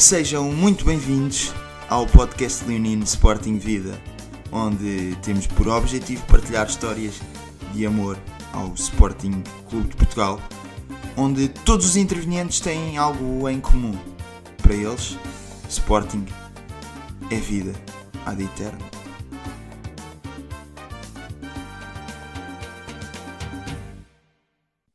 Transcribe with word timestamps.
Sejam 0.00 0.50
muito 0.50 0.82
bem-vindos 0.82 1.52
ao 1.86 2.06
podcast 2.06 2.64
Leonino 2.64 3.04
Sporting 3.04 3.58
Vida, 3.58 4.00
onde 4.50 5.14
temos 5.16 5.46
por 5.46 5.68
objetivo 5.68 6.26
partilhar 6.26 6.66
histórias 6.66 7.20
de 7.74 7.84
amor 7.84 8.18
ao 8.54 8.72
Sporting 8.72 9.42
Clube 9.68 9.90
de 9.90 9.96
Portugal, 9.96 10.40
onde 11.18 11.50
todos 11.50 11.84
os 11.84 11.96
intervenientes 11.96 12.60
têm 12.60 12.96
algo 12.96 13.46
em 13.46 13.60
comum. 13.60 13.92
Para 14.62 14.74
eles, 14.74 15.18
Sporting 15.68 16.24
é 17.30 17.36
vida 17.36 17.74
ad 18.24 18.42
eterno. 18.42 18.80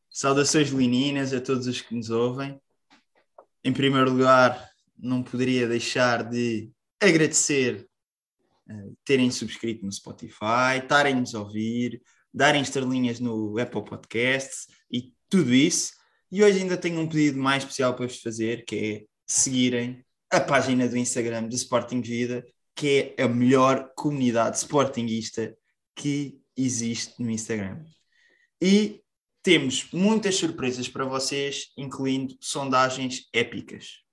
Saudações 0.10 0.72
leoninas 0.72 1.32
a 1.32 1.40
todos 1.40 1.68
os 1.68 1.80
que 1.80 1.94
nos 1.94 2.10
ouvem. 2.10 2.60
Em 3.64 3.72
primeiro 3.72 4.10
lugar, 4.10 4.75
não 4.98 5.24
poderia 5.24 5.68
deixar 5.68 6.24
de 6.24 6.72
agradecer 7.00 7.88
uh, 8.70 8.98
terem 9.04 9.30
subscrito 9.32 9.86
no 9.86 9.92
Spotify, 9.92 10.80
estarem-nos 10.82 11.36
a 11.36 11.40
ouvir, 11.40 12.02
darem 12.34 12.62
estrelinhas 12.62 13.20
no 13.20 13.58
Apple 13.60 13.86
Podcasts 13.86 14.68
e 14.92 15.14
tudo 15.30 15.54
isso. 15.54 15.94
E 16.32 16.44
hoje 16.44 16.60
ainda 16.60 16.78
tenho 16.78 17.00
um 17.00 17.08
pedido 17.08 17.38
mais 17.38 17.64
especial 17.64 17.94
para 17.96 18.08
vos 18.08 18.22
fazer, 18.22 18.66
que 18.66 18.76
é 18.76 19.06
seguirem 19.26 20.04
a 20.30 20.40
página 20.40 20.88
do 20.88 20.98
Instagram 20.98 21.48
do 21.48 21.56
Sporting 21.56 22.02
Vida, 22.02 22.46
que 22.76 23.16
é 23.18 23.24
a 23.24 23.28
melhor 23.28 23.92
comunidade 23.96 24.58
sportinguista 24.58 25.56
que 25.96 26.40
existe 26.58 27.22
no 27.22 27.30
Instagram. 27.30 27.84
E 28.62 29.02
temos 29.42 29.88
muitas 29.94 30.36
surpresas 30.36 30.90
para 30.90 31.06
vocês, 31.06 31.72
incluindo 31.78 32.36
sondagens 32.42 33.30
épicas. 33.32 34.05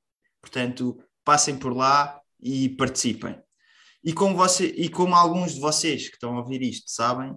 Portanto, 0.42 1.02
passem 1.24 1.56
por 1.56 1.74
lá 1.74 2.20
e 2.40 2.68
participem. 2.70 3.40
E 4.04 4.12
como, 4.12 4.36
você, 4.36 4.66
e 4.66 4.88
como 4.88 5.14
alguns 5.14 5.54
de 5.54 5.60
vocês 5.60 6.08
que 6.08 6.16
estão 6.16 6.36
a 6.36 6.40
ouvir 6.40 6.60
isto 6.60 6.90
sabem, 6.90 7.34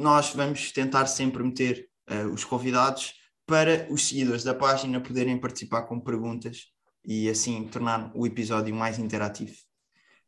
nós 0.00 0.30
vamos 0.30 0.72
tentar 0.72 1.06
sempre 1.06 1.42
meter 1.42 1.88
uh, 2.10 2.32
os 2.32 2.42
convidados 2.42 3.12
para 3.46 3.86
os 3.92 4.08
seguidores 4.08 4.42
da 4.42 4.54
página 4.54 5.00
poderem 5.00 5.38
participar 5.38 5.82
com 5.82 6.00
perguntas 6.00 6.72
e 7.04 7.28
assim 7.28 7.68
tornar 7.68 8.10
o 8.14 8.26
episódio 8.26 8.74
mais 8.74 8.98
interativo. 8.98 9.54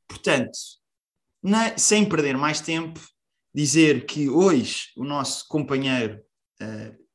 Portanto, 0.07 0.53
na, 1.43 1.77
sem 1.79 2.07
perder 2.07 2.37
mais 2.37 2.61
tempo, 2.61 3.01
dizer 3.55 4.05
que 4.05 4.29
hoje 4.29 4.89
o 4.97 5.05
nosso 5.05 5.47
companheiro 5.49 6.21
uh, 6.61 7.07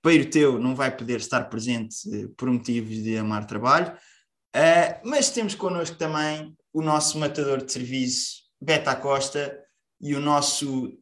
Peiro 0.00 0.30
Teu 0.30 0.58
não 0.58 0.74
vai 0.74 0.96
poder 0.96 1.18
estar 1.18 1.44
presente 1.50 2.08
uh, 2.08 2.28
por 2.36 2.48
motivos 2.48 3.02
de 3.02 3.16
amar 3.16 3.46
trabalho, 3.46 3.92
uh, 4.56 5.00
mas 5.08 5.30
temos 5.30 5.54
connosco 5.54 5.96
também 5.96 6.56
o 6.72 6.82
nosso 6.82 7.18
matador 7.18 7.64
de 7.64 7.72
serviço, 7.72 8.42
Beta 8.60 8.94
Costa, 8.94 9.58
e 10.00 10.14
o 10.14 10.20
nosso 10.20 10.96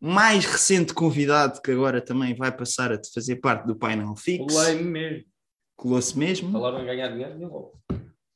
mais 0.00 0.44
recente 0.44 0.92
convidado, 0.92 1.60
que 1.60 1.70
agora 1.70 2.00
também 2.00 2.34
vai 2.34 2.54
passar 2.54 2.92
a 2.92 3.00
fazer 3.14 3.36
parte 3.36 3.66
do 3.66 3.76
painel 3.76 4.14
fixo. 4.16 4.56
Colei 4.56 4.82
mesmo. 4.82 5.24
Colou-se 5.76 6.18
mesmo. 6.18 6.52
Falaram 6.52 6.82
em 6.82 6.86
ganhar 6.86 7.08
dinheiro, 7.08 7.40
eu 7.40 7.48
vou. 7.48 7.74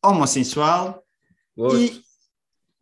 Homossexual. 0.04 1.02
Boas. 1.56 1.74
E... 1.74 2.02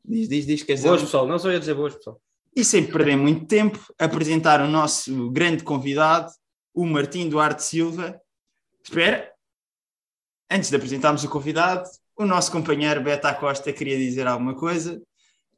Diz, 0.05 0.29
diz, 0.29 0.47
diz, 0.47 0.63
quer 0.63 0.75
dizer, 0.75 0.89
Boas, 0.89 1.03
pessoal. 1.03 1.27
Não 1.27 1.39
só 1.39 1.51
ia 1.51 1.61
dizer 1.61 1.75
boas, 1.75 1.95
pessoal. 1.95 2.21
E 2.57 2.65
sem 2.65 2.87
perder 2.87 3.17
muito 3.17 3.47
tempo, 3.47 3.79
apresentar 3.99 4.61
o 4.61 4.69
nosso 4.69 5.31
grande 5.31 5.63
convidado, 5.63 6.33
o 6.75 6.85
Martim 6.87 7.29
Duarte 7.29 7.63
Silva. 7.63 8.21
Espera, 8.83 9.31
antes 10.51 10.71
de 10.71 10.77
apresentarmos 10.77 11.25
o 11.25 11.29
convidado, 11.29 11.89
o 12.17 12.25
nosso 12.25 12.51
companheiro 12.51 13.03
Beta 13.03 13.33
Costa 13.35 13.73
queria 13.73 13.97
dizer 13.97 14.27
alguma 14.27 14.55
coisa. 14.55 15.01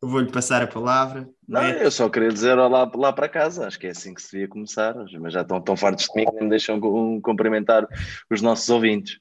Eu 0.03 0.09
vou-lhe 0.09 0.31
passar 0.33 0.63
a 0.63 0.67
palavra. 0.67 1.29
Não, 1.47 1.61
Beto. 1.61 1.83
eu 1.83 1.91
só 1.91 2.09
queria 2.09 2.31
dizer 2.31 2.57
olá 2.59 2.91
lá 2.95 3.13
para 3.13 3.29
casa, 3.29 3.67
acho 3.67 3.79
que 3.79 3.87
é 3.87 3.91
assim 3.91 4.15
que 4.15 4.23
se 4.23 4.33
devia 4.33 4.49
começar, 4.49 4.95
mas 5.21 5.33
já 5.33 5.43
estão 5.43 5.61
tão 5.61 5.77
fartos 5.77 6.07
de 6.07 6.13
mim 6.19 6.25
que 6.27 6.33
nem 6.33 6.45
me 6.45 6.49
deixam 6.51 6.81
cu- 6.81 7.21
cumprimentar 7.23 7.87
os 8.31 8.41
nossos 8.41 8.69
ouvintes. 8.71 9.19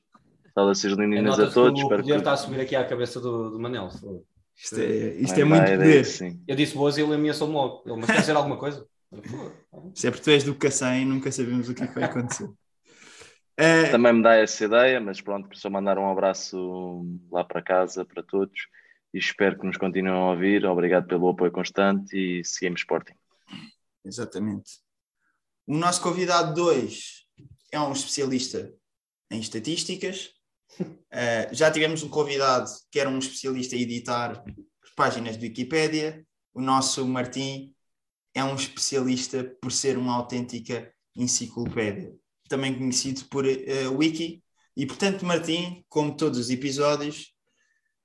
Saudações 0.56 0.96
leoninas 0.96 1.40
a 1.40 1.50
todos. 1.52 1.79
que 1.79 1.85
O 1.85 1.90
poder 1.90 2.03
que- 2.03 2.12
está 2.13 2.31
a 2.34 2.38
subir 2.38 2.62
aqui 2.62 2.75
à 2.75 2.85
cabeça 2.85 3.19
do, 3.19 3.50
do 3.52 3.59
Manel. 3.59 3.90
Isto 4.56 4.79
é, 4.79 5.13
isto 5.16 5.40
é 5.40 5.44
muito 5.44 5.63
vai, 5.66 5.78
poder. 5.78 6.06
sim. 6.06 6.40
Eu 6.47 6.56
disse 6.56 6.75
boas 6.75 6.97
e 6.97 7.02
ele 7.02 7.13
ameaçou-me 7.13 7.53
logo. 7.53 7.84
Ele, 7.85 7.96
mas 7.97 8.06
quer 8.06 8.19
dizer 8.22 8.35
alguma 8.35 8.58
coisa? 8.58 8.85
Isto 9.94 10.08
é 10.08 10.12
porque 10.12 10.24
tu 10.24 10.29
és 10.29 10.44
do 10.44 10.53
Cacém 10.56 11.02
e 11.02 11.06
nunca 11.06 11.31
sabemos 11.31 11.68
o 11.69 11.74
que 11.74 11.84
é 11.84 11.88
que 11.88 11.96
vai 11.96 12.03
acontecer. 12.06 12.50
Eh, 13.62 13.92
Também 13.92 14.14
me 14.14 14.24
dá 14.24 14.36
essa 14.36 14.64
ideia, 14.64 15.02
mas 15.02 15.20
pronto, 15.20 15.53
só 15.58 15.70
mandar 15.70 15.97
um 15.97 16.09
abraço 16.09 17.06
lá 17.30 17.44
para 17.44 17.62
casa 17.62 18.06
para 18.06 18.24
todos 18.24 18.58
e 19.14 19.18
espero 19.18 19.59
que 19.59 19.68
nos 19.68 19.75
continuem 19.75 20.14
a 20.14 20.31
ouvir. 20.31 20.66
Obrigado 20.66 21.08
pelo 21.08 21.28
apoio 21.28 21.52
constante 21.52 22.16
e 22.16 22.42
seguimos 22.46 22.80
Sporting. 22.80 23.16
Exatamente. 24.06 24.80
O 25.68 25.75
nosso 25.75 26.02
convidado 26.02 26.53
2 26.53 27.25
é 27.74 27.80
um 27.81 27.92
especialista 27.92 28.74
em 29.30 29.42
estatísticas. 29.42 30.31
Uh, 30.80 31.52
já 31.52 31.70
tivemos 31.70 32.02
um 32.02 32.09
convidado 32.09 32.70
que 32.90 32.97
era 32.97 33.09
um 33.09 33.20
especialista 33.20 33.76
em 33.76 33.81
editar 33.81 34.41
páginas 34.96 35.38
de 35.38 35.47
Wikipédia. 35.47 36.26
O 36.53 36.62
nosso 36.62 37.06
Martim 37.06 37.76
é 38.34 38.41
um 38.41 38.56
especialista 38.56 39.44
por 39.62 39.70
ser 39.72 39.97
uma 39.97 40.16
autêntica 40.16 40.94
enciclopédia, 41.14 42.16
também 42.49 42.77
conhecido 42.77 43.25
por 43.25 43.45
uh, 43.45 43.97
Wiki. 43.97 44.43
E 44.75 44.85
portanto, 44.85 45.25
Martim, 45.25 45.85
como 45.87 46.15
todos 46.15 46.39
os 46.39 46.49
episódios, 46.49 47.33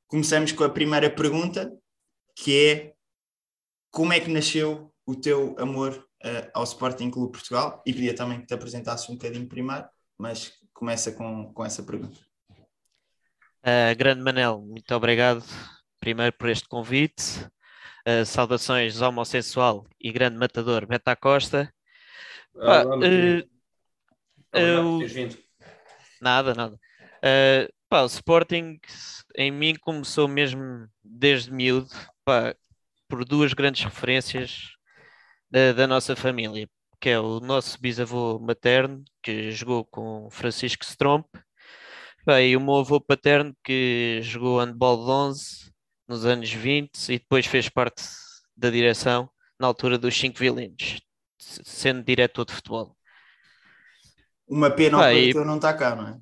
começamos 0.06 0.52
com 0.52 0.62
a 0.62 0.70
primeira 0.70 1.10
pergunta, 1.10 1.72
que 2.36 2.66
é 2.66 2.94
como 3.90 4.12
é 4.12 4.20
que 4.20 4.30
nasceu 4.30 4.92
o 5.06 5.14
teu 5.14 5.54
amor 5.58 6.04
eh, 6.24 6.50
ao 6.52 6.64
Sporting 6.64 7.10
Clube 7.10 7.32
Portugal? 7.32 7.80
E 7.86 7.92
pedia 7.92 8.14
também 8.14 8.40
que 8.40 8.46
te 8.46 8.54
apresentasse 8.54 9.10
um 9.10 9.14
bocadinho 9.14 9.48
primeiro, 9.48 9.86
mas 10.18 10.52
começa 10.72 11.12
com, 11.12 11.52
com 11.52 11.64
essa 11.64 11.82
pergunta. 11.82 12.18
Uh, 13.62 13.96
grande 13.96 14.20
Manel, 14.20 14.60
muito 14.60 14.92
obrigado 14.94 15.44
primeiro 16.00 16.32
por 16.32 16.48
este 16.48 16.68
convite. 16.68 17.40
Uh, 18.06 18.26
saudações 18.26 19.00
homossexual 19.00 19.86
e 20.00 20.10
grande 20.10 20.36
matador 20.36 20.86
Beta 20.86 21.14
Costa. 21.14 21.72
Ah, 22.56 22.84
uh, 22.84 23.53
Nada, 26.20 26.54
nada. 26.54 26.74
Uh, 27.16 27.72
pá, 27.88 28.02
o 28.02 28.06
Sporting 28.06 28.78
em 29.36 29.50
mim 29.50 29.74
começou 29.80 30.28
mesmo 30.28 30.88
desde 31.02 31.52
miúdo, 31.52 31.88
pá, 32.24 32.54
por 33.08 33.24
duas 33.24 33.52
grandes 33.52 33.84
referências 33.84 34.72
da, 35.50 35.72
da 35.72 35.86
nossa 35.86 36.16
família, 36.16 36.68
que 37.00 37.10
é 37.10 37.20
o 37.20 37.40
nosso 37.40 37.80
bisavô 37.80 38.38
materno, 38.38 39.04
que 39.22 39.50
jogou 39.50 39.84
com 39.84 40.28
Francisco 40.30 40.84
Stromp, 40.84 41.26
e 42.42 42.56
o 42.56 42.60
meu 42.60 42.76
avô 42.76 43.00
paterno, 43.00 43.54
que 43.62 44.20
jogou 44.22 44.58
handball 44.58 45.04
de 45.04 45.10
11 45.10 45.72
nos 46.08 46.24
anos 46.24 46.50
20 46.50 47.08
e 47.10 47.18
depois 47.18 47.46
fez 47.46 47.68
parte 47.68 48.02
da 48.56 48.70
direção 48.70 49.28
na 49.58 49.66
altura 49.66 49.98
dos 49.98 50.16
cinco 50.16 50.38
violinos, 50.38 51.00
sendo 51.38 52.02
diretor 52.02 52.44
de 52.46 52.52
futebol. 52.52 52.96
Uma 54.46 54.70
pena 54.70 54.98
Pá, 54.98 55.10
o 55.10 55.12
e- 55.12 55.34
não 55.34 55.56
está 55.56 55.72
cá, 55.74 55.96
não 55.96 56.08
é? 56.08 56.18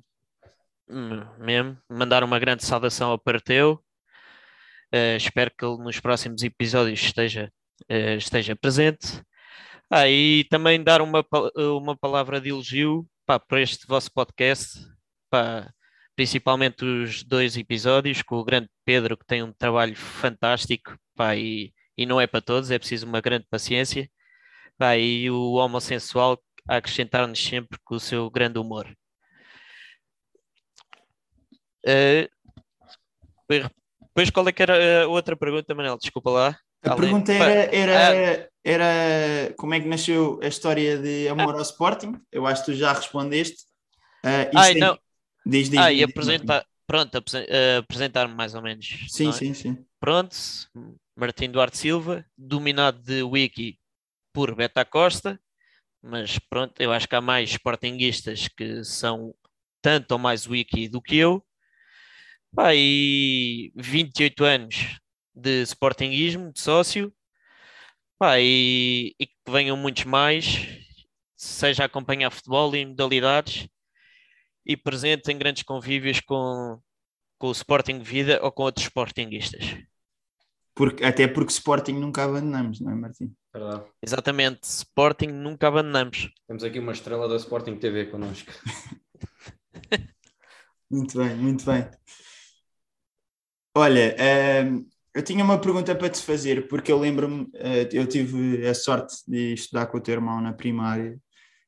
Hum, 0.89 1.25
mesmo, 1.39 1.77
mandar 1.89 2.23
uma 2.23 2.39
grande 2.39 2.63
saudação 2.65 3.11
ao 3.11 3.19
Parteu. 3.19 3.83
Eh, 4.91 5.17
espero 5.17 5.51
que 5.57 5.65
ele 5.65 5.77
nos 5.77 5.99
próximos 5.99 6.43
episódios 6.43 7.01
esteja, 7.01 7.51
eh, 7.89 8.15
esteja 8.15 8.55
presente. 8.55 9.21
Ah, 9.89 10.07
e 10.07 10.45
também 10.45 10.83
dar 10.83 11.01
uma, 11.01 11.25
uma 11.77 11.97
palavra 11.97 12.39
de 12.41 12.49
elogio 12.49 13.07
pá, 13.25 13.39
para 13.39 13.61
este 13.61 13.85
vosso 13.87 14.11
podcast, 14.13 14.79
pá, 15.29 15.71
principalmente 16.15 16.85
os 16.85 17.23
dois 17.23 17.57
episódios, 17.57 18.21
com 18.21 18.37
o 18.37 18.43
grande 18.43 18.69
Pedro, 18.85 19.17
que 19.17 19.25
tem 19.25 19.43
um 19.43 19.53
trabalho 19.53 19.95
fantástico 19.95 20.97
pá, 21.15 21.35
e, 21.35 21.73
e 21.97 22.05
não 22.05 22.19
é 22.21 22.27
para 22.27 22.41
todos, 22.41 22.71
é 22.71 22.79
preciso 22.79 23.05
uma 23.07 23.21
grande 23.21 23.45
paciência. 23.49 24.09
Pá, 24.77 24.97
e 24.97 25.29
o 25.29 25.53
homossexual 25.53 26.39
a 26.67 26.77
acrescentar-nos 26.77 27.43
sempre 27.43 27.77
com 27.83 27.95
o 27.95 27.99
seu 27.99 28.29
grande 28.29 28.59
humor. 28.59 28.87
Eh, 31.85 32.29
depois- 33.49 34.29
qual 34.31 34.47
é 34.47 34.51
que 34.51 34.63
era 34.63 35.03
a 35.03 35.07
outra 35.07 35.35
pergunta, 35.35 35.75
Manel? 35.75 35.97
Desculpa 35.97 36.29
lá. 36.29 36.57
A 36.85 36.91
Além- 36.91 37.01
pergunta 37.01 37.31
era, 37.31 37.75
era, 37.75 38.49
era 38.63 39.53
como 39.57 39.73
é 39.73 39.79
que 39.79 39.87
nasceu 39.87 40.39
a 40.43 40.47
história 40.47 40.97
de 40.97 41.27
amor 41.29 41.55
ao 41.55 41.61
Sporting? 41.61 42.13
Eu 42.31 42.45
acho 42.45 42.63
que 42.65 42.71
tu 42.71 42.77
já 42.77 42.91
respondeste. 42.93 43.63
Ah, 44.23 44.43
isto 44.43 44.57
Ai, 44.57 44.73
tem- 44.73 44.81
não. 44.81 44.99
Diz, 45.45 45.69
diz, 45.69 45.79
Ah, 45.79 45.89
diz, 45.91 45.99
e 45.99 46.03
apresentar, 46.03 46.65
pronto, 46.87 47.17
apresen- 47.17 47.47
apresentar-me 47.79 48.33
mais 48.33 48.55
ou 48.55 48.61
menos. 48.61 49.05
Sim, 49.09 49.29
é? 49.29 49.31
sim, 49.33 49.53
sim. 49.53 49.85
Pronto, 49.99 50.35
Martim 51.15 51.49
Duarte 51.51 51.77
Silva, 51.77 52.25
dominado 52.37 52.99
de 53.01 53.23
wiki 53.23 53.77
por 54.33 54.55
Beta 54.55 54.83
Costa, 54.85 55.39
mas 56.03 56.37
pronto, 56.37 56.73
eu 56.81 56.91
acho 56.91 57.07
que 57.07 57.15
há 57.15 57.21
mais 57.21 57.51
sportinguistas 57.51 58.49
que 58.49 58.83
são 58.83 59.33
tanto 59.81 60.11
ou 60.11 60.19
mais 60.19 60.45
wiki 60.45 60.89
do 60.89 61.01
que 61.01 61.15
eu. 61.15 61.43
Pá, 62.53 62.75
e 62.75 63.71
28 63.75 64.43
anos 64.43 64.99
de 65.33 65.63
Sportingismo, 65.63 66.51
de 66.51 66.59
sócio. 66.59 67.13
Pá, 68.19 68.39
e, 68.39 69.15
e 69.17 69.25
que 69.25 69.33
venham 69.49 69.77
muitos 69.77 70.03
mais, 70.03 70.67
seja 71.35 71.85
acompanhar 71.85 72.31
futebol 72.31 72.75
e 72.75 72.85
modalidades 72.85 73.67
e 74.65 74.77
presente 74.77 75.31
em 75.31 75.37
grandes 75.37 75.63
convívios 75.63 76.19
com, 76.19 76.79
com 77.37 77.47
o 77.47 77.51
Sporting 77.51 77.99
Vida 77.99 78.39
ou 78.43 78.51
com 78.51 78.63
outros 78.63 78.85
Sportingistas. 78.85 79.77
Porque, 80.75 81.03
até 81.03 81.27
porque 81.27 81.51
Sporting 81.51 81.93
nunca 81.93 82.23
abandonamos, 82.25 82.79
não 82.81 82.91
é, 82.91 82.95
Martim? 82.95 83.33
Verdade. 83.53 83.83
Exatamente, 84.01 84.63
Sporting 84.63 85.27
nunca 85.27 85.67
abandonamos. 85.67 86.31
Temos 86.47 86.63
aqui 86.63 86.79
uma 86.79 86.91
estrela 86.91 87.27
da 87.27 87.35
Sporting 87.35 87.75
TV 87.75 88.07
connosco. 88.07 88.51
Muito 90.89 91.17
bem, 91.17 91.35
muito 91.35 91.65
bem. 91.65 91.89
Olha, 93.75 94.15
ehm, 94.19 94.85
eu 95.11 95.23
tinha 95.23 95.43
uma 95.43 95.59
pergunta 95.59 95.95
para 95.95 96.09
te 96.09 96.21
fazer, 96.21 96.67
porque 96.67 96.91
eu 96.91 96.99
lembro-me, 96.99 97.49
eh, 97.55 97.89
eu 97.91 98.05
tive 98.05 98.67
a 98.67 98.75
sorte 98.75 99.15
de 99.27 99.53
estudar 99.53 99.87
com 99.87 99.97
o 99.97 100.01
teu 100.01 100.13
irmão 100.13 100.39
na 100.39 100.53
primária, 100.53 101.19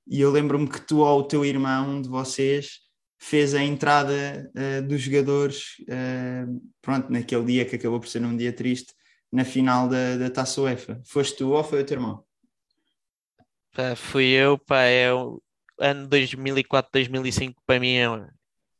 e 0.07 0.21
eu 0.21 0.29
lembro-me 0.29 0.69
que 0.69 0.79
tu 0.79 0.99
ou 0.99 1.21
o 1.21 1.23
teu 1.27 1.43
irmão, 1.43 1.95
um 1.95 2.01
de 2.01 2.07
vocês, 2.07 2.81
fez 3.17 3.55
a 3.55 3.63
entrada 3.63 4.51
eh, 4.55 4.81
dos 4.81 5.01
jogadores, 5.01 5.77
eh, 5.89 6.45
pronto, 6.81 7.11
naquele 7.11 7.45
dia 7.45 7.65
que 7.65 7.75
acabou 7.77 7.99
por 7.99 8.07
ser 8.07 8.23
um 8.23 8.37
dia 8.37 8.53
triste, 8.53 8.93
na 9.35 9.43
final 9.43 9.89
da, 9.89 10.15
da 10.15 10.29
Taça 10.29 10.61
UEFA. 10.61 11.01
Foste 11.03 11.37
tu 11.37 11.51
ou 11.51 11.63
foi 11.63 11.81
o 11.81 11.85
teu 11.85 11.97
irmão? 11.97 12.23
Pá, 13.73 13.93
fui 13.93 14.27
eu, 14.27 14.57
pá, 14.57 14.83
é 14.83 15.13
o 15.13 15.43
ano 15.77 16.07
2004, 16.07 16.89
2005 16.93 17.61
para 17.65 17.77
mim 17.77 17.95
é, 17.95 18.05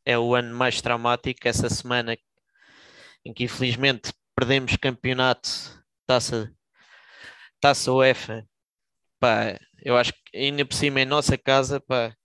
é 0.06 0.18
o 0.18 0.34
ano 0.34 0.56
mais 0.56 0.80
traumático, 0.80 1.46
essa 1.46 1.69
semana 1.69 2.18
em 3.25 3.34
que 3.34 3.44
infelizmente 3.44 4.13
perdemos 4.34 4.78
campeonato, 4.78 5.50
taça, 6.07 6.50
taça 7.60 7.92
UEFA, 7.92 8.48
pá, 9.19 9.60
eu 9.84 9.98
acho 9.98 10.13
que 10.13 10.38
ainda 10.38 10.66
por 10.66 10.75
cima 10.75 11.02
em 11.02 11.06
nossa 11.06 11.38
casa, 11.38 11.81
pá, 11.81 12.16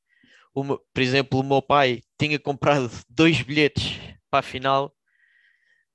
uma, 0.54 0.78
por 0.78 1.00
exemplo, 1.00 1.40
o 1.40 1.42
meu 1.42 1.60
pai 1.60 2.00
tinha 2.16 2.38
comprado 2.38 2.88
dois 3.08 3.42
bilhetes 3.42 3.98
para 4.30 4.38
a 4.38 4.42
final 4.42 4.94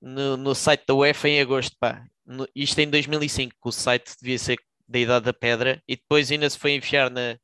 no, 0.01 0.35
no 0.35 0.53
site 0.53 0.83
da 0.85 0.93
UEFA 0.93 1.29
em 1.29 1.39
agosto, 1.39 1.77
pá. 1.79 2.05
No, 2.25 2.47
isto 2.55 2.79
em 2.79 2.89
2005, 2.89 3.53
que 3.61 3.69
o 3.69 3.71
site 3.71 4.15
devia 4.19 4.39
ser 4.39 4.57
da 4.87 4.99
Idade 4.99 5.25
da 5.25 5.33
Pedra, 5.33 5.81
e 5.87 5.95
depois 5.95 6.31
ainda 6.31 6.49
se 6.49 6.57
foi 6.57 6.71
enfiar 6.73 7.09
na, 7.09 7.37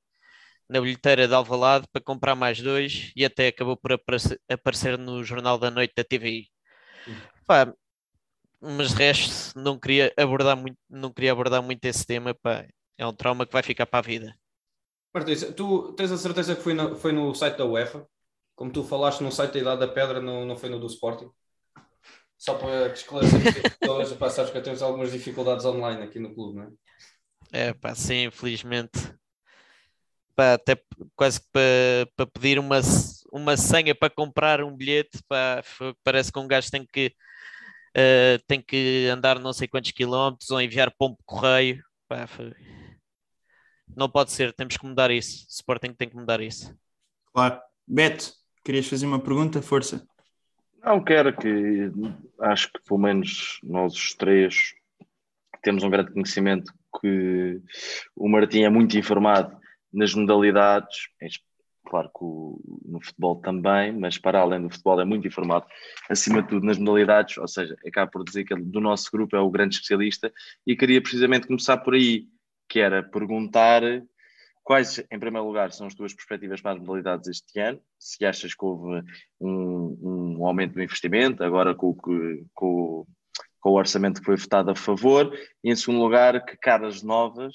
na 0.69 0.81
bilheteira 0.81 1.27
de 1.27 1.33
Alvalade 1.33 1.87
para 1.91 2.01
comprar 2.01 2.35
mais 2.35 2.61
dois 2.61 3.11
e 3.15 3.25
até 3.25 3.47
acabou 3.47 3.75
por 3.77 3.91
aparecer, 3.93 4.97
no 4.97 5.23
Jornal 5.23 5.57
da 5.57 5.69
Noite 5.69 5.93
da 5.95 6.03
TVI. 6.03 6.47
Pá, 7.45 7.73
mas 8.59 8.89
de 8.89 8.95
resto 8.95 9.59
não 9.59 9.77
queria 9.77 10.13
abordar 10.17 10.55
muito, 10.55 10.77
não 10.89 11.11
queria 11.11 11.31
abordar 11.31 11.61
muito 11.61 11.83
esse 11.85 12.05
tema, 12.05 12.33
pá. 12.33 12.65
É 12.97 13.05
um 13.05 13.13
trauma 13.13 13.45
que 13.45 13.53
vai 13.53 13.63
ficar 13.63 13.85
para 13.85 13.99
a 13.99 14.03
vida. 14.03 14.35
Martins, 15.13 15.43
tu 15.55 15.93
tens 15.93 16.11
a 16.11 16.17
certeza 16.17 16.55
que 16.55 16.61
foi 16.61 16.73
no, 16.73 16.95
foi 16.95 17.11
no 17.11 17.33
site 17.33 17.57
da 17.57 17.65
UEFA? 17.65 18.07
Como 18.55 18.71
tu 18.71 18.83
falaste 18.83 19.21
no 19.21 19.31
site 19.31 19.53
da 19.53 19.59
Idade 19.59 19.79
da 19.79 19.87
Pedra, 19.87 20.21
não, 20.21 20.45
não 20.45 20.55
foi 20.55 20.69
no 20.69 20.79
do 20.79 20.87
Sporting? 20.87 21.29
Só 22.41 22.55
para 22.55 22.87
esclarecer 22.91 23.39
as 23.67 23.77
pessoas, 23.77 24.13
pá, 24.13 24.27
sabes 24.27 24.51
que 24.51 24.59
temos 24.61 24.81
algumas 24.81 25.11
dificuldades 25.11 25.63
online 25.63 26.01
aqui 26.01 26.17
no 26.17 26.33
clube, 26.33 26.57
não 26.57 26.63
é? 26.63 27.67
É 27.67 27.71
pá, 27.71 27.93
sim, 27.93 28.25
infelizmente. 28.25 28.99
Pá, 30.35 30.53
até 30.53 30.81
quase 31.15 31.39
que 31.39 31.45
para, 31.51 32.11
para 32.15 32.25
pedir 32.25 32.57
uma, 32.57 32.79
uma 33.31 33.55
senha 33.55 33.93
para 33.93 34.09
comprar 34.09 34.63
um 34.63 34.75
bilhete, 34.75 35.21
pá, 35.27 35.61
parece 36.03 36.31
que 36.31 36.39
um 36.39 36.47
gajo 36.47 36.71
tem 36.71 36.83
que, 36.83 37.13
eh, 37.93 38.39
tem 38.47 38.59
que 38.59 39.07
andar 39.13 39.37
não 39.37 39.53
sei 39.53 39.67
quantos 39.67 39.91
quilómetros 39.91 40.49
ou 40.49 40.59
enviar 40.59 40.91
pombo 40.97 41.19
correio. 41.23 41.83
Pá, 42.07 42.27
Não 43.95 44.09
pode 44.09 44.31
ser, 44.31 44.51
temos 44.53 44.75
que 44.77 44.85
mudar 44.87 45.11
isso. 45.11 45.45
O 45.45 45.51
Sporting 45.51 45.93
tem 45.93 46.09
que 46.09 46.15
mudar 46.15 46.41
isso. 46.41 46.75
Claro. 47.31 47.61
Beto, 47.85 48.33
querias 48.65 48.87
fazer 48.87 49.05
uma 49.05 49.21
pergunta? 49.21 49.61
Força. 49.61 50.03
Não 50.83 51.03
quero 51.03 51.35
que 51.35 51.91
acho 52.39 52.71
que 52.73 52.81
pelo 52.87 52.99
menos 52.99 53.59
nós 53.63 53.93
os 53.93 54.15
três 54.15 54.73
temos 55.61 55.83
um 55.83 55.89
grande 55.89 56.11
conhecimento 56.11 56.73
que 56.99 57.61
o 58.15 58.27
Martim 58.27 58.63
é 58.63 58.69
muito 58.69 58.97
informado 58.97 59.55
nas 59.93 60.13
modalidades, 60.15 61.09
claro 61.85 62.09
que 62.09 62.89
no 62.89 62.99
futebol 63.03 63.35
também, 63.41 63.91
mas 63.91 64.17
para 64.17 64.39
além 64.39 64.61
do 64.61 64.69
futebol 64.69 64.99
é 64.99 65.05
muito 65.05 65.27
informado 65.27 65.65
acima 66.09 66.41
de 66.41 66.49
tudo 66.49 66.65
nas 66.65 66.79
modalidades, 66.79 67.37
ou 67.37 67.47
seja, 67.47 67.75
acaba 67.85 68.09
por 68.09 68.23
dizer 68.23 68.43
que 68.45 68.55
do 68.55 68.81
nosso 68.81 69.11
grupo 69.11 69.35
é 69.35 69.39
o 69.39 69.51
grande 69.51 69.75
especialista 69.75 70.33
e 70.65 70.75
queria 70.75 71.01
precisamente 71.01 71.47
começar 71.47 71.77
por 71.77 71.93
aí, 71.93 72.25
que 72.67 72.79
era 72.79 73.03
perguntar 73.03 73.83
quais, 74.71 75.05
em 75.11 75.19
primeiro 75.19 75.45
lugar, 75.45 75.73
são 75.73 75.85
as 75.85 75.93
tuas 75.93 76.13
perspectivas 76.13 76.61
para 76.61 76.71
as 76.71 76.79
modalidades 76.79 77.27
este 77.27 77.59
ano, 77.59 77.81
se 77.99 78.25
achas 78.25 78.55
que 78.55 78.63
houve 78.63 79.03
um, 79.41 80.37
um 80.39 80.47
aumento 80.47 80.75
do 80.75 80.81
investimento, 80.81 81.43
agora 81.43 81.75
com, 81.75 81.93
com, 81.93 83.05
com 83.59 83.69
o 83.69 83.73
orçamento 83.73 84.21
que 84.21 84.25
foi 84.25 84.37
votado 84.37 84.71
a 84.71 84.75
favor, 84.75 85.37
e 85.61 85.69
em 85.69 85.75
segundo 85.75 86.01
lugar, 86.01 86.45
que 86.45 86.55
caras 86.55 87.03
novas 87.03 87.53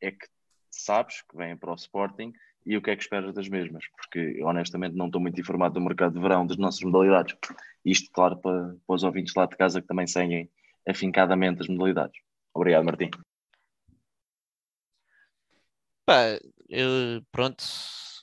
é 0.00 0.12
que 0.12 0.24
sabes 0.70 1.20
que 1.22 1.36
vêm 1.36 1.56
para 1.56 1.72
o 1.72 1.74
Sporting 1.74 2.32
e 2.64 2.76
o 2.76 2.80
que 2.80 2.90
é 2.90 2.96
que 2.96 3.02
esperas 3.02 3.34
das 3.34 3.48
mesmas, 3.48 3.84
porque 3.96 4.40
honestamente 4.44 4.94
não 4.94 5.06
estou 5.06 5.20
muito 5.20 5.40
informado 5.40 5.74
do 5.74 5.80
mercado 5.80 6.14
de 6.14 6.20
verão 6.20 6.46
das 6.46 6.58
nossas 6.58 6.80
modalidades. 6.80 7.36
Isto, 7.84 8.08
claro, 8.12 8.36
para, 8.36 8.76
para 8.86 8.94
os 8.94 9.02
ouvintes 9.02 9.34
lá 9.34 9.46
de 9.46 9.56
casa 9.56 9.82
que 9.82 9.88
também 9.88 10.06
seguem 10.06 10.48
afincadamente 10.88 11.62
as 11.62 11.66
modalidades. 11.66 12.20
Obrigado, 12.54 12.84
Martim. 12.84 13.10
Pá, 16.06 16.38
eu, 16.68 17.22
pronto, 17.32 17.64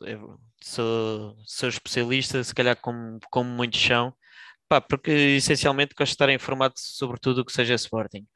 eu 0.01 0.39
sou, 0.63 1.35
sou 1.45 1.69
especialista, 1.69 2.43
se 2.43 2.53
calhar 2.55 2.77
como, 2.79 3.19
como 3.29 3.49
muitos 3.49 3.81
são, 3.81 4.13
pá, 4.69 4.81
porque 4.81 5.11
essencialmente 5.11 5.95
gosto 5.95 6.11
de 6.11 6.15
estar 6.15 6.29
informado 6.31 6.75
sobre 6.77 7.19
tudo 7.19 7.41
o 7.41 7.45
que 7.45 7.53
seja 7.53 7.75
Sporting. 7.75 8.27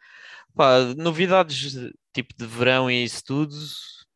Pá, 0.56 0.80
novidades 0.98 1.74
de- 1.74 1.94
tipo 2.14 2.34
de 2.38 2.46
verão 2.48 2.92
e 2.92 3.04
isso 3.06 3.24
tudo, 3.26 3.56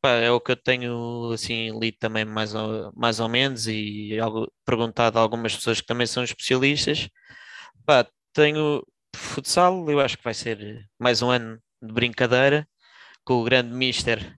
pá, 0.01 0.11
é 0.11 0.31
o 0.31 0.41
que 0.41 0.51
eu 0.53 0.57
tenho 0.57 1.31
assim 1.33 1.77
lido 1.79 1.97
também 1.99 2.25
mais 2.25 2.55
ou, 2.55 2.91
mais 2.95 3.19
ou 3.21 3.29
menos 3.29 3.67
e 3.67 4.19
algo, 4.19 4.51
perguntado 4.65 5.19
a 5.19 5.21
algumas 5.23 5.55
pessoas 5.55 5.81
que 5.81 5.87
também 5.87 6.07
são 6.07 6.23
especialistas. 6.23 7.09
Pá, 7.85 8.07
tenho 8.33 8.85
futsal, 9.15 9.89
eu 9.91 9.99
acho 9.99 10.17
que 10.17 10.23
vai 10.23 10.33
ser 10.33 10.87
mais 10.99 11.21
um 11.21 11.29
ano 11.31 11.59
de 11.81 11.93
brincadeira, 11.93 12.67
com 13.25 13.35
o 13.35 13.43
grande 13.45 13.73
Mister 13.75 14.37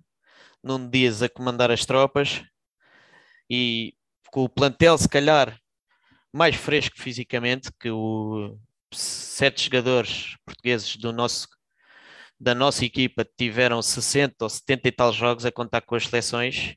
Nuno 0.64 0.90
Dias 0.90 1.22
a 1.22 1.30
comandar 1.30 1.70
as 1.70 1.86
tropas 1.86 2.44
e 3.50 3.94
com 4.32 4.44
o 4.44 4.50
plantel, 4.50 4.98
se 4.98 5.08
calhar, 5.08 5.60
mais 6.32 6.56
fresco 6.56 7.00
fisicamente, 7.00 7.72
que 7.80 7.92
o 7.92 8.58
sete 8.92 9.66
jogadores 9.66 10.36
portugueses 10.46 10.96
do 10.96 11.12
nosso, 11.12 11.48
da 12.40 12.56
nossa 12.56 12.84
equipa 12.86 13.28
tiveram 13.38 13.82
60 13.82 14.36
ou 14.42 14.50
70 14.50 14.88
e 14.88 14.92
tal 14.92 15.14
jogos 15.14 15.46
a 15.46 15.52
contar 15.52 15.82
com 15.82 15.96
as 15.96 16.08
seleções. 16.08 16.76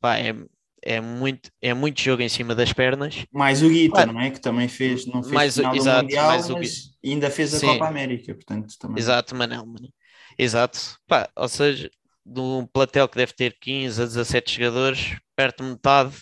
Pá, 0.00 0.18
é, 0.18 0.34
é, 0.82 1.00
muito, 1.00 1.50
é 1.60 1.72
muito 1.72 2.00
jogo 2.00 2.22
em 2.22 2.28
cima 2.28 2.54
das 2.54 2.72
pernas. 2.72 3.24
Mais 3.30 3.62
o 3.62 3.68
Guita, 3.68 3.94
Pá, 3.94 4.06
não 4.06 4.20
é? 4.20 4.30
Que 4.30 4.40
também 4.40 4.66
fez, 4.66 5.06
não 5.06 5.22
fez 5.22 5.34
mais 5.34 5.54
final 5.54 5.76
exato, 5.76 6.02
Mundial, 6.02 6.28
mais 6.28 6.50
o 6.50 6.56
ainda 7.04 7.30
fez 7.30 7.54
a 7.54 7.58
Sim. 7.58 7.66
Copa 7.66 7.86
América, 7.86 8.34
portanto 8.34 8.74
também. 8.78 8.98
Exato, 8.98 9.36
Manel. 9.36 9.64
Exato. 10.36 10.98
Pá, 11.06 11.30
ou 11.36 11.48
seja, 11.48 11.88
de 12.24 12.40
um 12.40 12.66
plantel 12.66 13.08
que 13.08 13.16
deve 13.16 13.32
ter 13.32 13.56
15 13.58 14.02
a 14.02 14.06
17 14.06 14.54
jogadores, 14.56 15.18
perto 15.36 15.64
de 15.64 15.70
metade 15.70 16.14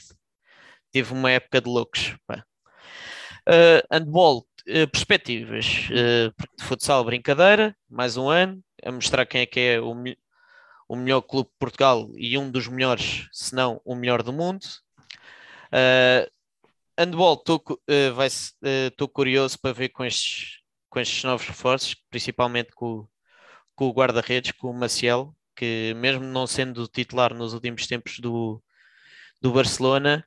teve 0.93 1.13
uma 1.13 1.31
época 1.31 1.61
de 1.61 1.69
loucos. 1.69 2.17
Uh, 3.49 3.83
handball, 3.91 4.47
uh, 4.69 4.89
perspectivas. 4.91 5.89
Uh, 5.91 6.33
futsal, 6.65 7.05
brincadeira, 7.05 7.77
mais 7.89 8.17
um 8.17 8.29
ano, 8.29 8.63
a 8.85 8.93
mostrar 8.93 9.27
quem 9.27 9.43
é 9.43 9.47
que 9.47 9.61
é 9.61 9.81
o, 9.81 9.95
me- 9.95 10.19
o 10.89 10.97
melhor 10.97 11.23
clube 11.23 11.49
de 11.51 11.57
Portugal 11.59 12.11
e 12.17 12.37
um 12.39 12.51
dos 12.51 12.69
melhores, 12.69 13.29
se 13.33 13.55
não 13.55 13.81
o 13.85 13.95
melhor 13.95 14.23
do 14.23 14.33
mundo. 14.33 14.65
Uh, 15.73 16.29
handball, 16.99 17.35
estou 17.35 19.09
curioso 19.09 19.59
para 19.61 19.73
ver 19.73 19.91
com 19.91 20.05
estes, 20.05 20.61
com 20.89 21.01
estes 21.01 21.25
novos 21.25 21.47
reforços, 21.47 21.95
principalmente 22.11 22.71
com, 22.75 23.07
com 23.75 23.87
o 23.89 23.93
guarda-redes, 23.93 24.53
com 24.53 24.71
o 24.71 24.75
Maciel, 24.75 25.35
que 25.61 25.93
mesmo 25.95 26.25
não 26.25 26.47
sendo 26.47 26.89
titular 26.89 27.35
nos 27.35 27.53
últimos 27.53 27.87
tempos 27.87 28.19
do, 28.19 28.63
do 29.43 29.53
Barcelona, 29.53 30.27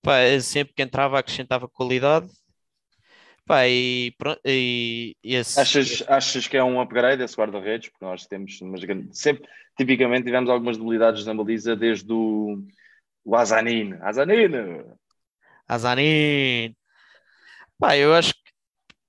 pá, 0.00 0.18
sempre 0.40 0.72
que 0.72 0.82
entrava 0.82 1.18
acrescentava 1.18 1.68
qualidade. 1.68 2.28
Pá, 3.44 3.66
e, 3.66 4.14
e, 4.44 5.16
e 5.24 5.34
esse, 5.34 5.58
Achas, 5.58 6.04
achas 6.06 6.46
que 6.46 6.56
é 6.56 6.62
um 6.62 6.80
upgrade 6.80 7.24
esse 7.24 7.34
guarda-redes? 7.34 7.88
Porque 7.88 8.04
nós 8.04 8.24
temos 8.24 8.60
umas 8.60 8.84
grandes. 8.84 9.18
Sempre, 9.18 9.48
tipicamente, 9.76 10.26
tivemos 10.26 10.48
algumas 10.48 10.78
debilidades 10.78 11.26
na 11.26 11.34
baliza 11.34 11.74
desde 11.74 12.12
o, 12.12 12.62
o 13.24 13.34
Azanin. 13.34 13.94
Azanin! 14.00 14.84
Azanin. 15.66 16.76
Pá, 17.80 17.96
eu 17.96 18.14
acho 18.14 18.32
que 18.32 18.52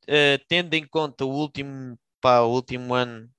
eh, 0.07 0.39
tendo 0.47 0.73
em 0.73 0.87
conta 0.87 1.25
o 1.25 1.29
último, 1.29 1.95
pá, 2.19 2.41
o 2.41 2.51
último 2.51 2.95
ano, 2.95 3.29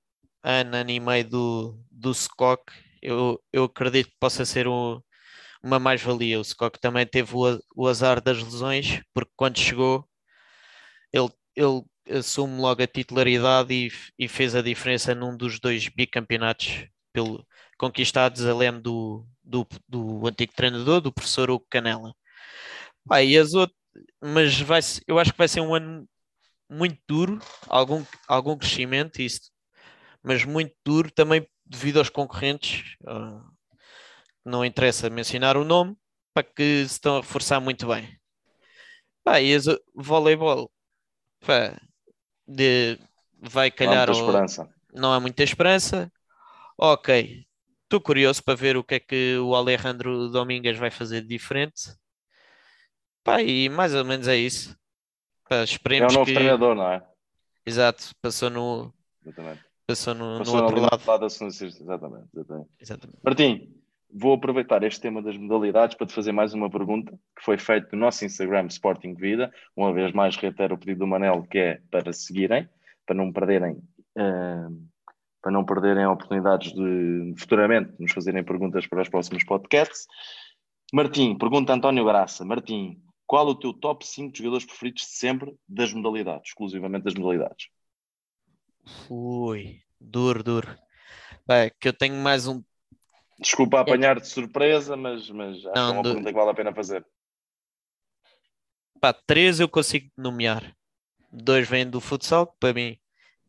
ano, 0.45 0.77
ano 0.77 0.91
e 0.91 0.99
meio 0.99 1.27
do, 1.29 1.79
do 1.91 2.11
Skok, 2.11 2.71
eu, 3.01 3.41
eu 3.51 3.65
acredito 3.65 4.09
que 4.09 4.17
possa 4.19 4.45
ser 4.45 4.67
um, 4.67 5.01
uma 5.63 5.79
mais-valia. 5.79 6.39
O 6.39 6.43
Skok 6.43 6.79
também 6.79 7.05
teve 7.07 7.35
o, 7.35 7.59
o 7.75 7.87
azar 7.87 8.21
das 8.21 8.41
lesões, 8.43 9.01
porque 9.13 9.31
quando 9.35 9.59
chegou, 9.59 10.07
ele, 11.11 11.29
ele 11.55 11.83
assume 12.11 12.59
logo 12.61 12.81
a 12.83 12.87
titularidade 12.87 13.73
e, 13.73 13.91
e 14.19 14.27
fez 14.27 14.55
a 14.55 14.61
diferença 14.61 15.15
num 15.15 15.35
dos 15.35 15.59
dois 15.59 15.87
bicampeonatos 15.89 16.87
pelo, 17.11 17.45
conquistados, 17.77 18.45
a 18.45 18.55
leme 18.55 18.81
do, 18.81 19.25
do, 19.43 19.67
do 19.87 20.27
antigo 20.27 20.53
treinador, 20.55 21.01
do 21.01 21.11
professor 21.11 21.49
Hugo 21.49 21.65
Canela. 21.69 22.13
Pá, 23.07 23.23
e 23.23 23.37
as 23.37 23.53
outras, 23.53 23.77
mas 24.21 24.59
vai, 24.61 24.81
eu 25.07 25.19
acho 25.19 25.31
que 25.31 25.37
vai 25.37 25.47
ser 25.47 25.61
um 25.61 25.73
ano 25.73 26.07
muito 26.69 26.99
duro, 27.07 27.39
algum, 27.67 28.03
algum 28.27 28.57
crescimento, 28.57 29.21
isso, 29.21 29.51
mas 30.25 30.45
muito 30.45 30.75
duro 30.85 31.11
também 31.11 31.47
devido 31.65 31.99
aos 31.99 32.09
concorrentes. 32.09 32.95
ah, 33.07 33.43
não 34.45 34.63
interessa 34.65 35.09
mencionar 35.09 35.57
o 35.57 35.65
nome, 35.65 35.95
para 36.33 36.43
que 36.43 36.79
se 36.87 36.93
estão 36.95 37.17
a 37.17 37.21
reforçar 37.21 37.59
muito 37.59 37.87
bem. 37.87 38.17
Pá, 39.23 39.41
e 39.41 39.55
o 39.57 39.61
voleibol, 39.95 40.71
pá, 41.41 41.79
de, 42.47 42.99
vai 43.39 43.71
Não 43.79 43.91
há 43.91 43.95
calhar 43.95 43.97
muita 43.97 44.11
esperança. 44.11 44.69
não 44.93 45.13
há 45.13 45.19
muita 45.19 45.43
esperança. 45.43 46.11
Ok, 46.77 47.47
estou 47.83 48.01
curioso 48.01 48.43
para 48.43 48.55
ver 48.55 48.77
o 48.77 48.83
que 48.83 48.95
é 48.95 49.01
que 49.01 49.37
o 49.39 49.55
Alejandro 49.55 50.29
Domingues 50.29 50.77
vai 50.79 50.91
fazer 50.91 51.21
de 51.23 51.29
diferente. 51.29 51.95
Pá, 53.23 53.41
e 53.41 53.67
mais 53.69 53.93
ou 53.93 54.05
menos 54.05 54.27
é 54.27 54.37
isso. 54.37 54.75
Pá, 55.49 55.63
É 55.99 56.05
o 56.05 56.09
esperemos 56.09 56.13
novo 56.13 56.31
que. 56.31 56.33
treinador, 56.33 56.73
não 56.75 56.89
é? 56.89 57.05
Exato, 57.65 58.15
passou 58.21 58.49
no, 58.49 58.93
Exatamente. 59.25 59.65
Passou 59.87 60.15
no, 60.15 60.33
no 60.33 60.39
Passou 60.39 60.55
outro 60.61 60.75
ali 60.77 60.81
lado. 60.81 61.03
do 61.03 61.07
lado 61.07 61.19
da 61.21 61.25
Exatamente, 61.27 62.27
exatamente. 62.33 62.69
Exatamente. 62.79 63.19
Martim, 63.23 63.75
vou 64.11 64.33
aproveitar 64.33 64.83
este 64.83 65.01
tema 65.01 65.21
das 65.21 65.37
modalidades 65.37 65.95
para 65.95 66.07
te 66.07 66.13
fazer 66.13 66.31
mais 66.31 66.53
uma 66.53 66.69
pergunta 66.69 67.11
que 67.37 67.43
foi 67.43 67.57
feita 67.57 67.89
no 67.93 67.99
nosso 67.99 68.25
Instagram 68.25 68.67
Sporting 68.67 69.13
Vida. 69.15 69.51
Uma 69.75 69.93
vez 69.93 70.11
mais 70.13 70.35
reitero 70.35 70.75
o 70.75 70.77
pedido 70.77 70.99
do 70.99 71.07
Manel 71.07 71.43
que 71.43 71.57
é 71.57 71.81
para 71.91 72.11
seguirem, 72.13 72.67
para 73.05 73.15
não 73.15 73.31
perderem 73.31 73.77
eh, 74.17 74.67
para 75.41 75.51
não 75.51 75.63
perderem 75.63 76.07
oportunidades 76.07 76.73
de 76.73 77.35
futuramente 77.37 77.93
nos 77.99 78.11
fazerem 78.11 78.43
perguntas 78.43 78.87
para 78.87 79.03
os 79.03 79.09
próximos 79.09 79.43
podcasts. 79.43 80.07
Martim, 80.91 81.37
pergunta 81.37 81.71
António 81.71 82.03
Graça. 82.03 82.43
Martim, 82.43 82.99
qual 83.27 83.47
o 83.47 83.53
teu 83.53 83.71
top 83.71 84.05
5 84.07 84.31
de 84.31 84.39
jogadores 84.39 84.65
preferidos 84.65 85.03
de 85.03 85.09
sempre 85.09 85.55
das 85.67 85.93
modalidades, 85.93 86.49
exclusivamente 86.49 87.03
das 87.03 87.13
modalidades? 87.13 87.67
Ui, 89.09 89.81
duro, 89.99 90.43
duro. 90.43 90.75
Pá, 91.47 91.69
que 91.79 91.87
eu 91.89 91.93
tenho 91.93 92.15
mais 92.15 92.47
um. 92.47 92.63
Desculpa 93.39 93.79
apanhar 93.79 94.19
de 94.19 94.27
surpresa, 94.27 94.97
mas, 94.97 95.29
mas 95.29 95.65
acho 95.67 95.85
que 95.85 95.89
é 95.91 95.93
Não, 95.93 95.93
uma 95.93 96.03
do- 96.03 96.05
pergunta 96.05 96.29
que 96.31 96.37
vale 96.37 96.51
a 96.51 96.53
pena 96.53 96.73
fazer. 96.75 97.05
Pá, 98.99 99.13
três 99.13 99.59
eu 99.59 99.69
consigo 99.69 100.11
nomear. 100.17 100.75
Dois 101.31 101.67
vêm 101.69 101.89
do 101.89 102.01
futsal, 102.01 102.47
que 102.47 102.57
para 102.59 102.73
mim 102.73 102.99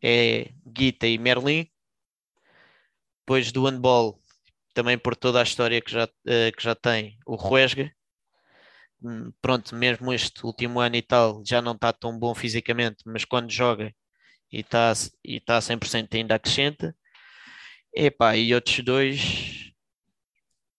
é 0.02 0.52
Guita 0.66 1.06
e 1.08 1.18
Merlin. 1.18 1.70
Depois 3.20 3.52
do 3.52 3.66
handball, 3.66 4.18
também 4.74 4.96
por 4.98 5.14
toda 5.16 5.40
a 5.40 5.42
história 5.42 5.82
que 5.82 5.90
já, 5.90 6.08
eh, 6.26 6.50
que 6.52 6.62
já 6.62 6.74
tem, 6.74 7.18
o 7.26 7.36
Ruesga. 7.36 7.92
Hum, 9.02 9.32
Pronto, 9.40 9.74
mesmo 9.74 10.12
este 10.12 10.44
último 10.44 10.80
ano 10.80 10.96
e 10.96 11.02
tal, 11.02 11.42
já 11.44 11.60
não 11.62 11.72
está 11.72 11.92
tão 11.92 12.18
bom 12.18 12.34
fisicamente, 12.34 13.02
mas 13.06 13.24
quando 13.24 13.50
joga 13.50 13.94
e 14.56 14.60
está 14.60 14.92
e 15.22 15.38
tá 15.38 15.58
100% 15.58 16.14
ainda 16.14 16.34
acrescenta. 16.34 16.96
Epá, 17.94 18.36
e 18.36 18.54
outros 18.54 18.80
dois, 18.80 19.70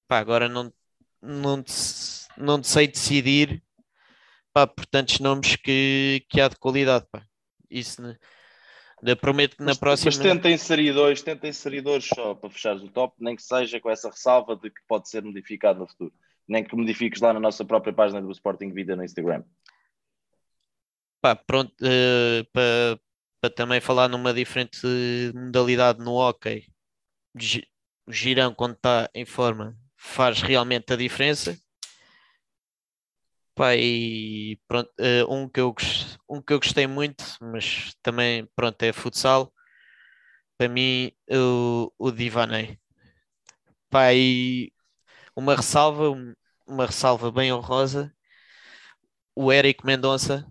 pá, 0.08 0.18
agora 0.18 0.50
não, 0.50 0.74
não, 1.22 1.62
te, 1.62 1.72
não 2.38 2.64
sei 2.64 2.88
decidir 2.88 3.62
pá, 4.52 4.66
por 4.66 4.86
tantos 4.88 5.20
nomes 5.20 5.56
que, 5.58 6.26
que 6.28 6.42
há 6.42 6.48
de 6.48 6.56
qualidade, 6.56 7.06
pá. 7.12 7.24
Isso? 7.70 8.02
Eu 9.04 9.16
prometo 9.16 9.58
que 9.58 9.62
na 9.62 9.68
Mas, 9.68 9.78
próxima. 9.78 10.10
mas 10.10 10.18
tenta 10.18 10.50
inserir 10.50 10.94
dois, 10.94 11.22
tenta 11.22 11.48
inserir 11.48 11.82
dois 11.82 12.04
só 12.06 12.34
para 12.34 12.50
fechares 12.50 12.82
o 12.82 12.90
top, 12.90 13.16
nem 13.20 13.36
que 13.36 13.44
seja 13.44 13.80
com 13.80 13.92
essa 13.92 14.10
ressalva 14.10 14.56
de 14.56 14.72
que 14.72 14.82
pode 14.88 15.08
ser 15.08 15.24
modificado 15.24 15.80
no 15.80 15.88
futuro. 15.88 16.14
Nem 16.48 16.64
que 16.64 16.76
modifiques 16.76 17.22
lá 17.22 17.32
na 17.32 17.40
nossa 17.40 17.64
própria 17.64 17.94
página 17.94 18.22
do 18.22 18.32
Sporting 18.32 18.72
Vida 18.72 18.96
no 18.96 19.04
Instagram. 19.04 19.44
Pá, 21.22 21.36
pronto, 21.36 21.74
eh, 21.84 22.44
para 22.52 23.00
para 23.48 23.56
também 23.56 23.80
falar 23.82 24.08
numa 24.10 24.34
diferente 24.34 24.80
modalidade 25.34 26.00
no 26.04 26.14
hockey, 26.16 26.66
o 28.06 28.12
Girão, 28.12 28.54
quando 28.54 28.74
está 28.76 29.10
em 29.14 29.26
forma, 29.26 29.78
faz 29.96 30.42
realmente 30.42 30.92
a 30.94 30.96
diferença. 30.98 31.58
Pá, 33.56 33.76
e 33.76 34.60
pronto, 34.68 34.92
eh, 35.00 35.26
um 35.26 35.50
que 35.50 35.60
eu, 35.60 35.74
um 36.30 36.42
que 36.42 36.54
eu 36.54 36.60
gostei 36.60 36.86
muito, 36.88 37.24
mas 37.42 37.96
também 38.04 38.46
pronto, 38.56 38.82
é 38.84 38.94
futsal. 38.94 39.52
Para 40.58 40.70
mim, 40.70 41.12
o, 41.32 41.92
o 41.98 42.12
Divanei. 42.12 42.80
Pá, 43.90 44.14
e 44.14 44.72
uma 45.36 45.56
ressalva, 45.56 46.10
um- 46.12 46.36
uma 46.68 46.86
ressalva 46.88 47.32
bem 47.32 47.54
honrosa. 47.54 48.14
O 49.36 49.54
Eric 49.54 49.86
Mendonça 49.86 50.46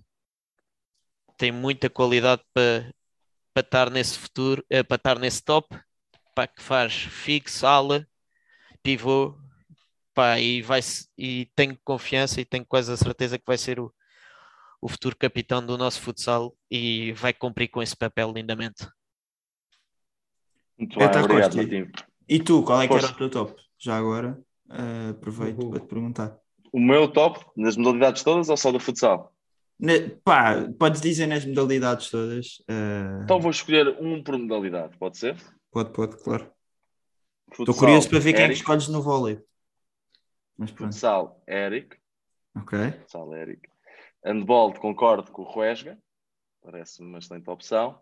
tem 1.36 1.52
muita 1.52 1.90
qualidade 1.90 2.42
para 2.52 2.92
para 3.56 3.64
estar 3.64 3.90
nesse 3.90 4.18
futuro, 4.18 4.62
eh, 4.68 4.82
para 4.82 4.96
estar 4.96 5.18
nesse 5.18 5.42
top, 5.42 5.74
pá, 6.34 6.46
que 6.46 6.62
faz 6.62 6.92
fixo, 6.92 7.66
ala, 7.66 8.06
pivô, 8.82 9.34
pá, 10.12 10.38
e 10.38 10.60
vai 10.60 10.80
e 11.16 11.50
tenho 11.56 11.78
confiança 11.82 12.38
e 12.38 12.44
tenho 12.44 12.66
quase 12.66 12.92
a 12.92 12.98
certeza 12.98 13.38
que 13.38 13.46
vai 13.46 13.56
ser 13.56 13.80
o, 13.80 13.90
o 14.78 14.90
futuro 14.90 15.16
capitão 15.16 15.64
do 15.64 15.78
nosso 15.78 16.02
futsal 16.02 16.54
e 16.70 17.12
vai 17.12 17.32
cumprir 17.32 17.68
com 17.68 17.82
esse 17.82 17.96
papel 17.96 18.30
lindamente. 18.30 18.86
Muito 20.78 20.98
bem, 20.98 21.06
Eita, 21.06 21.20
obrigado. 21.20 21.56
E 22.28 22.38
tu, 22.38 22.62
qual 22.62 22.82
é 22.82 22.88
que 22.88 22.92
era 22.94 23.06
o 23.06 23.16
teu 23.16 23.30
top? 23.30 23.54
Já 23.78 23.96
agora, 23.96 24.38
eh, 24.70 25.08
aproveito 25.12 25.62
Uhul. 25.62 25.70
para 25.70 25.80
te 25.80 25.86
perguntar. 25.86 26.38
O 26.70 26.78
meu 26.78 27.10
top, 27.10 27.42
nas 27.56 27.74
modalidades 27.74 28.22
todas 28.22 28.50
ou 28.50 28.56
só 28.58 28.70
do 28.70 28.78
futsal? 28.78 29.32
Ne- 29.78 30.08
pá, 30.24 30.54
podes 30.78 31.00
dizer 31.00 31.26
nas 31.26 31.44
modalidades 31.44 32.10
todas. 32.10 32.62
eh, 32.68 33.20
Então 33.24 33.40
vou 33.40 33.50
escolher 33.50 33.88
um 34.00 34.22
por 34.22 34.38
modalidade, 34.38 34.96
pode 34.98 35.18
ser? 35.18 35.36
Pode, 35.70 35.90
pode, 35.92 36.16
claro. 36.22 36.50
Estou 37.50 37.74
curioso 37.74 38.08
para 38.08 38.18
ver 38.18 38.32
quem 38.32 38.42
é 38.42 38.46
que 38.46 38.52
Eric. 38.52 38.60
escolhes 38.60 38.88
no 38.88 39.02
vôlei. 39.02 39.38
Mas 40.58 40.70
pronto, 40.70 40.92
Futsal, 40.92 41.42
Eric. 41.46 41.96
ok. 42.56 42.92
Futsal, 42.92 43.34
Eric. 43.34 43.68
Handball, 44.24 44.72
concordo 44.74 45.30
com 45.30 45.42
o 45.42 45.44
Ruesga. 45.44 45.98
Parece-me 46.62 47.08
uma 47.08 47.18
excelente 47.18 47.48
opção. 47.50 48.00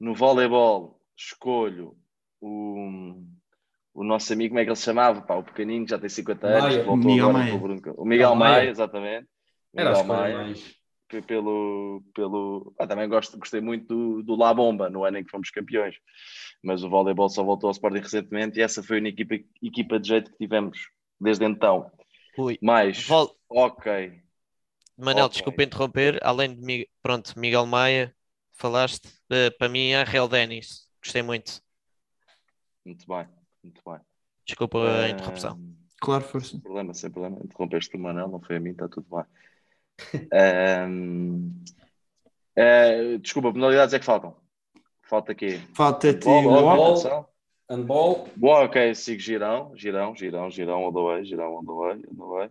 No 0.00 0.14
voleibol, 0.14 1.00
escolho 1.16 1.96
o, 2.40 3.22
o 3.92 4.02
nosso 4.02 4.32
amigo, 4.32 4.50
como 4.52 4.60
é 4.60 4.64
que 4.64 4.70
ele 4.70 4.76
se 4.76 4.82
chamava? 4.82 5.20
Pá, 5.22 5.36
o 5.36 5.44
pequenino, 5.44 5.84
que 5.84 5.90
já 5.90 5.98
tem 5.98 6.08
50 6.08 6.46
anos. 6.46 6.62
Maia. 6.64 6.84
voltou 6.84 7.10
Miguel 7.10 7.28
agora 7.28 7.44
Maia. 7.44 7.58
Bruno- 7.58 7.94
O 7.98 8.04
Miguel 8.04 8.34
Maia. 8.34 8.52
Maia, 8.56 8.70
exatamente. 8.70 9.28
Miguel 9.72 10.04
Maia. 10.04 10.36
mais. 10.38 10.74
Pe- 11.14 11.22
pelo, 11.22 12.02
pelo 12.14 12.74
ah, 12.78 12.86
também 12.86 13.08
gosto, 13.08 13.38
gostei 13.38 13.60
muito 13.60 13.86
do, 13.86 14.22
do 14.22 14.36
La 14.36 14.52
Bomba 14.54 14.90
no 14.90 15.04
ano 15.04 15.18
em 15.18 15.24
que 15.24 15.30
fomos 15.30 15.50
campeões 15.50 15.96
mas 16.62 16.82
o 16.82 16.90
voleibol 16.90 17.28
só 17.28 17.42
voltou 17.44 17.68
ao 17.68 17.72
Sporting 17.72 18.00
recentemente 18.00 18.58
e 18.58 18.62
essa 18.62 18.82
foi 18.82 18.96
a 18.98 19.00
única 19.00 19.22
equipa, 19.22 19.48
equipa 19.62 20.00
de 20.00 20.08
jeito 20.08 20.30
que 20.30 20.38
tivemos 20.38 20.78
desde 21.20 21.44
então 21.44 21.90
Ui, 22.36 22.58
mas 22.60 23.06
vol- 23.08 23.36
ok 23.48 24.22
Manel, 24.96 25.24
Ok. 25.26 25.34
desculpa 25.34 25.62
interromper, 25.62 26.18
além 26.22 26.54
de 26.54 26.88
pronto, 27.02 27.38
Miguel 27.38 27.66
Maia, 27.66 28.14
falaste, 28.52 29.08
eh, 29.30 29.50
para 29.50 29.68
mim 29.68 29.90
é 29.90 30.04
Real 30.04 30.28
Dennis, 30.28 30.88
gostei 31.02 31.22
muito. 31.22 31.60
muito 32.84 33.06
bem 33.06 33.26
muito 33.62 33.82
bem 33.84 34.00
Desculpa 34.46 34.78
a 34.78 35.06
Ah, 35.06 35.08
interrupção. 35.10 35.58
Claro, 36.00 36.24
força. 36.24 36.50
sem 36.50 36.60
problema 36.60 36.94
sem 36.94 37.10
problema 37.10 37.38
interrompeste 37.44 37.96
o 37.96 38.00
Manel 38.00 38.28
não 38.28 38.40
foi 38.40 38.56
a 38.56 38.60
mim 38.60 38.70
está 38.70 38.88
tudo 38.88 39.06
bem 39.10 39.24
Ahm, 40.32 41.50
ah, 42.56 43.18
desculpa 43.20 43.52
modalidades 43.52 43.94
é 43.94 43.98
que 43.98 44.04
faltam 44.04 44.36
falta 45.02 45.32
aqui 45.32 45.60
Falta-te 45.74 46.28
Handball, 47.70 48.28
Bom, 48.36 48.64
ok, 48.64 48.94
sigo 48.94 49.20
girão, 49.20 49.72
girão, 49.74 50.14
girão, 50.14 50.50
girão, 50.50 50.84
all 50.84 50.92
the 50.92 51.00
way, 51.00 51.24
girão, 51.24 51.56
all 51.56 51.64
the 51.64 51.72
way, 51.72 52.04
all 52.08 52.16
the 52.16 52.36
way. 52.36 52.50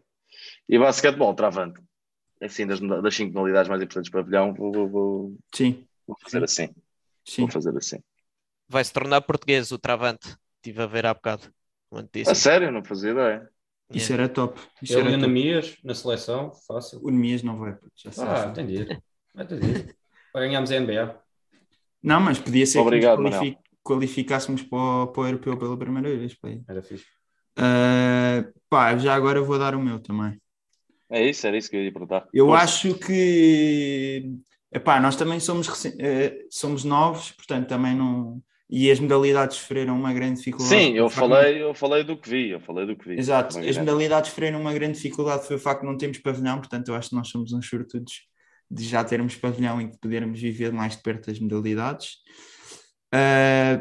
E 0.67 0.79
basquetebol, 0.79 1.35
travante. 1.35 1.79
Assim, 2.41 2.65
das, 2.65 2.79
das 2.79 3.15
cinco 3.15 3.33
modalidades 3.33 3.69
mais 3.69 3.81
importantes 3.81 4.09
para 4.11 4.21
pavilhão, 4.21 4.53
vou, 4.53 4.71
vou, 4.71 4.89
vou, 4.89 5.37
Sim, 5.53 5.85
vou 6.07 6.17
fazer 6.19 6.43
assim. 6.43 6.69
sim. 7.23 7.43
Vou 7.43 7.51
fazer 7.51 7.77
assim. 7.77 7.99
Vai 8.67 8.83
se 8.83 8.91
tornar 8.91 9.21
português 9.21 9.71
o 9.71 9.77
Travante, 9.77 10.35
estive 10.55 10.81
a 10.81 10.87
ver 10.87 11.05
há 11.05 11.13
bocado. 11.13 11.53
A 12.27 12.33
sério, 12.33 12.71
não 12.71 12.83
fazia 12.83 13.11
ideia. 13.11 13.49
Isso 13.97 14.13
era 14.13 14.27
top. 14.29 14.59
Isso 14.81 14.93
ele 14.93 15.01
era 15.01 15.09
e 15.09 15.13
top. 15.13 15.23
Anamias 15.25 15.77
na 15.83 15.93
seleção, 15.93 16.51
fácil. 16.67 16.99
O 17.03 17.09
Nemias 17.09 17.43
não 17.43 17.57
vai, 17.57 17.77
já 17.95 18.11
sabes. 18.11 18.41
Ah, 18.43 18.51
ter 18.51 18.65
de. 19.59 19.93
Para 20.31 20.41
ganharmos 20.45 20.71
a 20.71 20.75
NBA. 20.79 21.19
Não, 22.01 22.19
mas 22.19 22.39
podia 22.39 22.65
ser 22.65 22.79
Obrigado, 22.79 23.17
que 23.17 23.23
nos 23.23 23.35
qualifi- 23.35 23.57
qualificássemos 23.83 24.61
para 24.63 24.77
o, 24.77 25.07
para 25.07 25.21
o 25.21 25.27
europeu 25.27 25.57
pela 25.57 25.77
primeira 25.77 26.09
vez. 26.15 26.33
pá. 26.35 26.49
Era 26.67 26.81
fixe. 26.81 27.05
Ah, 27.57 28.45
pá, 28.69 28.97
já 28.97 29.13
agora 29.13 29.41
vou 29.41 29.57
dar 29.59 29.75
o 29.75 29.79
meu 29.81 29.99
também. 29.99 30.39
É 31.09 31.29
isso, 31.29 31.45
era 31.45 31.55
isso 31.57 31.69
que 31.69 31.75
eu 31.77 31.83
ia 31.83 31.91
perguntar. 31.91 32.27
Eu 32.33 32.47
Força. 32.47 32.63
acho 32.63 32.95
que 32.95 34.33
epá, 34.71 34.99
nós 34.99 35.15
também 35.15 35.39
somos, 35.39 35.67
eh, 35.99 36.45
somos 36.49 36.83
novos, 36.83 37.31
portanto 37.31 37.67
também 37.67 37.95
não. 37.95 38.41
E 38.75 38.89
as 38.89 38.99
modalidades 38.99 39.57
sofreram 39.57 39.95
uma 39.95 40.11
grande 40.11 40.39
dificuldade. 40.39 40.83
Sim, 40.83 40.93
eu 40.93 41.07
falei, 41.07 41.61
eu 41.61 41.75
falei 41.75 42.03
do 42.03 42.17
que 42.17 42.27
vi, 42.27 42.49
eu 42.49 42.59
falei 42.59 42.87
do 42.87 42.97
que 42.97 43.07
vi. 43.07 43.19
Exato, 43.19 43.59
as 43.59 43.77
modalidades 43.77 44.31
sofreram 44.31 44.59
uma 44.59 44.73
grande 44.73 44.95
dificuldade 44.95 45.45
foi 45.45 45.57
o 45.57 45.59
facto 45.59 45.81
de 45.81 45.87
não 45.87 45.95
termos 45.95 46.17
pavilhão, 46.17 46.57
portanto 46.57 46.87
eu 46.87 46.95
acho 46.95 47.09
que 47.09 47.15
nós 47.15 47.27
somos 47.27 47.53
uns 47.53 47.69
sortudos 47.69 48.23
de 48.71 48.83
já 48.83 49.03
termos 49.03 49.35
pavilhão 49.35 49.79
e 49.79 49.91
de 49.91 49.99
podermos 49.99 50.41
viver 50.41 50.73
mais 50.73 50.97
de 50.97 51.03
perto 51.03 51.29
as 51.29 51.39
modalidades. 51.39 52.15
Ah, 53.13 53.79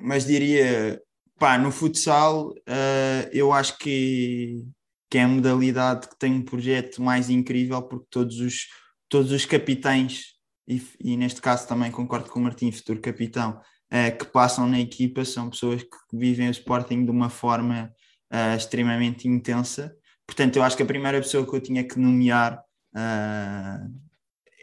mas 0.00 0.24
diria, 0.24 1.02
pá, 1.36 1.58
no 1.58 1.72
futsal 1.72 2.54
ah, 2.68 3.28
eu 3.32 3.52
acho 3.52 3.78
que, 3.78 4.62
que 5.10 5.18
é 5.18 5.22
a 5.24 5.28
modalidade 5.28 6.08
que 6.08 6.16
tem 6.16 6.34
um 6.34 6.44
projeto 6.44 7.02
mais 7.02 7.28
incrível 7.30 7.82
porque 7.82 8.06
todos 8.08 8.38
os, 8.38 8.68
todos 9.08 9.32
os 9.32 9.44
capitães, 9.44 10.34
e, 10.68 10.80
e 11.00 11.16
neste 11.16 11.40
caso 11.40 11.66
também 11.66 11.90
concordo 11.90 12.30
com 12.30 12.38
o 12.38 12.42
Martim, 12.44 12.70
futuro 12.70 13.00
capitão, 13.00 13.60
eh, 13.90 14.10
que 14.10 14.24
passam 14.26 14.68
na 14.68 14.80
equipa 14.80 15.24
são 15.24 15.50
pessoas 15.50 15.82
que 15.82 15.96
vivem 16.12 16.48
o 16.48 16.50
Sporting 16.50 17.04
de 17.04 17.10
uma 17.10 17.30
forma 17.30 17.92
eh, 18.30 18.56
extremamente 18.56 19.26
intensa. 19.28 19.94
Portanto, 20.26 20.56
eu 20.56 20.62
acho 20.62 20.76
que 20.76 20.82
a 20.82 20.86
primeira 20.86 21.18
pessoa 21.20 21.46
que 21.48 21.56
eu 21.56 21.60
tinha 21.60 21.84
que 21.84 21.98
nomear 21.98 22.62
eh, 22.96 23.80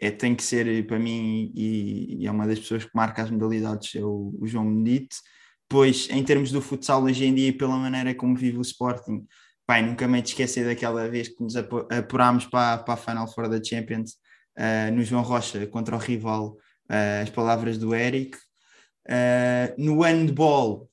é, 0.00 0.10
tem 0.10 0.34
que 0.34 0.42
ser 0.42 0.86
para 0.86 0.98
mim, 0.98 1.50
e, 1.54 2.18
e 2.20 2.26
é 2.26 2.30
uma 2.30 2.46
das 2.46 2.58
pessoas 2.58 2.84
que 2.84 2.90
marca 2.94 3.22
as 3.22 3.30
modalidades, 3.30 3.94
é 3.94 4.04
o, 4.04 4.36
o 4.38 4.46
João 4.46 4.66
Benedito. 4.66 5.16
Pois, 5.68 6.08
em 6.10 6.22
termos 6.22 6.52
do 6.52 6.60
futsal 6.60 7.02
hoje 7.02 7.24
em 7.24 7.34
dia, 7.34 7.48
e 7.48 7.52
pela 7.52 7.76
maneira 7.76 8.14
como 8.14 8.36
vive 8.36 8.58
o 8.58 8.62
Sporting, 8.62 9.26
pai, 9.66 9.82
nunca 9.82 10.06
me 10.06 10.20
esquecer 10.20 10.64
daquela 10.64 11.08
vez 11.08 11.28
que 11.28 11.42
nos 11.42 11.56
apu- 11.56 11.88
apurámos 11.90 12.46
para, 12.46 12.78
para 12.78 12.94
a 12.94 12.96
Final 12.96 13.26
Four 13.26 13.48
da 13.48 13.60
Champions 13.62 14.16
eh, 14.56 14.90
no 14.92 15.02
João 15.02 15.22
Rocha 15.22 15.66
contra 15.66 15.96
o 15.96 15.98
rival, 15.98 16.56
eh, 16.88 17.22
as 17.22 17.30
palavras 17.30 17.76
do 17.78 17.94
Eric. 17.94 18.36
Eh, 19.08 19.74
no 19.78 20.02
handball, 20.02 20.88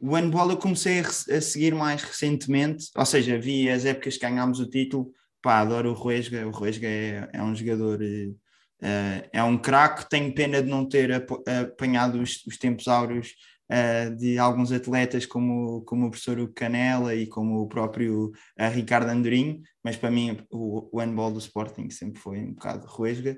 o 0.00 0.14
handball 0.14 0.50
eu 0.50 0.56
comecei 0.56 1.00
a, 1.00 1.02
a 1.02 1.40
seguir 1.40 1.74
mais 1.74 2.02
recentemente, 2.02 2.86
ou 2.96 3.06
seja, 3.06 3.38
vi 3.38 3.70
as 3.70 3.84
épocas 3.84 4.14
que 4.16 4.20
ganhámos 4.26 4.60
o 4.60 4.68
título, 4.68 5.10
pá, 5.42 5.60
adoro 5.60 5.90
o 5.90 5.94
Ruesga, 5.94 6.46
o 6.46 6.50
Ruesga 6.50 6.86
é, 6.86 7.28
é 7.32 7.42
um 7.42 7.54
jogador, 7.54 8.00
eh, 8.02 9.28
é 9.32 9.42
um 9.42 9.56
craque, 9.58 10.08
tenho 10.08 10.34
pena 10.34 10.62
de 10.62 10.68
não 10.68 10.86
ter 10.88 11.12
apo- 11.12 11.42
apanhado 11.46 12.20
os, 12.20 12.44
os 12.46 12.58
tempos 12.58 12.88
áureos 12.88 13.34
eh, 13.70 14.10
de 14.10 14.38
alguns 14.38 14.70
atletas 14.70 15.24
como, 15.26 15.82
como 15.82 16.06
o 16.06 16.10
professor 16.10 16.52
Canela 16.54 17.14
e 17.14 17.26
como 17.26 17.60
o 17.62 17.68
próprio 17.68 18.32
Ricardo 18.72 19.08
Andorinho, 19.10 19.60
mas 19.82 19.96
para 19.96 20.10
mim 20.10 20.38
o, 20.50 20.88
o 20.96 21.00
handball 21.00 21.32
do 21.32 21.38
Sporting 21.38 21.88
sempre 21.90 22.20
foi 22.20 22.38
um 22.40 22.52
bocado 22.52 22.86
Ruesga. 22.86 23.36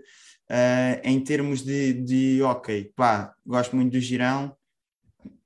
Eh, 0.51 1.01
em 1.05 1.23
termos 1.23 1.63
de, 1.63 1.93
de 1.93 2.43
hockey, 2.43 2.93
pá, 2.97 3.35
gosto 3.45 3.77
muito 3.77 3.93
do 3.93 4.01
Girão, 4.01 4.57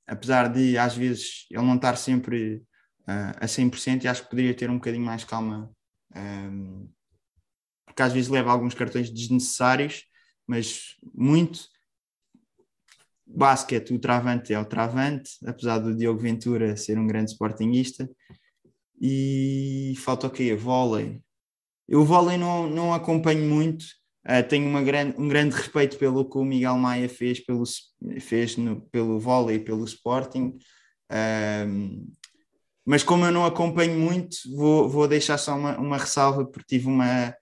apesar 0.06 0.48
de 0.48 0.78
às 0.78 0.96
vezes 0.96 1.46
ele 1.50 1.62
não 1.62 1.74
estar 1.76 1.96
sempre 1.96 2.62
ah, 3.06 3.32
a 3.40 3.48
100% 3.48 4.04
e 4.04 4.08
acho 4.08 4.22
que 4.22 4.30
poderia 4.30 4.54
ter 4.54 4.70
um 4.70 4.76
bocadinho 4.76 5.04
mais 5.04 5.24
calma, 5.24 5.70
ahm, 6.14 6.86
porque 7.84 8.02
às 8.02 8.12
vezes 8.12 8.30
leva 8.30 8.52
alguns 8.52 8.74
cartões 8.74 9.10
desnecessários, 9.10 10.04
mas 10.46 10.96
muito. 11.14 11.68
Basquete, 13.26 13.94
o 13.94 13.98
travante 13.98 14.52
é 14.52 14.58
o 14.58 14.64
travante, 14.64 15.32
apesar 15.46 15.78
do 15.78 15.96
Diogo 15.96 16.20
Ventura 16.20 16.76
ser 16.76 16.98
um 16.98 17.06
grande 17.06 17.32
sportinguista. 17.32 18.08
E 19.00 19.94
falta 19.98 20.26
o 20.26 20.30
quê? 20.30 20.54
Vôlei. 20.54 21.22
Eu 21.88 22.02
o 22.02 22.04
vôlei 22.04 22.36
não, 22.38 22.68
não 22.68 22.94
acompanho 22.94 23.44
muito, 23.48 23.84
ah, 24.24 24.42
tenho 24.42 24.68
uma 24.68 24.82
grande, 24.82 25.20
um 25.20 25.28
grande 25.28 25.54
respeito 25.54 25.98
pelo 25.98 26.28
que 26.28 26.38
o 26.38 26.44
Miguel 26.44 26.76
Maia 26.76 27.08
fez 27.08 27.40
pelo, 27.40 27.64
fez 28.20 28.56
no, 28.56 28.80
pelo 28.90 29.18
vôlei 29.18 29.56
e 29.56 29.60
pelo 29.60 29.84
Sporting. 29.84 30.58
Ahm, 31.10 32.06
mas 32.84 33.02
como 33.02 33.24
eu 33.24 33.32
não 33.32 33.44
acompanho 33.44 33.98
muito, 33.98 34.36
vou, 34.56 34.88
vou 34.88 35.08
deixar 35.08 35.38
só 35.38 35.56
uma, 35.56 35.78
uma 35.78 35.98
ressalva, 35.98 36.44
porque 36.44 36.76
tive 36.78 36.88
uma, 36.88 37.34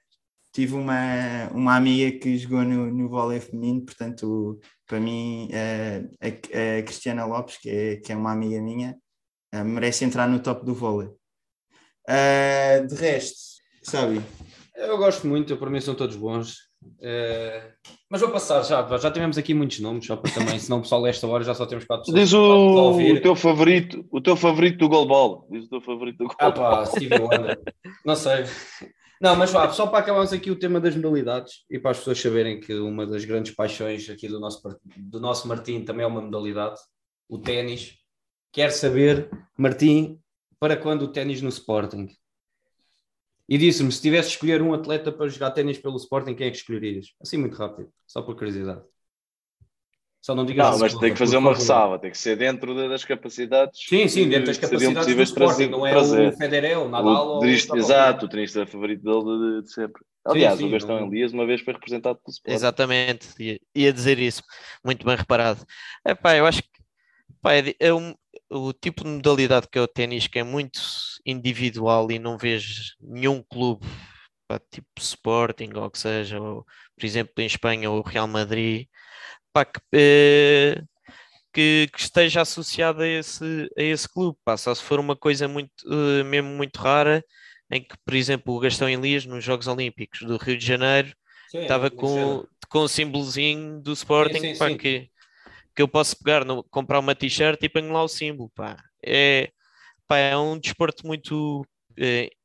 tive 0.53 0.75
uma, 0.75 1.49
uma 1.53 1.77
amiga 1.77 2.19
que 2.19 2.37
jogou 2.39 2.63
no, 2.65 2.91
no 2.91 3.09
vôlei 3.09 3.41
feminino, 3.41 3.85
portanto, 3.85 4.59
para 4.87 5.01
mim, 5.01 5.49
eh, 5.53 6.05
a, 6.21 6.79
a 6.79 6.83
Cristiana 6.83 7.25
Lopes, 7.25 7.59
que 7.59 7.71
é, 7.71 7.97
que 7.97 8.13
é 8.13 8.17
uma 8.17 8.33
amiga 8.33 8.61
minha, 8.61 8.97
eh, 9.53 9.65
merece 9.65 10.05
entrar 10.05 10.29
no 10.29 10.41
top 10.41 10.65
do 10.65 10.75
vôlei. 10.75 11.11
Ah, 12.09 12.81
de 12.87 12.95
resto, 12.97 13.39
sabe? 13.83 14.21
Eu 14.75 14.99
gosto 14.99 15.27
muito, 15.27 15.57
para 15.57 15.71
mim 15.71 15.81
são 15.81 15.95
todos 15.95 16.17
bons. 16.17 16.70
Eh, 17.03 17.73
mas 18.11 18.21
vou 18.21 18.31
passar 18.31 18.63
já, 18.63 18.87
já 18.99 19.11
tivemos 19.11 19.39
aqui 19.39 19.55
muitos 19.55 19.81
nomes, 19.81 20.07
só 20.07 20.17
para 20.17 20.33
também, 20.33 20.59
senão 20.59 20.79
o 20.79 20.83
pessoal 20.83 21.07
esta 21.07 21.27
hora 21.27 21.45
já 21.45 21.55
só 21.55 21.67
temos 21.67 21.85
quatro 21.85 22.07
pessoas 22.07 22.29
Diz 22.29 22.33
o, 22.33 22.93
o 22.93 23.21
teu 23.21 23.35
favorito, 23.35 24.07
o 24.11 24.21
teu 24.21 24.37
favorito 24.37 24.79
do 24.79 24.89
goalball. 24.89 25.47
Diz 25.51 25.65
o 25.65 25.69
teu 25.69 25.81
favorito 25.81 26.19
do 26.19 26.27
Ah 26.39 26.51
goalball. 26.51 26.85
pá, 26.85 26.87
Stevie 26.87 27.19
Wonder. 27.19 27.61
Não 28.05 28.17
sei. 28.17 28.45
Não, 29.21 29.37
mas 29.37 29.51
vá, 29.51 29.69
só 29.71 29.87
para 29.87 29.99
acabarmos 29.99 30.33
aqui 30.33 30.51
o 30.51 30.59
tema 30.59 30.81
das 30.81 30.97
modalidades 30.97 31.65
e 31.71 31.79
para 31.79 31.91
as 31.91 31.99
pessoas 31.99 32.19
saberem 32.19 32.59
que 32.59 32.75
uma 32.75 33.07
das 33.07 33.25
grandes 33.27 33.55
paixões 33.55 34.09
aqui 34.09 34.27
do 34.27 34.41
nosso, 34.41 34.63
do 34.97 35.21
nosso 35.21 35.47
Martim 35.47 35.85
também 35.85 36.05
é 36.05 36.07
uma 36.07 36.23
modalidade, 36.23 36.81
o 37.29 37.39
ténis. 37.39 37.99
Quero 38.51 38.73
saber, 38.73 39.29
Martim, 39.59 40.19
para 40.59 40.77
quando 40.77 41.03
o 41.03 41.09
ténis 41.09 41.43
no 41.43 41.51
Sporting? 41.51 42.09
E 43.51 43.59
disse-me, 43.59 43.93
se 43.93 44.01
tivesse 44.01 44.29
de 44.31 44.35
escolher 44.37 44.63
um 44.63 44.73
atleta 44.73 45.13
para 45.13 45.29
jogar 45.29 45.51
ténis 45.51 45.79
pelo 45.79 45.97
Sporting, 45.97 46.35
quem 46.35 46.47
é 46.47 46.51
que 46.51 46.57
escolherias? 46.59 47.09
Assim 47.21 47.37
muito 47.37 47.57
rápido, 47.57 47.93
só 48.07 48.23
por 48.23 48.37
curiosidade. 48.37 48.83
Só 50.23 50.35
não 50.35 50.45
digas 50.45 50.67
Não, 50.67 50.71
assim, 50.73 50.81
mas 50.81 50.95
tem 50.95 51.13
que 51.13 51.19
fazer 51.19 51.37
uma 51.39 51.55
ressalva, 51.55 51.99
tem 51.99 52.11
que 52.11 52.19
ser 52.19 52.37
dentro 52.37 52.75
da- 52.75 52.89
das 52.89 53.05
capacidades. 53.05 53.81
Sim, 53.89 54.07
sim, 54.07 54.29
dentro 54.29 54.47
das 54.47 54.59
capacidades 54.59 55.15
do 55.17 55.23
Sporting, 55.23 55.69
não 55.69 55.87
é 55.87 55.95
trazer. 55.95 56.29
o 56.29 56.37
Federer, 56.37 56.79
o 56.79 56.89
Nadal 56.89 57.39
O 57.39 57.41
o 57.41 57.45
exato, 57.77 58.27
o 58.27 58.29
tenista 58.29 58.67
favorito 58.67 59.03
dele 59.03 59.61
de, 59.61 59.63
de 59.65 59.73
sempre. 59.73 60.03
Aliás, 60.25 60.59
sim, 60.59 60.67
o 60.69 60.71
Gastão 60.71 61.01
não- 61.01 61.07
Elias 61.07 61.33
uma 61.33 61.47
vez 61.47 61.63
foi 61.63 61.73
representado 61.73 62.19
pelo 62.23 62.31
Sporting. 62.33 62.55
Exatamente, 62.57 63.29
ia, 63.43 63.61
ia 63.75 63.93
dizer 63.93 64.19
isso, 64.19 64.43
muito 64.85 65.05
bem 65.07 65.17
reparado. 65.17 65.65
Epá, 66.07 66.37
eu 66.37 66.47
acho 66.47 66.63
que 66.63 66.69
pá, 67.43 67.55
é, 67.55 67.75
é 67.81 67.95
um- 67.95 68.15
o 68.51 68.73
tipo 68.73 69.05
de 69.05 69.11
modalidade 69.11 69.69
que 69.71 69.79
é 69.79 69.83
o 69.83 69.89
ténis 69.89 70.27
que 70.27 70.39
é 70.39 70.45
muito 70.45 70.81
individual 71.27 72.11
e 72.11 72.19
não 72.19 72.39
vejo 72.39 72.95
nenhum 73.01 73.43
clube, 73.43 73.87
pá, 74.49 74.59
tipo 74.71 74.89
Sporting 74.99 75.71
ou 75.77 75.91
que 75.91 75.99
seja, 75.99 76.41
ou, 76.41 76.65
por 76.99 77.07
exemplo 77.07 77.33
em 77.39 77.47
Espanha 77.47 77.91
o 77.91 78.03
Real 78.03 78.29
Madrid, 78.29 78.87
pá, 79.53 79.65
que, 79.67 79.81
eh, 79.95 80.83
que, 81.53 81.89
que 81.93 82.01
esteja 82.01 82.43
associado 82.43 83.03
a 83.03 83.09
esse, 83.09 83.45
a 83.79 83.83
esse 83.83 84.09
clube, 84.09 84.39
pá, 84.45 84.57
só 84.57 84.75
se 84.75 84.83
for 84.83 85.01
uma 85.01 85.17
coisa 85.17 85.49
muito, 85.49 85.73
eh, 86.21 86.23
mesmo 86.25 86.51
muito 86.51 86.77
rara, 86.79 87.25
em 87.71 87.83
que, 87.83 87.97
por 88.05 88.15
exemplo, 88.15 88.55
o 88.55 88.61
Gastão 88.61 88.89
Elias 88.89 89.27
nos 89.27 89.45
Jogos 89.45 89.67
Olímpicos 89.69 90.21
do 90.23 90.37
Rio 90.37 90.59
de 90.59 90.67
Janeiro 90.67 91.13
Sim, 91.47 91.61
estava 91.63 91.91
com, 91.91 92.45
com 92.71 92.81
o 92.81 92.89
símbolozinho 92.89 93.81
do 93.83 93.93
Sporting 93.93 94.49
sim, 94.49 94.55
pá, 94.59 94.71
sim. 94.71 94.73
Que, 94.73 95.10
que 95.81 95.83
eu 95.83 95.89
posso 95.89 96.15
pegar, 96.23 96.45
no, 96.45 96.63
comprar 96.65 96.99
uma 96.99 97.15
t-shirt 97.15 97.59
e 97.63 97.69
ponho 97.69 97.91
lá 97.91 98.03
o 98.03 98.09
símbolo. 98.09 98.51
Pá. 98.55 98.77
É, 99.03 99.51
pá, 100.07 100.19
é 100.19 100.37
um 100.37 100.59
desporto 100.59 101.07
muito 101.07 101.67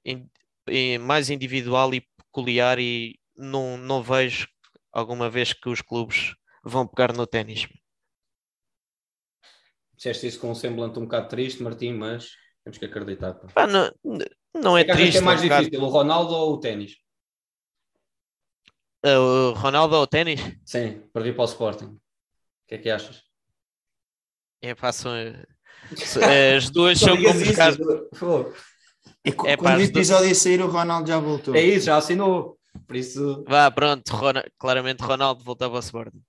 in- 0.06 0.30
eh, 0.68 0.98
mais 1.00 1.30
individual 1.30 1.94
e 1.94 2.08
peculiar 2.18 2.80
e 2.80 3.20
não, 3.36 3.78
não 3.78 4.02
vejo 4.02 4.48
alguma 4.90 5.30
vez 5.30 5.52
que 5.52 5.68
os 5.68 5.82
clubes 5.82 6.34
vão 6.64 6.88
pegar 6.88 7.12
no 7.12 7.28
ténis. 7.28 7.68
Disseste 9.98 10.28
isso 10.28 10.40
com 10.40 10.52
um 10.52 10.56
semblante 10.56 10.98
um 10.98 11.04
bocado 11.04 11.28
triste, 11.28 11.62
Martim, 11.62 11.92
mas 11.92 12.30
temos 12.64 12.78
que 12.78 12.86
acreditar. 12.86 13.34
pá. 13.34 13.68
Não, 13.68 13.92
não 14.54 14.78
é 14.78 14.82
O 14.84 14.86
que 14.86 14.92
é 14.92 14.96
que 14.96 15.02
achas 15.02 15.02
triste. 15.02 15.18
é 15.18 15.22
mais 15.22 15.42
um 15.42 15.44
bocado. 15.44 15.64
difícil, 15.66 15.86
o 15.86 15.90
Ronaldo 15.90 16.34
ou 16.34 16.54
o 16.54 16.60
ténis? 16.62 16.96
O 19.04 19.52
Ronaldo 19.52 19.96
ao 19.98 20.08
ténis? 20.08 20.40
Sim, 20.66 21.02
para 21.14 21.22
vir 21.22 21.36
para 21.36 21.44
o 21.44 21.46
Sporting. 21.46 21.86
O 21.86 22.00
que 22.68 22.76
é 22.76 22.78
que 22.80 22.90
achas? 22.90 23.25
É, 24.62 24.74
pá, 24.74 24.92
são, 24.92 25.12
eh, 25.16 26.56
as 26.56 26.70
duas 26.70 27.00
são 27.00 27.16
cu- 29.34 29.48
É, 29.48 29.56
pá, 29.58 29.64
quando 29.64 29.80
o 29.80 29.82
episódio 29.84 30.36
sair, 30.36 30.62
o 30.62 30.68
Ronaldo 30.68 31.08
já 31.08 31.20
voltou. 31.20 31.56
É 31.56 31.62
isso, 31.62 31.88
já 31.88 31.98
assinou. 31.98 32.58
Por 32.88 32.96
isso. 32.96 33.44
Vá, 33.48 33.70
pronto, 33.72 34.10
Rona- 34.10 34.46
claramente 34.60 35.02
Ronaldo 35.02 35.44
voltava 35.44 35.76
ao 35.76 35.80
Sporting. 35.80 36.22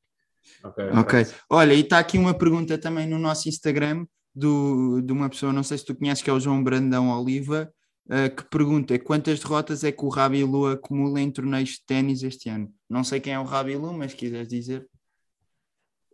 Ok. 0.62 0.84
Ok. 0.90 1.26
Olha, 1.50 1.74
e 1.74 1.80
está 1.80 1.98
aqui 1.98 2.18
uma 2.18 2.34
pergunta 2.36 2.78
também 2.78 3.06
no 3.06 3.18
nosso 3.18 3.48
Instagram 3.48 4.06
do, 4.34 5.00
de 5.02 5.12
uma 5.12 5.28
pessoa, 5.28 5.52
não 5.52 5.62
sei 5.62 5.78
se 5.78 5.84
tu 5.84 5.94
conheces, 5.94 6.22
que 6.22 6.30
é 6.30 6.32
o 6.32 6.40
João 6.40 6.62
Brandão 6.62 7.10
Oliva, 7.10 7.70
uh, 8.08 8.34
que 8.34 8.44
pergunta 8.44 8.98
quantas 8.98 9.40
derrotas 9.40 9.82
é 9.82 9.90
que 9.90 10.04
o 10.04 10.08
Rabilu 10.08 10.66
acumula 10.66 11.20
em 11.20 11.30
torneios 11.30 11.70
de 11.70 11.84
ténis 11.86 12.22
este 12.22 12.48
ano? 12.48 12.72
Não 12.88 13.02
sei 13.02 13.18
quem 13.20 13.32
é 13.34 13.38
o 13.40 13.44
Rabilu, 13.44 13.92
mas 13.92 14.12
se 14.12 14.16
quiseres 14.16 14.48
dizer. 14.48 14.86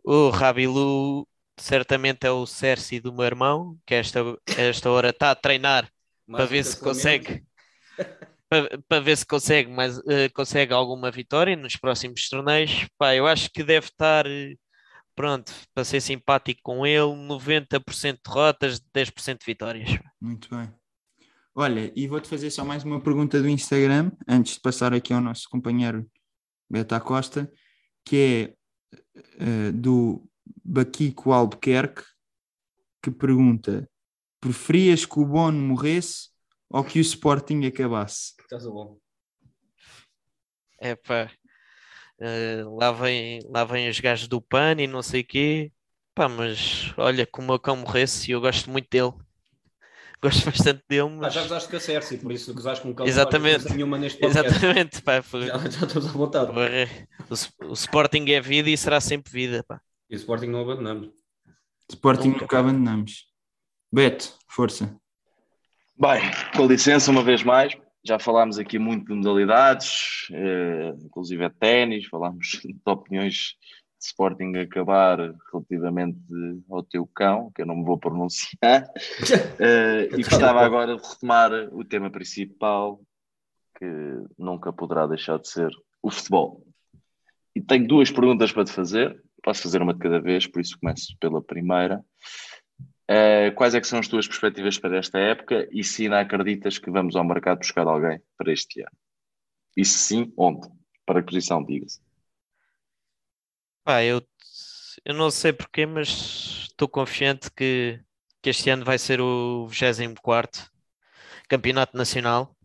O 0.03 0.29
Rabilu 0.29 1.27
certamente 1.57 2.25
é 2.25 2.31
o 2.31 2.45
Cersei 2.45 2.99
do 2.99 3.13
meu 3.13 3.25
irmão, 3.25 3.77
que 3.85 3.95
esta, 3.95 4.19
esta 4.57 4.89
hora 4.89 5.09
está 5.09 5.31
a 5.31 5.35
treinar 5.35 5.89
para 6.27 6.45
ver 6.45 6.63
se 6.63 6.79
consegue 6.79 7.43
para, 8.49 8.81
para 8.87 8.99
ver 8.99 9.17
se 9.17 9.25
consegue, 9.25 9.69
mas 9.71 9.97
uh, 9.97 10.31
consegue 10.33 10.73
alguma 10.73 11.09
vitória 11.09 11.55
nos 11.55 11.75
próximos 11.75 12.29
torneios. 12.29 12.87
Pá, 12.97 13.15
eu 13.15 13.25
acho 13.25 13.49
que 13.51 13.63
deve 13.63 13.87
estar 13.87 14.25
pronto, 15.15 15.51
para 15.73 15.83
ser 15.83 16.01
simpático 16.01 16.59
com 16.63 16.85
ele, 16.85 17.11
90% 17.27 18.13
de 18.13 18.19
derrotas, 18.25 18.79
10% 18.95 19.39
de 19.39 19.45
vitórias. 19.45 19.89
Muito 20.21 20.49
bem. 20.55 20.71
Olha, 21.55 21.91
e 21.95 22.07
vou-te 22.07 22.27
fazer 22.27 22.49
só 22.49 22.65
mais 22.65 22.83
uma 22.83 22.99
pergunta 22.99 23.39
do 23.41 23.47
Instagram, 23.47 24.11
antes 24.27 24.55
de 24.55 24.61
passar 24.61 24.93
aqui 24.93 25.13
ao 25.13 25.21
nosso 25.21 25.47
companheiro 25.49 26.09
Beta 26.69 26.99
Costa, 26.99 27.51
que 28.03 28.55
é 28.89 28.99
uh, 29.43 29.71
do 29.71 30.27
Baquico 30.63 31.31
Albuquerque, 31.31 32.03
que 33.01 33.11
pergunta: 33.11 33.89
preferias 34.39 35.05
que 35.05 35.19
o 35.19 35.25
Bono 35.25 35.59
morresse 35.59 36.29
ou 36.69 36.83
que 36.83 36.99
o 36.99 37.01
Sporting 37.01 37.65
acabasse? 37.65 38.33
Estás 38.39 38.65
bom. 38.65 38.97
É 40.79 40.95
pá, 40.95 41.31
uh, 42.19 42.77
lá, 42.77 42.91
vem, 42.91 43.39
lá 43.49 43.63
vem 43.63 43.89
os 43.89 43.99
gajos 43.99 44.27
do 44.27 44.41
PAN 44.41 44.75
e 44.79 44.87
não 44.87 45.01
sei 45.01 45.21
o 45.21 45.25
quê. 45.25 45.71
Pá, 46.15 46.29
mas 46.29 46.93
olha, 46.97 47.25
como 47.25 47.47
o 47.47 47.51
meu 47.51 47.59
cão 47.59 47.75
morresse, 47.77 48.31
eu 48.31 48.41
gosto 48.41 48.69
muito 48.69 48.87
dele. 48.89 49.13
Gosto 50.21 50.45
bastante 50.45 50.81
dele, 50.87 51.09
mas... 51.09 51.25
Ah, 51.25 51.29
já 51.29 51.41
gozaste 51.41 51.69
com 51.69 51.75
a 51.75 51.79
Cersei, 51.81 52.17
por 52.17 52.31
isso 52.31 52.53
gozaste 52.53 52.81
com 52.81 52.91
o 52.91 52.95
cão 52.95 53.05
Exatamente. 53.05 53.65
não 53.65 53.75
nenhuma 53.75 53.97
neste 53.97 54.19
podcast. 54.21 54.47
Exatamente, 54.47 55.01
pá. 55.01 55.21
Foi... 55.21 55.47
Já, 55.47 55.57
já 55.57 55.67
estamos 55.85 56.07
à 56.07 56.11
vontade. 56.13 56.51
O, 56.51 57.67
o, 57.69 57.73
Sporting 57.73 58.23
é 58.29 58.39
vida 58.39 58.69
e 58.69 58.77
será 58.77 59.01
sempre 59.01 59.33
vida, 59.33 59.65
pá. 59.67 59.81
E 60.13 60.15
o 60.15 60.17
Sporting 60.17 60.45
não 60.45 60.61
abandonamos. 60.61 61.09
Sporting 61.89 62.27
nunca, 62.27 62.41
nunca 62.41 62.59
abandonamos. 62.59 63.25
Beto, 63.91 64.37
força. 64.47 64.95
Bem, 65.99 66.21
com 66.55 66.67
licença 66.67 67.09
uma 67.09 67.23
vez 67.23 67.41
mais, 67.41 67.75
já 68.05 68.19
falámos 68.19 68.59
aqui 68.59 68.77
muito 68.77 69.07
de 69.07 69.15
modalidades, 69.15 70.27
eh, 70.31 70.93
inclusive 71.03 71.43
é 71.43 71.49
ténis, 71.49 72.05
falámos 72.05 72.47
de 72.63 72.79
opiniões 72.85 73.33
de 73.33 74.05
Sporting 74.05 74.55
acabar 74.57 75.17
relativamente 75.51 76.19
ao 76.69 76.83
teu 76.83 77.07
cão, 77.07 77.51
que 77.51 77.63
eu 77.63 77.65
não 77.65 77.77
me 77.77 77.83
vou 77.83 77.97
pronunciar, 77.97 78.85
eh, 79.59 80.09
e 80.11 80.21
gostava 80.21 80.61
agora 80.61 80.95
de 80.95 81.01
retomar 81.01 81.51
o 81.71 81.83
tema 81.83 82.11
principal, 82.11 83.01
que 83.79 83.87
nunca 84.37 84.71
poderá 84.71 85.07
deixar 85.07 85.39
de 85.39 85.47
ser 85.47 85.71
o 86.03 86.11
futebol. 86.11 86.63
E 87.55 87.61
tenho 87.61 87.87
duas 87.87 88.11
perguntas 88.11 88.51
para 88.51 88.65
te 88.65 88.71
fazer, 88.71 89.23
posso 89.43 89.61
fazer 89.61 89.81
uma 89.81 89.93
de 89.93 89.99
cada 89.99 90.19
vez, 90.19 90.47
por 90.47 90.61
isso 90.61 90.79
começo 90.79 91.15
pela 91.19 91.43
primeira. 91.43 92.03
Uh, 93.03 93.53
quais 93.55 93.75
é 93.75 93.81
que 93.81 93.87
são 93.87 93.99
as 93.99 94.07
tuas 94.07 94.25
perspectivas 94.25 94.79
para 94.79 94.97
esta 94.97 95.19
época 95.19 95.67
e 95.71 95.83
se 95.83 96.03
ainda 96.03 96.21
acreditas 96.21 96.79
que 96.79 96.89
vamos 96.89 97.15
ao 97.15 97.23
mercado 97.23 97.59
buscar 97.59 97.85
alguém 97.85 98.19
para 98.37 98.51
este 98.51 98.79
ano? 98.79 98.97
E 99.75 99.83
se 99.83 99.97
sim, 99.99 100.33
onde? 100.37 100.67
Para 101.05 101.21
que 101.21 101.27
posição, 101.27 101.63
diga-se? 101.63 102.01
Pá, 103.83 104.01
eu, 104.01 104.25
eu 105.03 105.13
não 105.13 105.29
sei 105.29 105.51
porquê, 105.51 105.85
mas 105.85 106.67
estou 106.69 106.87
confiante 106.87 107.51
que, 107.51 107.99
que 108.41 108.49
este 108.49 108.69
ano 108.69 108.85
vai 108.85 108.97
ser 108.97 109.19
o 109.19 109.67
24 109.67 110.71
Campeonato 111.49 111.97
Nacional. 111.97 112.55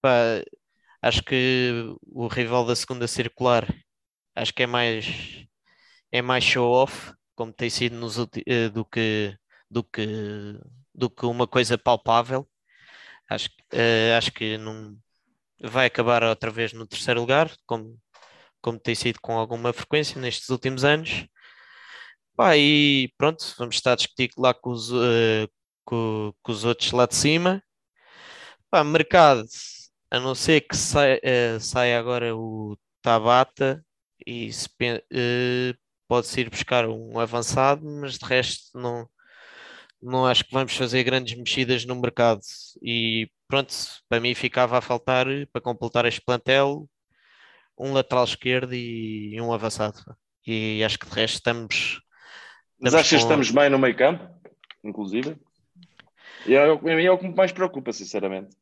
Pá, 0.00 0.42
acho 1.02 1.22
que 1.22 1.94
o 2.06 2.26
rival 2.28 2.64
da 2.64 2.74
segunda 2.74 3.06
circular 3.06 3.66
acho 4.34 4.52
que 4.54 4.62
é 4.64 4.66
mais 4.66 5.46
é 6.12 6.22
mais 6.22 6.44
show 6.44 6.70
off 6.70 7.12
como 7.34 7.52
tem 7.52 7.70
sido 7.70 7.96
nos, 7.96 8.16
eh, 8.46 8.68
do, 8.68 8.84
que, 8.84 9.36
do, 9.70 9.82
que, 9.84 10.58
do 10.94 11.10
que 11.10 11.26
uma 11.26 11.46
coisa 11.46 11.78
palpável. 11.78 12.48
Acho, 13.28 13.48
uh, 13.74 14.16
acho 14.18 14.32
que 14.32 14.58
não 14.58 14.96
vai 15.60 15.86
acabar 15.86 16.22
outra 16.24 16.50
vez 16.50 16.72
no 16.72 16.86
terceiro 16.86 17.20
lugar, 17.20 17.50
como, 17.66 17.98
como 18.60 18.78
tem 18.78 18.94
sido 18.94 19.20
com 19.20 19.38
alguma 19.38 19.72
frequência 19.72 20.20
nestes 20.20 20.48
últimos 20.50 20.84
anos. 20.84 21.26
Pá, 22.36 22.56
e 22.56 23.12
pronto, 23.18 23.44
vamos 23.58 23.76
estar 23.76 23.92
a 23.92 23.96
discutir 23.96 24.30
lá 24.38 24.54
com 24.54 24.70
os, 24.70 24.90
uh, 24.92 25.48
com, 25.84 26.32
com, 26.42 26.52
os 26.52 26.64
outros 26.64 26.92
lá 26.92 27.06
de 27.06 27.16
cima. 27.16 27.62
Pá, 28.70 28.84
mercado, 28.84 29.44
a 30.10 30.20
não 30.20 30.34
ser 30.34 30.62
que 30.62 30.76
saia, 30.76 31.20
uh, 31.56 31.60
saia 31.60 31.98
agora 31.98 32.36
o 32.36 32.76
Tabata 33.02 33.84
e 34.26 34.52
se, 34.52 34.68
uh, 34.68 35.78
pode-se 36.08 36.40
ir 36.40 36.50
buscar 36.50 36.88
um 36.88 37.18
avançado, 37.18 37.84
mas 37.84 38.18
de 38.18 38.24
resto 38.24 38.78
não, 38.78 39.08
não 40.00 40.26
acho 40.26 40.44
que 40.44 40.52
vamos 40.52 40.76
fazer 40.76 41.04
grandes 41.04 41.36
mexidas 41.36 41.84
no 41.84 41.94
mercado. 42.00 42.40
E 42.82 43.30
pronto, 43.48 43.74
para 44.08 44.20
mim 44.20 44.34
ficava 44.34 44.78
a 44.78 44.80
faltar, 44.80 45.26
para 45.52 45.60
completar 45.60 46.04
este 46.04 46.20
plantel, 46.20 46.88
um 47.78 47.92
lateral 47.92 48.24
esquerdo 48.24 48.74
e 48.74 49.40
um 49.40 49.52
avançado. 49.52 49.98
E 50.46 50.82
acho 50.84 50.98
que 50.98 51.06
de 51.06 51.14
resto 51.14 51.36
estamos. 51.36 51.74
estamos 51.74 52.02
mas 52.80 52.94
achas 52.94 53.08
que 53.08 53.16
com... 53.16 53.22
estamos 53.22 53.50
bem 53.50 53.70
no 53.70 53.78
meio 53.78 53.96
campo, 53.96 54.28
inclusive? 54.84 55.36
E 56.46 56.54
é, 56.54 56.66
é, 56.66 57.04
é 57.04 57.10
o 57.10 57.18
que 57.18 57.28
me 57.28 57.34
mais 57.34 57.52
preocupa, 57.52 57.92
sinceramente. 57.92 58.56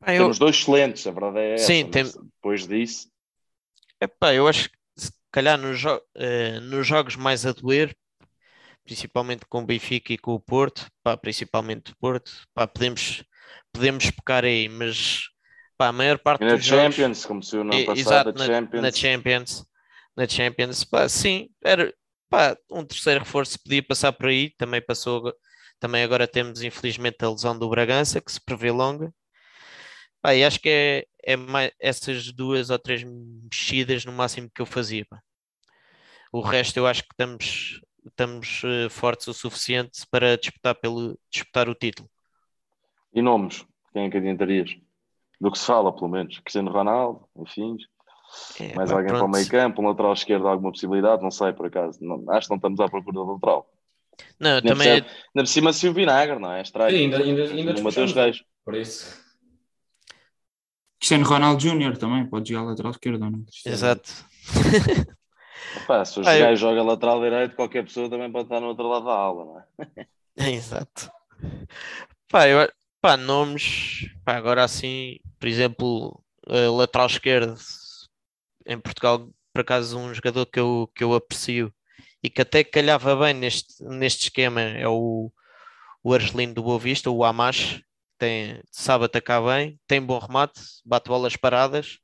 Ah, 0.00 0.14
eu... 0.14 0.22
Temos 0.22 0.38
dois 0.38 0.56
excelentes, 0.56 1.06
a 1.06 1.10
verdade 1.10 1.38
é 1.38 1.54
essa. 1.54 1.66
Sim, 1.66 1.90
tem... 1.90 2.04
depois 2.04 2.66
disso. 2.66 3.08
Epá, 4.00 4.34
eu 4.34 4.46
acho 4.46 4.70
que 4.70 4.76
calhar 5.36 5.58
nos, 5.58 5.78
jo 5.78 5.94
uh, 5.94 6.60
nos 6.62 6.86
jogos 6.86 7.14
mais 7.14 7.44
a 7.44 7.52
doer, 7.52 7.94
principalmente 8.82 9.44
com 9.46 9.60
o 9.60 9.66
Benfica 9.66 10.14
e 10.14 10.18
com 10.18 10.32
o 10.32 10.40
Porto, 10.40 10.86
pá, 11.02 11.14
principalmente 11.14 11.92
o 11.92 11.96
Porto, 11.98 12.32
pá, 12.54 12.66
podemos, 12.66 13.22
podemos 13.70 14.10
pecar 14.10 14.46
aí, 14.46 14.66
mas 14.66 15.28
pá, 15.76 15.88
a 15.88 15.92
maior 15.92 16.18
parte 16.18 16.42
e 16.42 16.48
dos 16.48 16.64
Champions, 16.64 16.96
jogos... 16.96 17.26
como 17.26 17.42
se 17.42 17.54
eu 17.54 17.64
não 17.64 17.84
passado 17.84 17.98
exato, 17.98 18.38
na, 18.38 18.46
Champions. 18.46 18.82
na 18.82 18.92
Champions, 18.92 19.66
na 20.16 20.26
Champions, 20.26 20.84
pá, 20.84 21.06
sim, 21.06 21.50
era 21.62 21.92
pá, 22.30 22.56
um 22.70 22.82
terceiro 22.82 23.20
reforço 23.20 23.62
podia 23.62 23.82
passar 23.82 24.12
por 24.12 24.28
aí, 24.28 24.54
também 24.56 24.80
passou, 24.80 25.34
também 25.78 26.02
agora 26.02 26.26
temos 26.26 26.62
infelizmente 26.62 27.22
a 27.22 27.30
lesão 27.30 27.58
do 27.58 27.68
Bragança, 27.68 28.22
que 28.22 28.32
se 28.32 28.40
prevê 28.40 28.70
longa, 28.70 29.12
pá, 30.26 30.34
e 30.34 30.44
acho 30.44 30.58
que 30.58 30.68
é, 30.68 31.06
é 31.22 31.36
mais, 31.36 31.70
essas 31.78 32.32
duas 32.32 32.70
ou 32.70 32.78
três 32.78 33.04
mexidas 33.04 34.04
no 34.04 34.10
máximo 34.10 34.50
que 34.52 34.60
eu 34.60 34.66
fazia, 34.66 35.06
pá. 35.08 35.22
O 36.32 36.40
resto 36.40 36.76
eu 36.76 36.86
acho 36.86 37.02
que 37.02 37.12
estamos, 37.12 37.80
estamos 38.04 38.62
uh, 38.64 38.90
fortes 38.90 39.28
o 39.28 39.32
suficiente 39.32 40.04
para 40.10 40.36
disputar, 40.36 40.74
pelo, 40.74 41.16
disputar 41.30 41.68
o 41.68 41.74
título. 41.74 42.10
E 43.14 43.22
nomes? 43.22 43.64
Quem 43.92 44.06
é 44.06 44.10
que 44.10 44.16
adiantarias? 44.16 44.76
Do 45.40 45.52
que 45.52 45.58
se 45.58 45.66
fala, 45.66 45.94
pelo 45.94 46.08
menos. 46.08 46.38
Cristiano 46.40 46.72
Ronaldo, 46.72 47.24
enfim. 47.36 47.76
É, 48.60 48.74
Mais 48.74 48.90
alguém 48.90 49.06
pronto. 49.06 49.20
para 49.20 49.28
o 49.28 49.30
meio 49.30 49.48
campo, 49.48 49.80
um 49.80 49.86
lateral 49.88 50.12
esquerdo, 50.12 50.48
alguma 50.48 50.72
possibilidade? 50.72 51.22
Não 51.22 51.30
sei, 51.30 51.52
por 51.52 51.66
acaso. 51.66 51.98
Não, 52.02 52.24
acho 52.32 52.48
que 52.48 52.50
não 52.50 52.56
estamos 52.56 52.80
à 52.80 52.88
procura 52.88 53.14
do 53.14 53.32
lateral. 53.34 53.70
Não, 54.40 54.54
nem 54.54 54.62
também. 54.62 54.88
Ainda 54.90 55.06
por 55.34 55.46
cima, 55.46 55.72
se 55.72 55.88
o 55.88 55.94
vinagre, 55.94 56.38
não 56.38 56.52
é? 56.52 56.62
Estranho. 56.62 56.90
Sim, 56.90 57.04
ainda, 57.04 57.18
ainda, 57.18 57.42
ainda 57.44 57.82
Mateus 57.82 58.12
Reis. 58.12 58.42
Por 58.64 58.74
isso. 58.74 59.25
Cristiano 61.06 61.24
Ronaldo 61.24 61.62
Júnior 61.62 61.96
também 61.96 62.26
pode 62.26 62.48
jogar 62.48 62.64
lateral 62.64 62.90
esquerdo, 62.90 63.30
não? 63.30 63.44
É? 63.64 63.70
Exato. 63.70 64.10
Pá, 65.86 66.04
se 66.04 66.18
o 66.18 66.26
ah, 66.26 66.36
eu... 66.36 66.56
joga 66.56 66.82
lateral 66.82 67.22
direito, 67.22 67.54
qualquer 67.54 67.84
pessoa 67.84 68.10
também 68.10 68.30
pode 68.32 68.46
estar 68.46 68.58
no 68.58 68.66
outro 68.66 68.88
lado 68.88 69.04
da 69.04 69.12
aula, 69.12 69.44
não 69.44 69.60
é? 69.60 70.06
é 70.36 70.50
exato. 70.58 71.08
Pá, 72.28 72.48
eu, 72.48 72.68
pá, 73.00 73.16
nomes, 73.16 74.10
pá, 74.24 74.36
agora 74.36 74.64
assim, 74.64 75.20
por 75.38 75.46
exemplo, 75.46 76.20
uh, 76.48 76.74
lateral 76.76 77.06
esquerdo 77.06 77.54
em 78.66 78.80
Portugal, 78.80 79.28
por 79.52 79.60
acaso, 79.60 79.96
um 79.96 80.12
jogador 80.12 80.46
que 80.46 80.58
eu, 80.58 80.90
que 80.92 81.04
eu 81.04 81.14
aprecio 81.14 81.72
e 82.20 82.28
que 82.28 82.42
até 82.42 82.64
calhava 82.64 83.14
bem 83.14 83.32
neste, 83.32 83.80
neste 83.84 84.24
esquema 84.24 84.60
é 84.60 84.88
o, 84.88 85.30
o 86.02 86.12
Argelino 86.12 86.54
do 86.54 86.64
Boa 86.64 86.80
Vista, 86.80 87.12
o 87.12 87.22
Amash, 87.22 87.80
tem, 88.18 88.60
sabe 88.70 89.04
atacar 89.04 89.42
bem, 89.44 89.78
tem 89.86 90.00
bom 90.00 90.18
remate, 90.18 90.60
bate 90.84 91.08
bolas 91.08 91.36
paradas. 91.36 91.98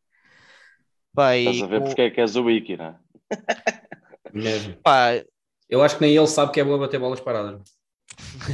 Pá, 1.15 1.37
Estás 1.37 1.63
a 1.63 1.67
ver 1.67 1.83
porque 1.83 2.03
é 2.03 2.11
que 2.11 2.21
és 2.21 2.37
o 2.37 2.45
Wiki, 2.45 2.77
não 2.77 2.87
é? 2.87 2.99
Mesmo. 4.33 4.77
Pá, 4.83 5.23
eu 5.69 5.83
acho 5.83 5.97
que 5.97 6.03
nem 6.03 6.17
ele 6.17 6.27
sabe 6.27 6.53
que 6.53 6.61
é 6.61 6.65
bom 6.65 6.79
bater 6.79 6.99
bolas 6.99 7.21
paradas. 7.21 7.61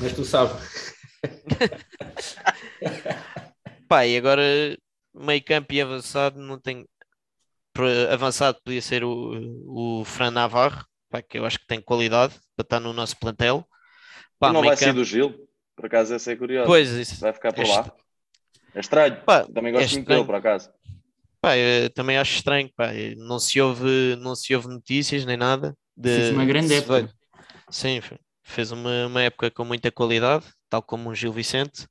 Mas 0.01 0.13
tu 0.13 0.25
sabes. 0.25 0.95
Pá, 3.89 4.07
e 4.07 4.17
agora 4.17 4.43
meio 5.15 5.43
campo 5.43 5.73
e 5.73 5.81
avançado 5.81 6.39
não 6.39 6.61
tem. 6.61 6.87
Avançado 8.13 8.59
podia 8.65 8.83
ser 8.83 9.05
o, 9.05 10.01
o 10.01 10.05
Fran 10.05 10.33
Navarro, 10.33 10.85
pá, 11.09 11.23
que 11.23 11.39
eu 11.39 11.47
acho 11.47 11.61
que 11.61 11.67
tem 11.67 11.81
qualidade 11.81 12.35
para 12.57 12.65
estar 12.65 12.81
no 12.81 12.93
nosso 12.93 13.17
plantel. 13.17 13.65
Pá, 14.39 14.53
não 14.53 14.61
vai 14.61 14.71
campo... 14.71 14.85
ser 14.85 14.93
do 14.93 15.05
Gil? 15.05 15.48
Por 15.79 15.87
acaso 15.87 16.13
essa 16.15 16.33
é 16.33 16.37
curiosa. 16.37 16.67
Pois, 16.67 16.89
isso. 16.91 17.21
Vai 17.23 17.33
ficar 17.33 17.53
por 17.53 17.63
é 17.63 17.69
lá. 17.69 17.97
É 18.75 18.81
estranho. 18.81 19.17
Pá, 19.25 19.45
também 19.55 19.73
gosto 19.73 19.91
é 19.91 19.93
muito 19.95 20.09
dele, 20.09 20.25
por 20.25 20.35
acaso. 20.35 20.71
Pá, 21.41 21.57
eu 21.57 21.89
também 21.91 22.19
acho 22.19 22.35
estranho, 22.35 22.69
pá. 22.77 22.89
Não 23.17 23.39
se 23.39 23.61
ouve, 23.61 24.17
não 24.17 24.35
se 24.35 24.55
ouve 24.55 24.69
notícias 24.69 25.25
nem 25.25 25.37
nada. 25.37 25.77
De, 25.97 26.11
Fez 26.17 26.31
uma 26.31 26.45
grande 26.45 26.75
época. 26.75 26.93
vai- 26.93 27.09
Sim, 27.71 28.01
fe- 28.01 28.19
fez 28.43 28.73
uma, 28.73 29.07
uma 29.07 29.23
época 29.23 29.51
com 29.51 29.65
muita 29.65 29.93
qualidade, 29.93 30.47
tal 30.69 30.83
como 30.83 31.11
o 31.11 31.15
Gil 31.15 31.33
Vicente. 31.33 31.87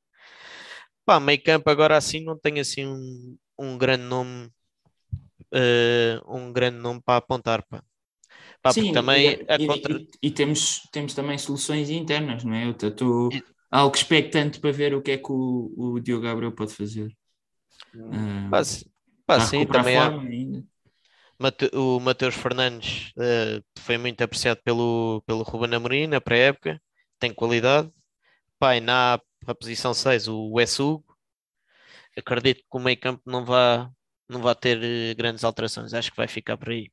Pá, 1.06 1.20
meio 1.20 1.42
campo 1.42 1.70
agora 1.70 1.98
assim 1.98 2.24
não 2.24 2.38
tem 2.38 2.60
assim 2.60 2.86
um, 2.86 3.38
um 3.58 3.78
grande 3.78 4.04
nome, 4.04 4.50
eh, 5.54 6.20
um 6.28 6.52
grande 6.52 6.78
nome 6.78 7.02
para 7.04 7.18
apontar, 7.18 7.64
pá. 7.68 7.84
Pá, 8.62 8.74
Sim, 8.74 8.92
também 8.94 9.38
e, 9.40 9.46
a 9.48 9.58
e- 9.58 9.66
contra... 9.68 10.02
e- 10.04 10.28
e 10.28 10.32
temos, 10.32 10.82
temos 10.92 11.14
também 11.14 11.38
soluções 11.38 11.90
internas, 11.90 12.44
não 12.44 12.54
é? 12.54 12.66
Eu 12.66 12.72
estou 12.90 13.30
E- 13.32 13.42
algo 13.72 13.96
expectante 13.96 14.60
para 14.60 14.72
ver 14.72 14.94
o 14.96 15.02
que 15.02 15.12
é 15.12 15.18
que 15.18 15.32
o, 15.32 15.74
o 15.78 16.00
Diogo 16.00 16.24
Gabriel 16.24 16.54
pode 16.54 16.74
fazer. 16.74 17.16
Ah, 18.12 18.50
Pá, 18.50 18.62
pá, 19.26 19.40
sim, 19.40 19.66
também 19.66 19.98
há. 20.00 20.14
Mate- 21.40 21.70
o 21.76 22.00
Mateus 22.00 22.36
Fernandes 22.36 23.12
eh, 23.20 23.62
foi 23.80 23.98
muito 23.98 24.22
apreciado 24.24 24.60
pelo, 24.64 25.22
pelo 25.26 25.44
Ruben 25.44 25.76
Amorim 25.76 26.08
na 26.08 26.20
pré-época, 26.22 26.82
tem 27.20 27.34
qualidade. 27.34 27.92
E 28.62 28.82
na 28.82 29.20
a 29.48 29.56
posição 29.56 29.94
6, 29.94 30.28
o 30.28 30.52
Wes 30.54 30.80
Hugo. 30.80 31.06
Acredito 32.18 32.62
que 32.70 32.78
o 32.78 32.80
meio 32.80 33.00
campo 33.00 33.22
não 33.26 33.46
vá, 33.46 33.90
não 34.30 34.42
vá 34.42 34.54
ter 34.56 34.78
eh, 34.84 35.14
grandes 35.16 35.44
alterações, 35.46 35.94
acho 35.94 36.12
que 36.12 36.18
vai 36.18 36.28
ficar 36.28 36.58
por 36.58 36.70
aí. 36.70 36.92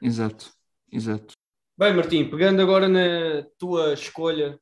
Exato, 0.00 0.52
exato. 0.90 1.34
Bem, 1.76 1.94
Martim, 1.94 2.28
pegando 2.28 2.60
agora 2.62 2.88
na 2.88 3.42
tua 3.58 3.92
escolha 3.94 4.58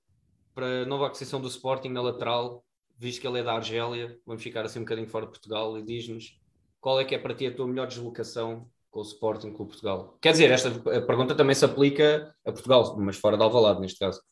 para 0.56 0.82
a 0.82 0.86
nova 0.86 1.06
aquisição 1.06 1.38
do 1.40 1.48
Sporting 1.48 1.90
na 1.90 2.00
lateral, 2.00 2.64
visto 2.98 3.20
que 3.20 3.26
ele 3.28 3.40
é 3.40 3.42
da 3.42 3.52
Argélia, 3.54 4.18
vamos 4.26 4.42
ficar 4.42 4.64
assim 4.64 4.78
um 4.78 4.82
bocadinho 4.84 5.06
fora 5.08 5.26
de 5.26 5.32
Portugal 5.32 5.78
e 5.78 5.82
diz-nos 5.84 6.40
qual 6.80 6.98
é 6.98 7.04
que 7.04 7.14
é 7.14 7.18
para 7.18 7.34
ti 7.34 7.46
a 7.46 7.54
tua 7.54 7.66
melhor 7.66 7.86
deslocação 7.86 8.66
com 8.90 9.00
o 9.00 9.02
Sporting 9.02 9.52
Clube 9.52 9.72
Portugal? 9.72 10.16
Quer 10.22 10.32
dizer, 10.32 10.50
esta 10.50 10.70
pergunta 11.06 11.34
também 11.34 11.54
se 11.54 11.64
aplica 11.64 12.34
a 12.44 12.52
Portugal, 12.52 12.96
mas 12.98 13.16
fora 13.18 13.36
de 13.36 13.42
Alvalade 13.42 13.80
neste 13.80 13.98
caso. 13.98 14.22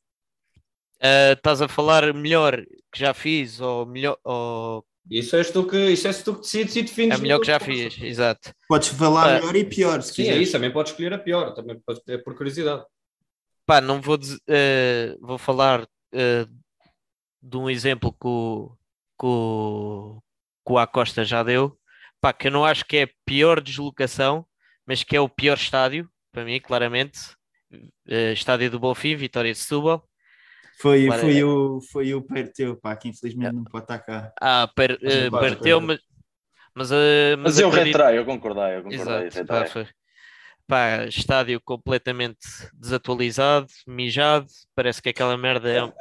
Eh, 1.01 1.33
estás 1.33 1.61
a 1.61 1.69
falar 1.69 2.15
melhor 2.15 2.57
que 2.91 2.99
já 2.99 3.13
fiz 3.13 3.61
ou 3.61 3.85
melhor 3.85 4.17
ou 4.25 4.85
Isso 5.11 5.37
és 5.37 5.51
tu 5.51 5.67
que, 5.67 5.91
isso 5.91 6.07
és 6.07 6.23
tu 6.23 6.35
que 6.37 6.41
decides 6.41 6.77
e 6.77 6.83
defines. 6.83 7.19
é 7.19 7.23
melhor 7.23 7.41
que 7.41 7.47
já 7.49 7.61
fiz, 7.61 8.01
exato. 8.01 8.51
Podes 8.67 8.89
falar 8.89 9.25
Pá. 9.25 9.35
melhor 9.41 9.57
e 9.57 9.65
pior, 9.65 10.01
se 10.03 10.15
Sim, 10.15 10.23
é 10.23 10.25
quiseres. 10.27 10.43
isso, 10.45 10.53
também 10.53 10.73
podes 10.73 10.93
escolher 10.93 11.13
a 11.13 11.19
pior, 11.19 11.53
também 11.53 11.79
pode- 11.85 12.01
é 12.09 12.17
por 12.17 12.35
curiosidade. 12.35 12.85
Pá, 13.67 13.81
não 13.81 14.01
vou, 14.01 14.19
eh, 14.49 15.17
vou 15.21 15.37
falar 15.37 15.87
eh, 16.15 16.47
de 17.43 17.57
um 17.57 17.69
exemplo 17.69 18.13
que 18.13 18.27
o, 18.27 18.71
que 19.21 19.27
o, 19.27 20.23
que 20.67 20.73
o 20.73 20.79
Acosta 20.79 21.25
já 21.25 21.43
deu. 21.43 21.79
Pá, 22.21 22.33
que 22.33 22.47
eu 22.49 22.53
não 22.53 22.65
acho 22.65 22.85
que 22.87 22.97
é 22.99 23.03
a 23.05 23.09
pior 23.27 23.61
deslocação, 23.61 24.47
mas 24.87 25.03
que 25.05 25.17
é 25.17 25.21
o 25.21 25.29
pior 25.29 25.57
estádio, 25.57 26.09
para 26.33 26.45
mim, 26.45 26.59
claramente. 26.61 27.19
Eh, 28.09 28.33
estádio 28.33 28.71
do 28.71 28.79
Bonfim, 28.81 29.17
Vitória 29.17 29.53
de 29.53 29.59
Setúbal. 29.59 30.09
Foi, 30.79 31.05
Agora- 31.07 31.21
foi, 31.21 31.43
o, 31.45 31.81
foi 31.93 32.15
o 32.15 32.23
Perteu, 32.23 32.77
pá, 32.77 32.97
que 32.97 33.09
infelizmente 33.09 33.53
não 33.53 33.65
pode 33.65 33.85
estar 33.85 33.99
cá. 34.01 34.33
Ah, 34.41 34.69
per, 34.75 34.99
Mas 35.03 35.31
pode, 35.31 35.31
parteu, 35.31 35.81
pode. 35.81 35.87
mas, 35.87 36.01
mas, 36.75 36.91
eh, 36.93 37.37
Mas 37.37 37.59
eu 37.59 37.69
acredito- 37.69 37.97
reiterei, 37.97 38.19
eu 38.19 38.25
concordei, 38.25 38.77
eu 38.77 38.83
concordei. 38.83 39.27
Exato, 39.27 39.47
pá, 39.47 39.67
foi. 39.67 39.87
Pá, 40.67 41.05
estádio 41.07 41.61
completamente 41.61 42.39
desatualizado, 42.73 43.67
mijado, 43.87 44.47
parece 44.75 45.03
que 45.03 45.11
aquela 45.11 45.37
merda 45.37 45.71
é, 45.71 45.85
um- 45.85 45.93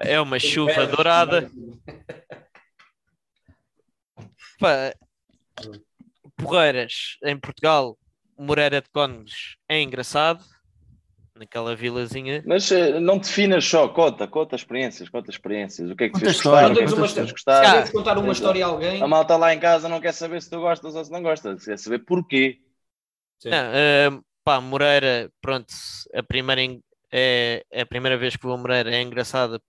é 0.00 0.20
uma 0.20 0.38
chuva 0.38 0.86
dourada. 0.86 1.50
Pá, 4.58 4.92
Porreiras, 6.36 7.16
em 7.24 7.38
Portugal, 7.38 7.96
Moreira 8.38 8.82
de 8.82 8.88
Cónegos 8.90 9.56
é 9.66 9.80
engraçado, 9.80 10.44
naquela 11.34 11.74
vilazinha. 11.74 12.42
Mas 12.46 12.70
eh, 12.70 13.00
não 13.00 13.16
definas 13.18 13.64
só, 13.64 13.88
conta, 13.88 14.26
conta 14.28 14.56
experiências, 14.56 15.08
conta 15.08 15.30
experiências. 15.30 15.90
O 15.90 15.96
que 15.96 16.04
é 16.04 16.06
que 16.08 16.12
Conta 16.12 16.24
fez 16.26 16.36
história, 16.36 16.68
gostar? 16.68 16.72
O 16.72 16.76
que 16.76 16.82
é 16.82 16.86
que 16.86 16.94
conta 17.14 17.32
gostar? 17.32 17.64
Ah, 17.66 17.72
Queres 17.72 17.90
contar 17.90 18.18
uma 18.18 18.32
história 18.32 18.64
a 18.64 18.68
alguém? 18.68 19.02
A 19.02 19.06
malta 19.08 19.36
lá 19.36 19.54
em 19.54 19.58
casa 19.58 19.88
não 19.88 20.00
quer 20.00 20.12
saber 20.12 20.42
se 20.42 20.50
tu 20.50 20.60
gostas 20.60 20.94
ou 20.94 21.02
se 21.04 21.10
não 21.10 21.22
gostas, 21.22 21.64
quer 21.64 21.78
saber 21.78 22.00
porquê. 22.00 22.58
Sim. 23.38 23.50
Não, 23.50 23.58
eh, 23.74 24.10
pá, 24.44 24.60
Moreira, 24.60 25.30
pronto, 25.40 25.72
a 26.14 26.22
primeira, 26.22 26.62
é, 27.12 27.64
é 27.70 27.80
a 27.82 27.86
primeira 27.86 28.16
vez 28.16 28.36
que 28.36 28.42
vou 28.44 28.54
a 28.54 28.58
Moreira 28.58 28.94
é 28.94 29.02
engraçada, 29.02 29.60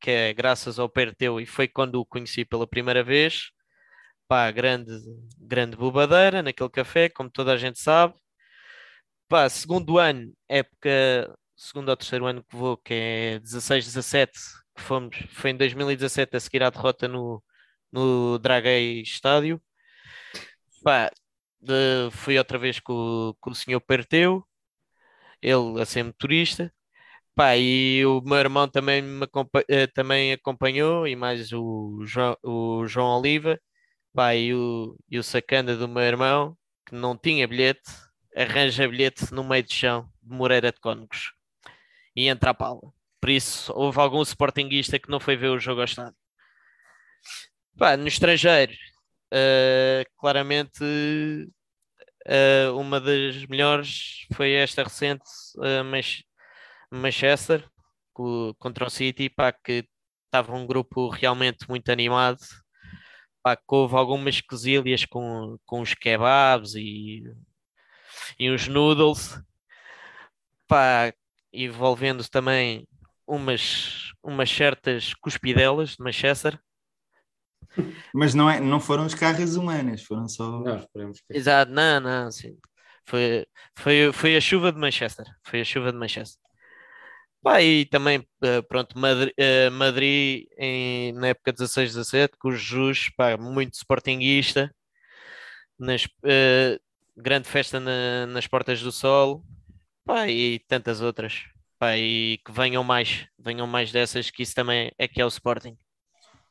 que 0.00 0.10
é 0.10 0.32
graças 0.34 0.78
ao 0.78 0.88
Perteu 0.88 1.40
e 1.40 1.46
foi 1.46 1.68
quando 1.68 1.96
o 1.96 2.06
conheci 2.06 2.44
pela 2.44 2.66
primeira 2.66 3.02
vez. 3.02 3.50
Pá, 4.28 4.50
grande, 4.50 4.92
grande 5.38 5.76
bobadeira 5.76 6.42
naquele 6.42 6.70
café, 6.70 7.08
como 7.08 7.30
toda 7.30 7.52
a 7.52 7.56
gente 7.56 7.80
sabe. 7.80 8.14
Pá, 9.28 9.48
segundo 9.48 9.98
ano, 9.98 10.32
época, 10.48 11.36
segundo 11.56 11.88
ou 11.88 11.96
terceiro 11.96 12.26
ano 12.26 12.44
que 12.44 12.56
vou, 12.56 12.76
que 12.76 12.94
é 12.94 13.38
16, 13.40 13.84
17, 13.84 14.32
que 14.76 14.82
fomos, 14.82 15.16
foi 15.30 15.50
em 15.50 15.56
2017 15.56 16.36
a 16.36 16.40
seguir 16.40 16.62
à 16.62 16.70
derrota 16.70 17.08
no, 17.08 17.42
no 17.92 18.38
Draguei 18.38 19.00
Estádio. 19.02 19.60
Pá, 20.82 21.10
de- 21.66 22.10
fui 22.12 22.38
outra 22.38 22.58
vez 22.58 22.80
com, 22.80 22.92
o- 22.94 23.34
com 23.40 23.50
o 23.50 23.54
senhor 23.54 23.80
Perteu, 23.80 24.44
ele 25.42 25.80
a 25.80 25.86
ser 25.86 26.04
motorista. 26.04 26.72
Pá, 27.34 27.56
e 27.56 28.04
o 28.06 28.20
meu 28.22 28.38
irmão 28.38 28.68
também 28.68 29.02
me 29.02 29.26
eh, 29.68 29.86
também 29.88 30.32
acompanhou, 30.34 31.06
e 31.08 31.16
mais 31.16 31.52
o 31.52 32.02
João, 32.06 32.36
o 32.44 32.86
João 32.86 33.18
Oliva. 33.20 33.60
Pá, 34.14 34.34
e 34.36 34.54
o, 34.54 34.96
e 35.10 35.18
o 35.18 35.22
sacana 35.24 35.76
do 35.76 35.88
meu 35.88 36.02
irmão, 36.04 36.56
que 36.86 36.94
não 36.94 37.16
tinha 37.18 37.48
bilhete, 37.48 37.90
arranja 38.36 38.88
bilhete 38.88 39.32
no 39.34 39.44
meio 39.44 39.62
de 39.64 39.74
chão 39.74 40.08
de 40.22 40.34
Moreira 40.36 40.72
de 40.72 40.80
Cónegos 40.80 41.32
e 42.16 42.28
entra 42.28 42.50
a 42.50 42.54
pala. 42.54 42.80
Por 43.20 43.30
isso, 43.30 43.72
houve 43.74 44.00
algum 44.00 44.22
sportinguista 44.22 44.98
que 44.98 45.10
não 45.10 45.20
foi 45.20 45.36
ver 45.36 45.48
o 45.50 45.58
jogo 45.58 45.80
ao 45.80 45.84
estádio. 45.86 46.16
Pá, 47.78 47.96
no 47.96 48.08
estrangeiro, 48.08 48.72
eh, 49.32 50.04
claramente 50.18 50.84
eh, 52.26 52.68
uma 52.70 53.00
das 53.00 53.46
melhores 53.46 54.26
foi 54.34 54.52
esta 54.54 54.82
recente, 54.84 55.24
Manch- 55.84 56.24
Manchester, 56.92 57.68
co- 58.14 58.54
contra 58.58 58.86
o 58.86 58.90
City, 58.90 59.28
pá, 59.30 59.52
que 59.52 59.86
estava 60.26 60.54
um 60.54 60.66
grupo 60.66 61.08
realmente 61.10 61.68
muito 61.68 61.90
animado. 61.90 62.38
Pá, 63.42 63.56
que 63.56 63.62
houve 63.68 63.96
algumas 63.96 64.40
quesilhas 64.40 65.04
com, 65.06 65.56
com 65.64 65.80
os 65.80 65.94
kebabs 65.94 66.74
e, 66.74 67.22
e 68.38 68.50
os 68.50 68.66
noodles, 68.68 69.38
pá, 70.66 71.12
envolvendo 71.52 72.28
também 72.28 72.86
umas, 73.26 74.12
umas 74.22 74.50
certas 74.50 75.14
cuspidelas 75.14 75.90
de 75.90 76.02
Manchester. 76.02 76.58
Mas 78.14 78.34
não, 78.34 78.48
é, 78.50 78.60
não 78.60 78.80
foram 78.80 79.04
os 79.06 79.14
carros 79.14 79.56
humanas, 79.56 80.02
foram 80.02 80.28
só. 80.28 80.60
Não, 80.62 80.76
esperemos 80.78 81.20
que. 81.20 81.36
Exato, 81.36 81.70
não, 81.72 82.00
não, 82.00 82.30
sim. 82.30 82.56
Foi, 83.04 83.46
foi, 83.76 84.12
foi 84.12 84.36
a 84.36 84.40
chuva 84.40 84.72
de 84.72 84.78
Manchester. 84.78 85.26
Foi 85.44 85.60
a 85.60 85.64
chuva 85.64 85.92
de 85.92 85.98
Manchester. 85.98 86.40
Pá, 87.42 87.62
e 87.62 87.84
também, 87.86 88.26
eh, 88.42 88.62
pronto, 88.62 88.98
Madri- 88.98 89.32
eh, 89.36 89.70
Madrid, 89.70 90.46
em, 90.58 91.12
na 91.12 91.28
época 91.28 91.52
16-17, 91.52 92.36
com 92.38 92.48
o 92.48 92.56
Jesus, 92.56 93.08
pá, 93.16 93.36
muito 93.36 93.74
sportinguista, 93.74 94.74
nas, 95.78 96.08
eh, 96.24 96.78
grande 97.16 97.48
festa 97.48 97.78
na- 97.78 98.26
nas 98.26 98.46
Portas 98.46 98.80
do 98.82 98.90
Sol, 98.90 99.44
pá, 100.04 100.26
e 100.28 100.58
tantas 100.66 101.00
outras. 101.00 101.44
Pá, 101.78 101.96
e 101.96 102.38
que 102.44 102.50
venham 102.50 102.82
mais, 102.82 103.26
venham 103.38 103.66
mais 103.66 103.92
dessas, 103.92 104.30
que 104.30 104.42
isso 104.42 104.54
também 104.54 104.90
é 104.98 105.06
que 105.06 105.20
é 105.20 105.24
o 105.24 105.28
Sporting. 105.28 105.76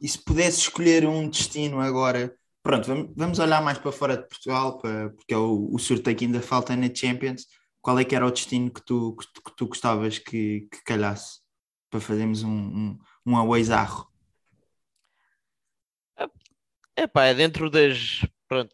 E 0.02 0.08
se 0.08 0.24
pudesse 0.24 0.60
escolher 0.60 1.08
um 1.08 1.30
destino 1.30 1.80
agora, 1.80 2.36
pronto, 2.62 3.14
vamos, 3.16 3.40
olhar 3.40 3.62
mais 3.62 3.78
para 3.78 3.92
fora 3.92 4.18
de 4.18 4.28
Portugal, 4.28 4.78
para, 4.80 5.10
porque 5.12 5.34
é 5.34 5.38
o, 5.38 5.70
o 5.72 5.80
sorteio 5.80 6.18
que 6.18 6.26
ainda 6.26 6.42
falta 6.42 6.76
na 6.76 6.94
Champions. 6.94 7.46
Qual 7.82 8.00
é 8.00 8.04
que 8.04 8.16
era 8.16 8.26
o 8.26 8.32
destino 8.32 8.72
que 8.72 8.84
tu, 8.84 9.16
que, 9.16 9.42
que 9.42 9.56
tu 9.56 9.68
gostavas 9.68 10.18
que, 10.20 10.68
que 10.72 10.84
calhasse 10.84 11.40
para 11.90 12.00
fazermos 12.02 12.44
um, 12.44 12.50
um, 12.50 13.00
um? 13.26 13.36
É 16.98 17.08
pá, 17.08 17.26
é 17.26 17.34
dentro 17.34 17.70
das. 17.70 18.26
Pronto, 18.48 18.74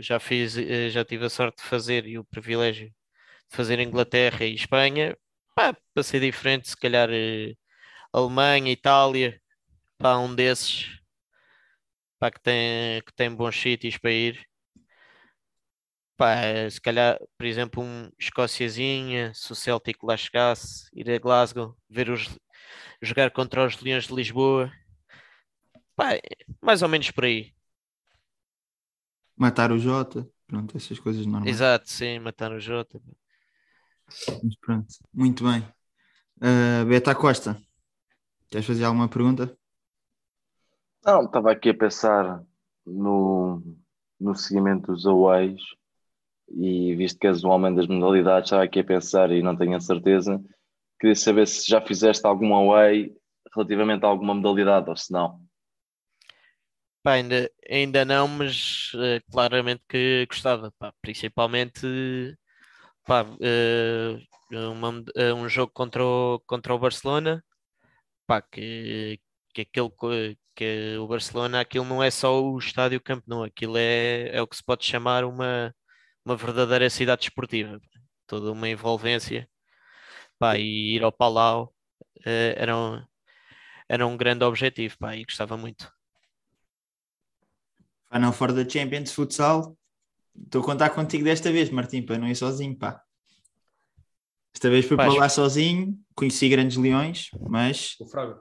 já 0.00 0.18
fiz, 0.20 0.56
eh, 0.58 0.90
já 0.90 1.04
tive 1.04 1.24
a 1.26 1.30
sorte 1.30 1.62
de 1.62 1.68
fazer 1.68 2.06
e 2.06 2.18
o 2.18 2.24
privilégio 2.24 2.88
de 2.88 3.56
fazer 3.56 3.78
Inglaterra 3.80 4.44
e 4.44 4.54
Espanha. 4.54 5.16
Pá, 5.54 5.76
para 5.94 6.02
ser 6.02 6.20
diferente, 6.20 6.68
se 6.68 6.76
calhar 6.76 7.08
eh, 7.12 7.54
Alemanha, 8.12 8.72
Itália, 8.72 9.40
pá, 9.98 10.18
um 10.18 10.34
desses, 10.34 11.00
pá, 12.18 12.30
que 12.30 12.40
tem, 12.40 13.02
que 13.02 13.12
tem 13.14 13.34
bons 13.34 13.60
sítios 13.60 13.98
para 13.98 14.12
ir. 14.12 14.46
Pá, 16.16 16.36
se 16.70 16.80
calhar, 16.80 17.18
por 17.36 17.44
exemplo, 17.46 17.82
um 17.82 18.08
Escóciazinha, 18.18 19.32
se 19.34 19.50
o 19.50 19.54
Celtic 19.54 20.02
lá 20.02 20.16
chegasse, 20.16 20.86
ir 20.94 21.10
a 21.10 21.18
Glasgow, 21.18 21.76
ver 21.90 22.08
os, 22.08 22.28
jogar 23.02 23.30
contra 23.32 23.66
os 23.66 23.80
Leões 23.80 24.06
de 24.06 24.14
Lisboa. 24.14 24.72
Pá, 25.96 26.10
mais 26.62 26.82
ou 26.82 26.88
menos 26.88 27.10
por 27.10 27.24
aí. 27.24 27.52
Matar 29.36 29.72
o 29.72 29.78
Jota, 29.78 30.28
pronto, 30.46 30.76
essas 30.76 30.98
coisas 31.00 31.26
normais. 31.26 31.50
Exato, 31.50 31.90
sim, 31.90 32.20
matar 32.20 32.52
o 32.52 32.60
Jota. 32.60 33.00
Mas 34.06 34.56
pronto, 34.60 34.94
muito 35.12 35.44
bem. 35.44 35.60
Uh, 36.36 36.84
Beta 36.86 37.14
Costa, 37.14 37.60
queres 38.48 38.66
fazer 38.66 38.84
alguma 38.84 39.08
pergunta? 39.08 39.56
Não, 41.04 41.24
estava 41.24 41.52
aqui 41.52 41.70
a 41.70 41.74
pensar 41.74 42.42
no, 42.86 43.62
no 44.18 44.34
seguimento 44.34 44.92
dos 44.92 45.06
aways 45.06 45.60
e 46.48 46.94
visto 46.94 47.18
que 47.18 47.26
és 47.26 47.44
o 47.44 47.48
homem 47.48 47.74
das 47.74 47.86
modalidades, 47.86 48.46
estava 48.46 48.64
aqui 48.64 48.80
a 48.80 48.84
pensar 48.84 49.30
e 49.30 49.42
não 49.42 49.56
tenho 49.56 49.76
a 49.76 49.80
certeza, 49.80 50.42
queria 50.98 51.14
saber 51.14 51.46
se 51.46 51.68
já 51.68 51.80
fizeste 51.80 52.26
algum 52.26 52.54
away 52.54 53.14
relativamente 53.54 54.04
a 54.04 54.08
alguma 54.08 54.34
modalidade 54.34 54.88
ou 54.88 54.96
se 54.96 55.12
não. 55.12 55.40
Pá, 57.02 57.12
ainda, 57.12 57.50
ainda 57.68 58.04
não, 58.04 58.26
mas 58.26 58.92
uh, 58.94 59.20
claramente 59.30 59.82
que 59.86 60.24
gostava, 60.26 60.72
pá, 60.78 60.90
principalmente 61.02 61.86
pá, 63.04 63.24
uh, 63.24 64.70
uma, 64.70 64.88
uh, 64.90 65.34
um 65.36 65.48
jogo 65.48 65.70
contra 65.74 66.02
o, 66.02 66.40
contra 66.46 66.74
o 66.74 66.78
Barcelona, 66.78 67.44
pá, 68.26 68.40
que, 68.40 69.20
que 69.54 69.62
aquele 69.62 70.36
que 70.54 70.96
o 70.98 71.06
Barcelona 71.06 71.60
aquilo 71.60 71.84
não 71.84 72.02
é 72.02 72.10
só 72.10 72.42
o 72.42 72.58
estádio 72.58 73.00
Camp 73.00 73.24
Nou, 73.26 73.44
aquilo 73.44 73.76
é, 73.76 74.28
é 74.36 74.42
o 74.42 74.46
que 74.46 74.56
se 74.56 74.62
pode 74.62 74.84
chamar 74.84 75.24
uma, 75.24 75.74
uma 76.24 76.36
verdadeira 76.36 76.90
cidade 76.90 77.24
esportiva, 77.24 77.80
toda 78.26 78.52
uma 78.52 78.68
envolvência, 78.68 79.48
pá, 80.38 80.58
e 80.58 80.96
ir 80.96 81.04
ao 81.04 81.12
Palau 81.12 81.72
uh, 82.18 82.54
era, 82.56 82.76
um, 82.76 83.04
era 83.88 84.06
um 84.06 84.16
grande 84.16 84.44
objetivo, 84.44 84.96
pá, 84.98 85.16
e 85.16 85.24
gostava 85.24 85.56
muito. 85.56 85.92
Final 88.12 88.32
Four 88.32 88.52
da 88.52 88.68
Champions 88.68 89.12
Futsal, 89.12 89.76
estou 90.44 90.62
a 90.62 90.64
contar 90.64 90.90
contigo 90.90 91.24
desta 91.24 91.50
vez, 91.50 91.70
Martim, 91.70 92.02
para 92.02 92.18
não 92.18 92.28
ir 92.28 92.36
sozinho, 92.36 92.76
pá. 92.76 93.02
Esta 94.54 94.70
vez 94.70 94.86
fui 94.86 94.96
para 94.96 95.12
lá 95.12 95.28
sozinho, 95.28 95.98
conheci 96.14 96.48
grandes 96.48 96.76
leões, 96.76 97.28
mas. 97.48 97.96
O 98.00 98.06
Fraga. 98.06 98.40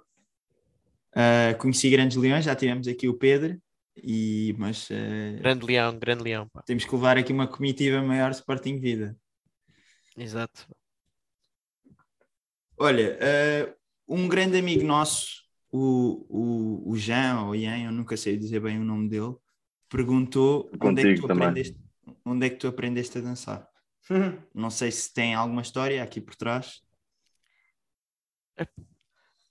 Uh, 1.14 1.58
conheci 1.60 1.90
grandes 1.90 2.18
leões, 2.18 2.46
já 2.46 2.56
tivemos 2.56 2.88
aqui 2.88 3.08
o 3.08 3.14
Pedro, 3.14 3.62
e, 3.96 4.56
mas. 4.58 4.90
Uh, 4.90 5.40
grande 5.40 5.66
leão, 5.66 6.00
grande 6.00 6.24
leão. 6.24 6.50
Pá. 6.50 6.64
Temos 6.64 6.86
que 6.86 6.96
levar 6.96 7.18
aqui 7.18 7.32
uma 7.32 7.48
comitiva 7.48 8.02
maior 8.02 8.32
Sporting 8.32 8.80
Vida. 8.80 9.16
Exato. 10.18 10.68
Olha, 12.78 13.18
uh, 13.18 13.76
um 14.08 14.28
grande 14.28 14.58
amigo 14.58 14.84
nosso, 14.84 15.44
o, 15.72 16.26
o, 16.30 16.92
o 16.92 16.98
Jean, 16.98 17.46
ou 17.46 17.56
Ian, 17.56 17.86
eu 17.86 17.92
nunca 17.92 18.18
sei 18.18 18.36
dizer 18.36 18.60
bem 18.60 18.80
o 18.80 18.84
nome 18.84 19.08
dele, 19.08 19.36
perguntou 19.88 20.72
onde 20.82 21.02
é, 21.02 21.14
que 21.14 21.22
tu 21.22 21.32
aprendeste, 21.32 21.78
onde 22.26 22.46
é 22.46 22.50
que 22.50 22.58
tu 22.58 22.68
aprendeste 22.68 23.18
a 23.20 23.22
dançar. 23.22 23.70
Não 24.54 24.70
sei 24.70 24.92
se 24.92 25.14
tem 25.14 25.36
alguma 25.36 25.62
história 25.62 26.02
aqui 26.04 26.20
por 26.20 26.36
trás. 26.36 26.82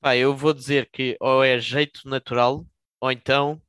Pá, 0.02 0.16
eu 0.16 0.36
vou 0.36 0.52
dizer 0.52 0.90
que 0.90 1.16
ou 1.20 1.44
é 1.44 1.60
jeito 1.60 2.08
natural, 2.08 2.66
ou 3.00 3.12
então 3.12 3.62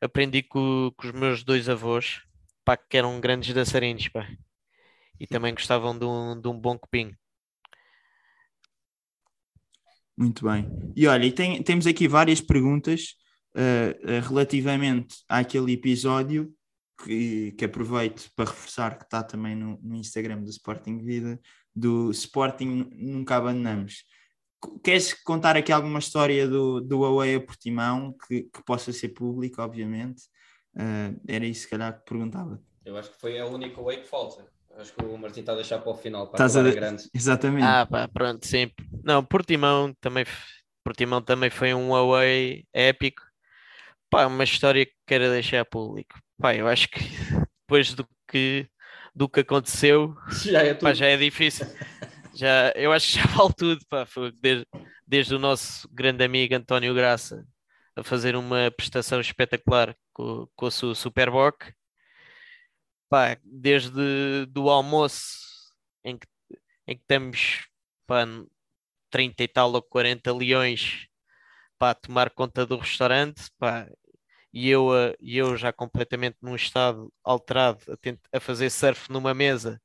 aprendi 0.00 0.40
com, 0.40 0.92
com 0.96 1.08
os 1.08 1.12
meus 1.12 1.42
dois 1.42 1.68
avós, 1.68 2.22
pá, 2.64 2.76
que 2.76 2.96
eram 2.96 3.20
grandes 3.20 3.52
dançarinos, 3.52 4.06
pá. 4.06 4.28
E 5.18 5.26
também 5.26 5.52
gostavam 5.52 5.98
de 5.98 6.04
um, 6.04 6.40
de 6.40 6.46
um 6.46 6.56
bom 6.56 6.78
copinho. 6.78 7.18
Muito 10.16 10.44
bem. 10.44 10.70
E 10.94 11.04
olha, 11.08 11.32
tem, 11.32 11.60
temos 11.64 11.84
aqui 11.84 12.06
várias 12.06 12.40
perguntas 12.40 13.16
uh, 13.56 14.20
relativamente 14.28 15.16
àquele 15.28 15.72
episódio 15.72 16.54
que, 17.02 17.50
que, 17.58 17.64
aproveito 17.64 18.30
para 18.36 18.48
reforçar 18.48 18.96
que 18.96 19.04
está 19.04 19.20
também 19.20 19.56
no, 19.56 19.80
no, 19.82 19.96
Instagram 19.96 20.44
do 20.44 20.48
Sporting 20.48 20.98
Vida, 20.98 21.40
do 21.74 22.12
Sporting 22.12 22.88
Nunca 22.92 23.34
Abandonamos. 23.34 24.04
Queres 24.82 25.14
contar 25.14 25.56
aqui 25.56 25.72
alguma 25.72 25.98
história 25.98 26.48
do, 26.48 26.80
do 26.80 27.04
Away 27.04 27.36
a 27.36 27.40
Portimão 27.40 28.14
que, 28.26 28.42
que 28.42 28.64
possa 28.64 28.92
ser 28.92 29.10
público, 29.10 29.62
obviamente? 29.62 30.22
Uh, 30.74 31.18
era 31.26 31.44
isso, 31.44 31.62
se 31.62 31.68
calhar, 31.68 31.98
que 31.98 32.04
perguntava. 32.04 32.60
Eu 32.84 32.96
acho 32.96 33.10
que 33.10 33.20
foi 33.20 33.38
a 33.38 33.46
única 33.46 33.80
Away 33.80 33.98
que 33.98 34.06
falta. 34.08 34.46
Acho 34.78 34.92
que 34.92 35.04
o 35.04 35.16
Martim 35.16 35.40
está 35.40 35.52
a 35.52 35.56
deixar 35.56 35.78
para 35.78 35.90
o 35.90 35.94
final, 35.94 36.26
para 36.28 36.44
Estás 36.44 36.56
a... 36.56 36.70
grande. 36.70 37.08
Exatamente. 37.14 37.64
Ah, 37.64 37.86
pá, 37.86 38.06
pronto, 38.08 38.46
sim. 38.46 38.70
Não, 39.02 39.24
Portimão 39.24 39.94
também, 40.00 40.26
Portimão 40.84 41.22
também 41.22 41.48
foi 41.48 41.72
um 41.72 41.94
away 41.94 42.66
épico 42.74 43.22
pá, 44.10 44.26
uma 44.26 44.44
história 44.44 44.86
que 44.86 44.94
quero 45.06 45.30
deixar 45.30 45.64
público. 45.64 46.18
Pá, 46.38 46.54
eu 46.54 46.68
acho 46.68 46.88
que 46.88 47.00
depois 47.62 47.94
do 47.94 48.06
que, 48.28 48.68
do 49.14 49.28
que 49.28 49.40
aconteceu, 49.40 50.16
já 50.44 50.62
é, 50.62 50.74
pá, 50.74 50.94
já 50.94 51.06
é 51.06 51.16
difícil. 51.16 51.66
Já, 52.36 52.70
eu 52.76 52.92
acho 52.92 53.06
que 53.08 53.18
já 53.18 53.24
vale 53.34 53.54
tudo, 53.54 53.80
pá, 53.88 54.06
desde, 54.40 54.66
desde 55.06 55.34
o 55.34 55.38
nosso 55.38 55.88
grande 55.90 56.22
amigo 56.22 56.54
António 56.54 56.94
Graça 56.94 57.46
a 57.96 58.04
fazer 58.04 58.36
uma 58.36 58.70
prestação 58.70 59.20
espetacular 59.20 59.96
com, 60.12 60.46
com 60.54 60.66
a 60.66 60.70
sua 60.70 60.94
Superboc. 60.94 61.72
Pá, 63.08 63.38
desde 63.42 64.46
do 64.46 64.68
almoço 64.68 65.72
em 66.04 66.18
que, 66.18 66.26
em 66.86 66.96
que 66.98 67.04
temos 67.06 67.66
pá, 68.06 68.26
30 69.10 69.44
e 69.44 69.48
tal 69.48 69.72
ou 69.72 69.82
40 69.82 70.32
leões 70.34 71.06
para 71.78 71.94
tomar 71.94 72.30
conta 72.30 72.66
do 72.66 72.76
restaurante, 72.78 73.50
pá, 73.58 73.88
e 74.52 74.68
eu, 74.70 74.90
eu 75.20 75.56
já 75.56 75.72
completamente 75.72 76.38
num 76.42 76.56
estado 76.56 77.12
alterado 77.24 77.80
a, 77.92 77.96
tent, 77.96 78.20
a 78.32 78.40
fazer 78.40 78.70
surf 78.70 79.10
numa 79.12 79.34
mesa 79.34 79.80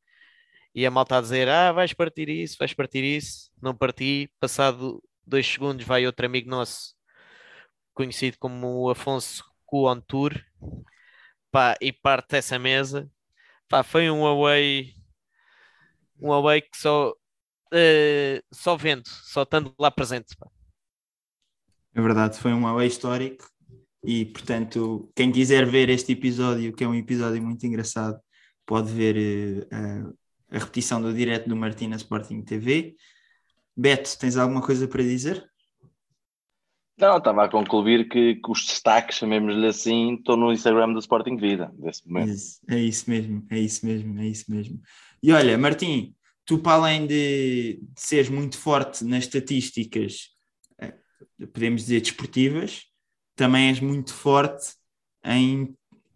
e 0.73 0.85
a 0.85 0.91
malta 0.91 1.17
a 1.17 1.21
dizer: 1.21 1.47
Ah, 1.49 1.71
vais 1.71 1.93
partir 1.93 2.29
isso, 2.29 2.57
vais 2.59 2.73
partir 2.73 3.03
isso. 3.03 3.51
Não 3.61 3.75
parti. 3.75 4.31
Passado 4.39 5.01
dois 5.25 5.47
segundos, 5.47 5.85
vai 5.85 6.05
outro 6.05 6.25
amigo 6.25 6.49
nosso, 6.49 6.95
conhecido 7.93 8.37
como 8.39 8.89
Afonso 8.89 9.43
Cuon 9.65 10.01
Tour, 10.01 10.33
pá, 11.51 11.77
e 11.81 11.93
parte 11.93 12.31
dessa 12.31 12.59
mesa. 12.59 13.09
Pá, 13.69 13.83
foi 13.83 14.09
um 14.11 14.25
away, 14.25 14.93
um 16.19 16.33
away 16.33 16.61
que 16.61 16.77
só, 16.77 17.11
uh, 17.11 18.43
só 18.51 18.75
vendo, 18.75 19.07
só 19.07 19.43
estando 19.43 19.73
lá 19.79 19.89
presente. 19.89 20.35
Pá. 20.37 20.47
É 21.93 22.01
verdade, 22.01 22.37
foi 22.37 22.53
um 22.53 22.67
away 22.67 22.87
histórico 22.87 23.49
e, 24.03 24.25
portanto, 24.25 25.11
quem 25.15 25.31
quiser 25.31 25.65
ver 25.65 25.89
este 25.89 26.13
episódio, 26.13 26.73
que 26.73 26.83
é 26.83 26.87
um 26.87 26.95
episódio 26.95 27.41
muito 27.41 27.65
engraçado, 27.65 28.19
pode 28.65 28.91
ver 28.91 29.67
uh, 29.71 30.17
a 30.51 30.57
repetição 30.57 31.01
do 31.01 31.13
direto 31.13 31.47
do 31.49 31.55
Martina 31.55 31.95
Sporting 31.95 32.41
TV. 32.41 32.95
Beto, 33.75 34.17
tens 34.19 34.37
alguma 34.37 34.61
coisa 34.61 34.87
para 34.87 35.01
dizer? 35.01 35.49
Não, 36.97 37.17
estava 37.17 37.45
a 37.45 37.49
concluir 37.49 38.07
que, 38.07 38.35
que 38.35 38.51
os 38.51 38.65
destaques, 38.65 39.17
chamemos-lhe 39.17 39.65
assim, 39.65 40.15
estão 40.15 40.35
no 40.35 40.51
Instagram 40.51 40.93
do 40.93 40.99
Sporting 40.99 41.37
Vida, 41.37 41.71
desse 41.73 42.07
momento. 42.07 42.29
Isso, 42.29 42.59
é 42.69 42.77
isso 42.77 43.09
mesmo, 43.09 43.45
é 43.49 43.57
isso 43.57 43.85
mesmo, 43.85 44.19
é 44.19 44.27
isso 44.27 44.51
mesmo. 44.51 44.79
E 45.23 45.31
olha, 45.31 45.57
Martim, 45.57 46.13
tu 46.45 46.59
para 46.59 46.73
além 46.73 47.07
de, 47.07 47.79
de 47.81 48.01
seres 48.01 48.29
muito 48.29 48.57
forte 48.57 49.03
nas 49.03 49.23
estatísticas 49.23 50.31
podemos 51.47 51.83
dizer, 51.83 52.01
desportivas, 52.01 52.85
também 53.35 53.69
és 53.69 53.79
muito 53.79 54.13
forte 54.13 54.73
em 55.23 55.75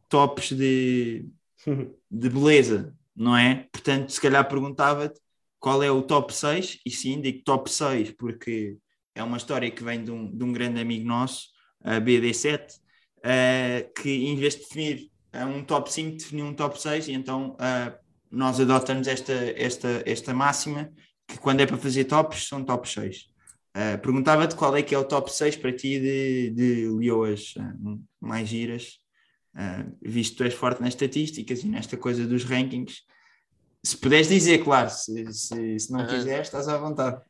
tops 0.09 0.51
de, 0.51 1.25
de 2.11 2.29
beleza, 2.29 2.95
não 3.15 3.35
é? 3.37 3.67
Portanto, 3.71 4.11
se 4.11 4.19
calhar 4.19 4.47
perguntava-te 4.47 5.19
qual 5.59 5.81
é 5.81 5.89
o 5.89 6.01
top 6.01 6.33
6, 6.33 6.79
e 6.85 6.91
sim, 6.91 7.21
digo 7.21 7.43
top 7.43 7.71
6, 7.71 8.11
porque 8.11 8.77
é 9.15 9.23
uma 9.23 9.37
história 9.37 9.71
que 9.71 9.83
vem 9.83 10.03
de 10.03 10.11
um, 10.11 10.29
de 10.29 10.43
um 10.43 10.51
grande 10.51 10.79
amigo 10.79 11.07
nosso, 11.07 11.47
a 11.83 11.99
BD7, 12.01 12.75
uh, 13.19 13.93
que 14.01 14.27
em 14.27 14.35
vez 14.35 14.55
de 14.55 14.61
definir 14.61 15.11
uh, 15.33 15.47
um 15.47 15.63
top 15.63 15.91
5, 15.91 16.17
definiu 16.17 16.45
um 16.45 16.53
top 16.53 16.79
6, 16.79 17.07
e 17.07 17.13
então 17.13 17.51
uh, 17.53 17.97
nós 18.29 18.59
adotamos 18.59 19.07
esta, 19.07 19.33
esta, 19.33 20.03
esta 20.05 20.33
máxima, 20.33 20.91
que 21.27 21.39
quando 21.39 21.61
é 21.61 21.65
para 21.65 21.77
fazer 21.77 22.05
tops, 22.05 22.47
são 22.47 22.63
top 22.63 22.87
6. 22.87 23.27
Uh, 23.75 23.97
Perguntava-te 24.01 24.55
qual 24.55 24.75
é 24.75 24.83
que 24.83 24.93
é 24.93 24.97
o 24.97 25.03
top 25.03 25.31
6 25.31 25.55
para 25.57 25.73
ti 25.73 25.99
de, 25.99 26.49
de 26.51 26.89
leoas 26.89 27.53
mais 28.21 28.47
giras, 28.47 28.99
uh, 29.55 29.97
visto 30.01 30.31
que 30.31 30.37
tu 30.37 30.43
és 30.43 30.53
forte 30.53 30.81
nas 30.81 30.89
estatísticas 30.89 31.63
e 31.63 31.67
nesta 31.67 31.97
coisa 31.97 32.27
dos 32.27 32.43
rankings. 32.43 33.01
Se 33.83 33.97
puderes 33.97 34.27
dizer, 34.27 34.63
claro, 34.63 34.89
se, 34.89 35.31
se, 35.33 35.79
se 35.79 35.91
não 35.91 36.07
quiseres, 36.07 36.47
estás 36.47 36.67
à 36.67 36.77
vontade. 36.77 37.21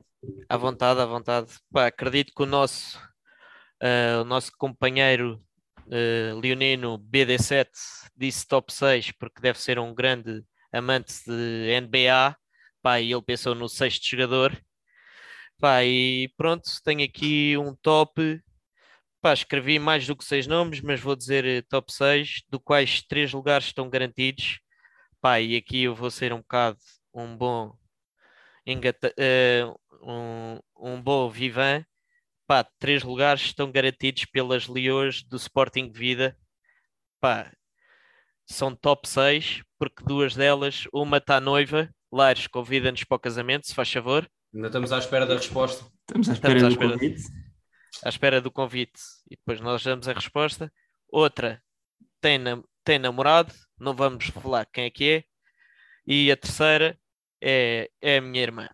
À 0.47 0.57
vontade, 0.57 0.99
à 1.01 1.05
vontade. 1.05 1.51
Pá, 1.71 1.87
acredito 1.87 2.33
que 2.33 2.43
o 2.43 2.45
nosso, 2.45 2.97
o 4.21 4.23
nosso 4.23 4.51
companheiro 4.57 5.43
Leonino 6.41 6.97
BD7 6.97 7.67
disse 8.15 8.47
top 8.47 8.73
6 8.73 9.11
porque 9.19 9.41
deve 9.41 9.59
ser 9.59 9.77
um 9.77 9.93
grande 9.93 10.43
amante 10.71 11.13
de 11.25 11.81
NBA. 11.81 12.37
Pá, 12.81 13.01
e 13.01 13.11
ele 13.11 13.21
pensou 13.21 13.53
no 13.53 13.67
sexto 13.67 14.09
jogador 14.09 14.57
Pá, 15.59 15.83
e 15.85 16.27
pronto, 16.35 16.69
tenho 16.83 17.03
aqui 17.03 17.57
um 17.57 17.73
top. 17.75 18.41
Pá, 19.25 19.33
escrevi 19.33 19.79
mais 19.79 20.05
do 20.05 20.15
que 20.15 20.23
seis 20.23 20.45
nomes, 20.45 20.81
mas 20.81 20.99
vou 20.99 21.15
dizer 21.15 21.43
eh, 21.45 21.63
top 21.63 21.91
6, 21.91 22.43
do 22.47 22.59
quais 22.59 23.01
três 23.01 23.33
lugares 23.33 23.65
estão 23.65 23.89
garantidos. 23.89 24.59
Pá, 25.19 25.39
e 25.41 25.55
aqui 25.55 25.81
eu 25.81 25.95
vou 25.95 26.11
ser 26.11 26.31
um 26.31 26.37
bocado 26.37 26.77
um 27.11 27.35
bom 27.35 27.75
engata, 28.67 29.11
uh, 29.17 29.75
um, 30.07 30.59
um 30.77 31.01
bom 31.01 31.27
vivan. 31.27 31.83
Pá, 32.45 32.63
três 32.77 33.01
lugares 33.01 33.41
estão 33.41 33.71
garantidos 33.71 34.25
pelas 34.25 34.67
Leões 34.67 35.23
do 35.23 35.37
Sporting 35.37 35.91
de 35.91 35.97
Vida. 35.97 36.37
Pá, 37.19 37.51
são 38.45 38.75
top 38.75 39.09
6, 39.09 39.63
porque 39.79 40.03
duas 40.03 40.35
delas, 40.35 40.83
uma 40.93 41.17
está 41.17 41.41
noiva, 41.41 41.89
Lares, 42.11 42.45
convida-nos 42.45 43.03
para 43.03 43.15
o 43.15 43.19
casamento, 43.19 43.65
se 43.65 43.73
faz 43.73 43.91
favor. 43.91 44.29
Ainda 44.53 44.67
estamos 44.67 44.91
à 44.91 44.99
espera 44.99 45.25
da 45.25 45.33
resposta. 45.33 45.83
Estamos 46.01 46.29
à 46.29 46.33
espera 46.33 46.57
Estamos 46.57 46.63
à 46.63 46.77
do 46.77 46.83
espera. 46.85 46.99
convite. 46.99 47.23
à 48.03 48.09
espera 48.09 48.39
do 48.39 48.51
convite 48.51 49.14
e 49.29 49.35
depois 49.35 49.59
nós 49.61 49.83
damos 49.83 50.07
a 50.07 50.13
resposta. 50.13 50.71
Outra 51.09 51.61
tem, 52.21 52.37
nam- 52.37 52.63
tem 52.83 52.99
namorado, 52.99 53.53
não 53.79 53.95
vamos 53.95 54.25
falar 54.27 54.65
quem 54.65 54.85
é 54.85 54.89
que 54.89 55.09
é. 55.11 55.23
E 56.07 56.31
a 56.31 56.37
terceira 56.37 56.97
é, 57.41 57.89
é 58.01 58.17
a 58.17 58.21
minha 58.21 58.41
irmã. 58.43 58.69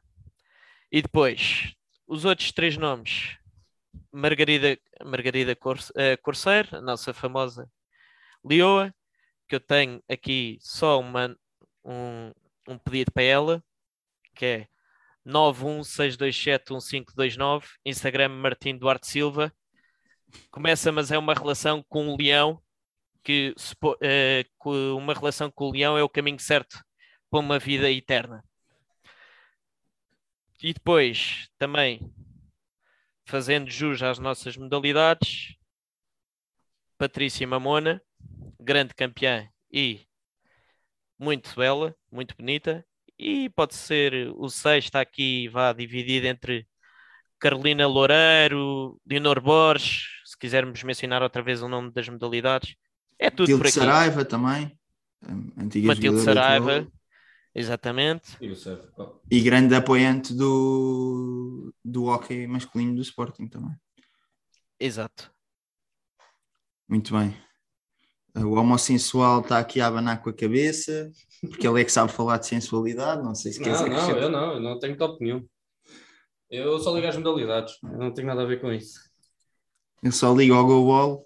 E 0.92 1.02
depois, 1.02 1.74
os 2.08 2.26
outros 2.26 2.52
três 2.52 2.78
nomes: 2.78 3.38
Margarida, 4.12 4.78
Margarida 5.04 5.58
eh, 5.96 6.18
Corceiro, 6.18 6.78
a 6.78 6.82
nossa 6.82 7.14
famosa 7.14 7.70
Leoa, 8.44 8.94
que 9.48 9.56
eu 9.56 9.60
tenho 9.60 10.02
aqui 10.10 10.58
só 10.62 11.00
uma, 11.00 11.36
um, 11.84 12.32
um 12.68 12.78
pedido 12.78 13.12
para 13.12 13.24
ela, 13.24 13.64
que 14.36 14.46
é 14.46 14.68
916271529, 15.26 17.66
Instagram 17.86 18.30
Martim 18.30 18.78
Duarte 18.78 19.08
Silva. 19.08 19.54
Começa, 20.50 20.92
mas 20.92 21.12
é 21.12 21.18
uma 21.18 21.34
relação 21.34 21.84
com 21.90 22.08
um 22.08 22.16
leão, 22.18 22.62
que 23.24 23.54
co- 24.58 24.96
uma 24.98 25.14
relação 25.14 25.52
com 25.52 25.66
o 25.66 25.72
leão 25.72 25.98
é 25.98 26.04
o 26.04 26.10
caminho 26.10 26.40
certo 26.40 26.84
para 27.30 27.40
uma 27.40 27.60
vida 27.60 27.90
eterna. 27.90 28.44
E 30.62 30.74
depois, 30.74 31.50
também, 31.58 32.00
fazendo 33.26 33.70
jus 33.70 34.04
às 34.04 34.20
nossas 34.20 34.56
modalidades, 34.58 35.56
Patrícia 36.98 37.48
Mamona, 37.48 38.02
grande 38.60 38.94
campeã 38.94 39.50
e 39.72 40.06
muito 41.18 41.56
bela, 41.56 41.96
muito 42.12 42.36
bonita, 42.36 42.86
e 43.18 43.50
pode 43.50 43.76
ser 43.76 44.32
o 44.36 44.50
6 44.50 44.86
está 44.86 45.02
aqui 45.02 45.48
vá 45.50 45.72
dividido 45.74 46.28
entre 46.28 46.68
Carolina 47.40 47.88
Loureiro, 47.88 49.00
Leonor 49.06 49.42
Borges, 49.42 50.21
quisermos 50.42 50.82
mencionar 50.82 51.22
outra 51.22 51.44
vez 51.44 51.62
o 51.62 51.70
nome 51.70 51.92
das 51.92 52.10
modalidades. 52.10 52.76
É 53.20 53.30
tudo 53.30 53.46
por 53.46 53.60
Matilde 53.60 53.68
aqui. 53.68 53.80
Saraiva 53.80 54.26
também. 54.26 54.76
Antiga 55.56 55.88
Matilde 55.90 56.22
Saraiva, 56.22 56.88
exatamente. 57.54 58.36
E 59.30 59.40
grande 59.40 59.76
apoiante 59.76 60.34
do, 60.34 61.72
do 61.86 62.06
hockey 62.06 62.48
masculino 62.48 62.96
do 62.96 63.02
Sporting 63.04 63.48
também. 63.48 63.76
Exato. 64.80 65.32
Muito 66.90 67.14
bem. 67.16 67.38
O 68.36 68.54
homossexual 68.54 69.42
está 69.42 69.60
aqui 69.60 69.80
a 69.80 69.88
abanar 69.88 70.24
com 70.24 70.32
a 70.32 70.34
cabeça, 70.34 71.12
porque 71.42 71.68
ele 71.68 71.82
é 71.82 71.86
que 71.86 71.92
sabe 71.92 72.12
falar 72.12 72.40
de 72.40 72.48
sensualidade. 72.48 73.22
Não 73.22 73.36
sei 73.36 73.52
se 73.52 73.62
queres 73.62 73.80
Não, 73.82 73.90
não, 73.90 74.18
eu 74.18 74.30
não, 74.30 74.54
eu 74.54 74.60
não 74.60 74.80
tenho 74.80 74.98
top 74.98 75.24
nenhum. 75.24 75.46
Eu 76.50 76.80
só 76.80 76.96
ligo 76.96 77.08
às 77.08 77.16
modalidades, 77.16 77.76
eu 77.84 78.00
não 78.00 78.12
tenho 78.12 78.28
nada 78.28 78.42
a 78.42 78.46
ver 78.46 78.60
com 78.60 78.74
isso. 78.74 79.11
Eu 80.02 80.12
só 80.12 80.34
ligo 80.34 80.54
ao 80.56 80.66
Go 80.66 80.86
Wall 80.86 81.26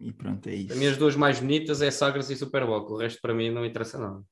e 0.00 0.12
pronto, 0.12 0.48
é 0.48 0.52
As 0.54 0.60
isso. 0.60 0.76
minhas 0.76 0.96
duas 0.96 1.16
mais 1.16 1.40
bonitas 1.40 1.80
é 1.82 1.90
Sagres 1.90 2.28
e 2.30 2.36
Superboc, 2.36 2.90
o 2.90 2.96
resto 2.98 3.20
para 3.20 3.34
mim 3.34 3.50
não 3.50 3.64
interessa 3.64 3.98
nada. 3.98 4.22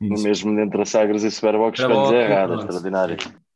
Isso. 0.00 0.22
Mesmo 0.24 0.58
entre 0.58 0.82
a 0.82 0.84
Sagres 0.84 1.22
e 1.22 1.30
Superbox, 1.30 1.78
Superbox, 1.78 2.08
escolhes 2.08 2.12
é 2.12 2.30
errado, 2.32 2.54
extraordinário. 2.54 3.16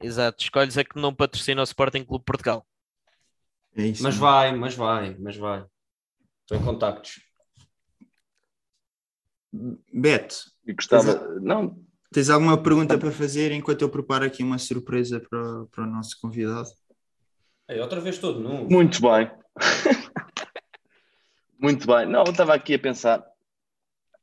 Exato. 0.00 0.42
Escolhes 0.42 0.76
a 0.76 0.84
que 0.84 1.00
não 1.00 1.14
patrocina 1.14 1.62
o 1.62 1.64
Sporting 1.64 2.04
Clube 2.04 2.20
de 2.22 2.26
Portugal. 2.26 2.66
É 3.76 3.86
isso. 3.86 4.02
Mas 4.02 4.16
vai, 4.16 4.54
mas 4.54 4.74
vai, 4.74 5.16
mas 5.18 5.36
vai. 5.36 5.64
Estou 6.42 6.58
em 6.58 6.64
contactos. 6.64 7.20
Beto, 9.92 10.36
E 10.66 10.74
gostava. 10.74 11.40
Não, 11.40 11.82
tens 12.12 12.30
alguma 12.30 12.60
pergunta 12.62 12.98
para 12.98 13.10
fazer 13.10 13.52
enquanto 13.52 13.82
eu 13.82 13.90
preparo 13.90 14.24
aqui 14.24 14.42
uma 14.42 14.58
surpresa 14.58 15.20
para, 15.20 15.40
o- 15.62 15.66
para 15.66 15.84
o 15.84 15.86
nosso 15.86 16.16
convidado? 16.20 16.68
Ei, 17.68 17.80
outra 17.80 18.00
vez 18.00 18.18
todo 18.18 18.40
nu. 18.40 18.68
Muito 18.70 19.00
bem. 19.02 19.30
Muito 21.58 21.86
bem. 21.86 22.06
Não, 22.06 22.24
eu 22.24 22.30
estava 22.30 22.54
aqui 22.54 22.74
a 22.74 22.78
pensar. 22.78 23.24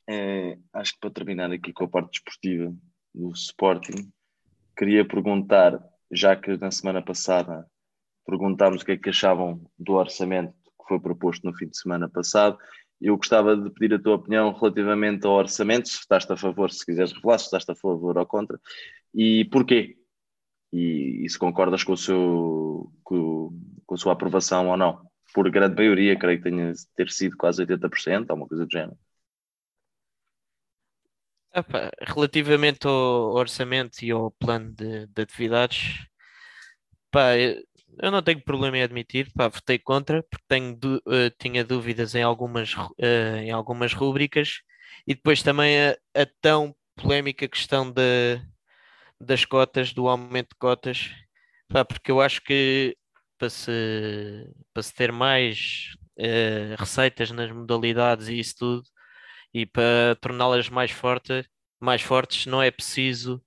eh, 0.07 0.57
acho 0.73 0.93
que 0.93 0.99
para 0.99 1.09
terminar 1.11 1.51
aqui 1.51 1.71
com 1.73 1.85
a 1.85 1.87
parte 1.87 2.11
desportiva 2.11 2.73
do 3.13 3.31
Sporting, 3.31 4.11
queria 4.77 5.07
perguntar, 5.07 5.79
já 6.11 6.35
que 6.35 6.57
na 6.57 6.71
semana 6.71 7.01
passada 7.01 7.65
perguntámos 8.25 8.81
o 8.81 8.85
que 8.85 8.91
é 8.93 8.97
que 8.97 9.09
achavam 9.09 9.61
do 9.77 9.93
orçamento 9.93 10.53
que 10.53 10.87
foi 10.87 10.99
proposto 10.99 11.43
no 11.45 11.55
fim 11.55 11.67
de 11.67 11.77
semana 11.77 12.09
passado, 12.09 12.57
eu 13.03 13.17
gostava 13.17 13.55
de 13.57 13.69
pedir 13.69 13.95
a 13.95 13.99
tua 13.99 14.15
opinião 14.15 14.53
relativamente 14.53 15.27
ao 15.27 15.33
orçamento, 15.33 15.89
se 15.89 15.99
estás 15.99 16.29
a 16.29 16.37
favor, 16.37 16.71
se 16.71 16.85
quiseres 16.85 17.11
revelar, 17.11 17.37
se 17.37 17.45
estás 17.45 17.67
a 17.67 17.75
favor 17.75 18.17
ou 18.17 18.25
contra, 18.25 18.59
e 19.13 19.45
porquê? 19.45 19.97
E, 20.71 21.25
e 21.25 21.29
se 21.29 21.37
concordas 21.37 21.83
com, 21.83 21.93
o 21.93 21.97
seu, 21.97 22.91
com, 23.03 23.59
com 23.85 23.95
a 23.95 23.97
sua 23.97 24.13
aprovação 24.13 24.69
ou 24.69 24.77
não. 24.77 25.05
Por 25.33 25.49
grande 25.51 25.75
maioria, 25.75 26.17
creio 26.17 26.37
que 26.37 26.49
tenha 26.49 26.71
ter 26.95 27.09
sido 27.09 27.35
quase 27.37 27.65
80%, 27.65 28.29
alguma 28.29 28.47
coisa 28.47 28.65
do 28.65 28.71
género. 28.71 28.97
Relativamente 32.01 32.87
ao 32.87 33.33
orçamento 33.33 34.01
e 34.01 34.11
ao 34.11 34.31
plano 34.31 34.73
de, 34.73 35.05
de 35.07 35.21
atividades, 35.21 36.07
pá, 37.11 37.35
eu 38.01 38.11
não 38.11 38.21
tenho 38.21 38.41
problema 38.43 38.77
em 38.77 38.83
admitir, 38.83 39.31
pá, 39.33 39.47
votei 39.47 39.79
contra, 39.79 40.23
porque 40.23 40.43
tenho 40.47 40.77
eh, 41.07 41.29
tinha 41.39 41.63
dúvidas 41.63 42.15
em 42.15 42.23
algumas, 42.23 42.75
eh, 42.99 43.43
em 43.45 43.51
algumas 43.51 43.93
rúbricas, 43.93 44.61
e 45.07 45.13
depois 45.15 45.43
também 45.43 45.77
a, 45.89 45.97
a 46.15 46.25
tão 46.41 46.75
polémica 46.95 47.47
questão 47.47 47.91
da- 47.91 48.01
das 49.19 49.45
cotas, 49.45 49.93
do 49.93 50.07
aumento 50.09 50.49
de 50.51 50.55
cotas, 50.59 51.11
pá, 51.69 51.85
porque 51.85 52.11
eu 52.11 52.21
acho 52.21 52.41
que 52.43 52.97
para 53.37 53.49
se, 53.49 53.71
para 54.73 54.83
se 54.83 54.93
ter 54.93 55.11
mais 55.11 55.95
eh, 56.17 56.75
receitas 56.77 57.31
nas 57.31 57.51
modalidades 57.51 58.27
e 58.29 58.39
isso 58.39 58.55
tudo, 58.57 58.83
e 59.53 59.65
para 59.65 60.15
torná-las 60.21 60.69
mais 60.69 60.91
fortes, 60.91 61.47
mais 61.81 62.01
fortes, 62.01 62.45
não 62.47 62.61
é 62.63 62.71
preciso 62.71 63.43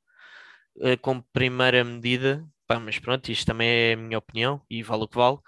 como 1.01 1.23
primeira 1.33 1.83
medida, 1.85 2.45
pá, 2.67 2.79
mas 2.81 2.99
pronto, 2.99 3.29
isto 3.31 3.47
também 3.47 3.69
é 3.69 3.93
a 3.95 3.97
minha 3.97 4.19
opinião 4.19 4.61
e 4.71 4.83
vale 4.83 5.05
o 5.05 5.09
que 5.09 5.17
vale. 5.17 5.39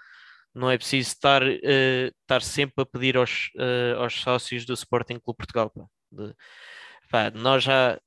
Não 0.53 0.69
é 0.69 0.77
preciso 0.77 1.09
estar, 1.09 1.41
eh, 1.43 2.11
estar 2.21 2.41
sempre 2.41 2.81
a 2.81 2.85
pedir 2.85 3.15
aos, 3.17 3.49
eh, 3.57 3.93
aos 3.97 4.13
sócios 4.21 4.65
do 4.65 4.73
Sporting 4.73 5.19
Clube 5.19 5.37
Portugal. 5.37 5.69
pá. 5.69 5.83
De- 6.11 6.33
pá, 7.11 7.31
nós 7.31 7.63
já 7.63 7.99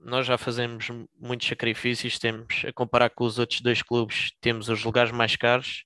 nós 0.00 0.24
já 0.26 0.38
fazemos 0.38 0.86
muitos 1.18 1.48
sacrifícios, 1.48 2.20
temos 2.20 2.62
a 2.64 2.72
comparar 2.72 3.10
com 3.10 3.24
os 3.24 3.36
outros 3.38 3.60
dois 3.60 3.82
clubes, 3.82 4.30
temos 4.40 4.68
os 4.68 4.84
lugares 4.84 5.10
mais 5.10 5.34
caros, 5.34 5.84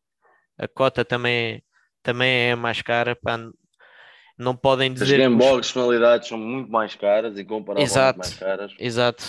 a 0.58 0.68
cota 0.68 1.02
também 1.02 1.54
é, 1.54 1.60
também 2.02 2.50
é 2.50 2.54
mais 2.54 2.82
cara, 2.82 3.16
pá, 3.16 3.38
não 4.36 4.54
podem 4.54 4.92
As 4.92 4.98
dizer 4.98 5.16
que 5.16 5.22
os- 5.22 5.28
gamebox 5.38 5.70
finalidades 5.70 6.28
são 6.28 6.36
muito 6.36 6.70
mais 6.70 6.94
caras 6.94 7.38
e 7.38 7.44
comparavelmente 7.44 7.90
Exato. 7.90 8.18
mais 8.18 8.34
caras. 8.34 8.74
Exato. 8.78 9.24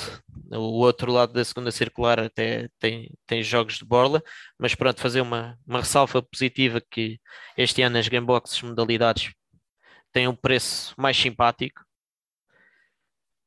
O 0.54 0.80
outro 0.80 1.12
lado 1.12 1.34
da 1.34 1.44
segunda 1.46 1.72
circular 1.72 2.20
até 2.20 2.70
tem, 2.80 3.10
tem 3.26 3.44
jogos 3.44 3.78
de 3.80 3.86
borla, 3.86 4.22
mas 4.60 4.76
pronto, 4.76 5.02
fazer 5.02 5.22
uma, 5.22 5.58
uma 5.66 5.80
ressalva 5.80 6.22
positiva 6.22 6.82
que 6.82 7.20
este 7.58 7.82
ano 7.82 7.98
as 7.98 8.08
Gameboxes 8.08 8.62
modalidades 8.62 9.34
têm 10.14 10.28
um 10.28 10.36
preço 10.36 10.94
mais 10.98 11.18
simpático. 11.18 11.82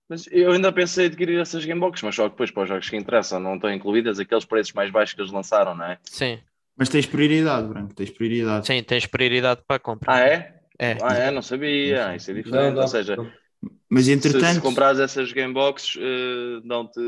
Mas 0.08 0.26
eu 0.30 0.52
ainda 0.52 0.72
pensei 0.72 1.04
em 1.04 1.08
adquirir 1.08 1.40
essas 1.40 1.64
gamebox, 1.64 2.02
mas 2.02 2.14
só 2.14 2.24
que 2.24 2.30
depois 2.30 2.50
para 2.50 2.62
os 2.62 2.68
jogos 2.68 2.88
que 2.88 2.96
interessam 2.96 3.40
não 3.40 3.56
estão 3.56 3.72
incluídas 3.72 4.18
aqueles 4.20 4.44
preços 4.44 4.72
mais 4.72 4.90
baixos 4.90 5.14
que 5.14 5.20
eles 5.20 5.32
lançaram, 5.32 5.74
não 5.74 5.84
é? 5.84 5.98
Sim, 6.04 6.40
Mas 6.76 6.88
tens 6.88 7.06
prioridade, 7.06 7.68
Branco, 7.68 7.94
tens 7.94 8.10
prioridade. 8.10 8.66
sim, 8.66 8.82
tens 8.82 9.06
prioridade 9.06 9.62
para 9.66 9.76
a 9.76 9.80
compra. 9.80 10.12
Ah, 10.12 10.20
é? 10.20 10.60
É. 10.78 10.98
Ah, 11.02 11.14
é? 11.14 11.30
Não 11.30 11.42
sabia. 11.42 12.08
Ah, 12.08 12.16
isso 12.16 12.30
é 12.30 12.34
diferente. 12.34 12.54
Não, 12.56 12.70
não, 12.74 12.82
Ou 12.82 12.88
seja, 12.88 13.16
não. 13.16 13.32
Mas 13.88 14.06
se, 14.06 14.12
entretanto, 14.12 14.54
se 14.54 14.60
comprares 14.60 14.98
essas 14.98 15.32
gameboxes, 15.32 15.96
eh, 16.00 16.60
dão-te 16.64 17.00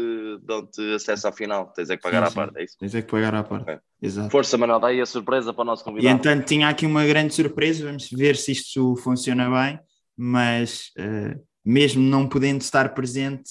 dão-te 0.43 0.95
acesso 0.95 1.27
ao 1.27 1.33
final. 1.33 1.73
Tens 1.73 1.91
é 1.91 1.97
que 1.97 2.03
pagar 2.03 2.21
Sim, 2.21 2.27
à 2.27 2.31
sim. 2.31 2.35
parte, 2.37 2.59
é 2.59 2.65
isso? 2.65 2.77
tens 2.79 2.95
é 2.95 3.03
que 3.03 3.11
pagar 3.11 3.35
à 3.35 3.43
parte. 3.43 3.63
Ok. 3.63 3.79
Exato. 4.01 4.31
Força, 4.31 4.57
Manuel, 4.57 4.79
dá 4.81 4.89
aí 4.89 5.01
a 5.01 5.07
surpresa 5.07 5.53
para 5.53 5.63
o 5.63 5.65
nosso 5.65 5.83
E 5.83 5.85
convidado. 5.85 6.15
entanto 6.17 6.47
tinha 6.47 6.69
aqui 6.69 6.87
uma 6.87 7.05
grande 7.05 7.35
surpresa, 7.35 7.85
vamos 7.85 8.09
ver 8.11 8.37
se 8.37 8.53
isto 8.53 8.95
funciona 8.97 9.51
bem, 9.51 9.79
mas 10.17 10.91
eh, 10.97 11.37
mesmo 11.65 12.03
não 12.03 12.29
podendo 12.29 12.61
estar 12.61 12.95
presente, 12.95 13.51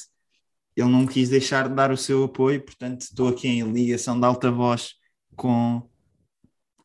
ele 0.76 0.90
não 0.90 1.06
quis 1.06 1.28
deixar 1.30 1.68
de 1.68 1.76
dar 1.76 1.92
o 1.92 1.98
seu 1.98 2.24
apoio, 2.24 2.62
portanto 2.62 3.02
estou 3.02 3.28
aqui 3.28 3.48
em 3.48 3.72
ligação 3.72 4.18
de 4.20 4.26
alta 4.26 4.50
voz 4.52 4.94
com 5.36 5.82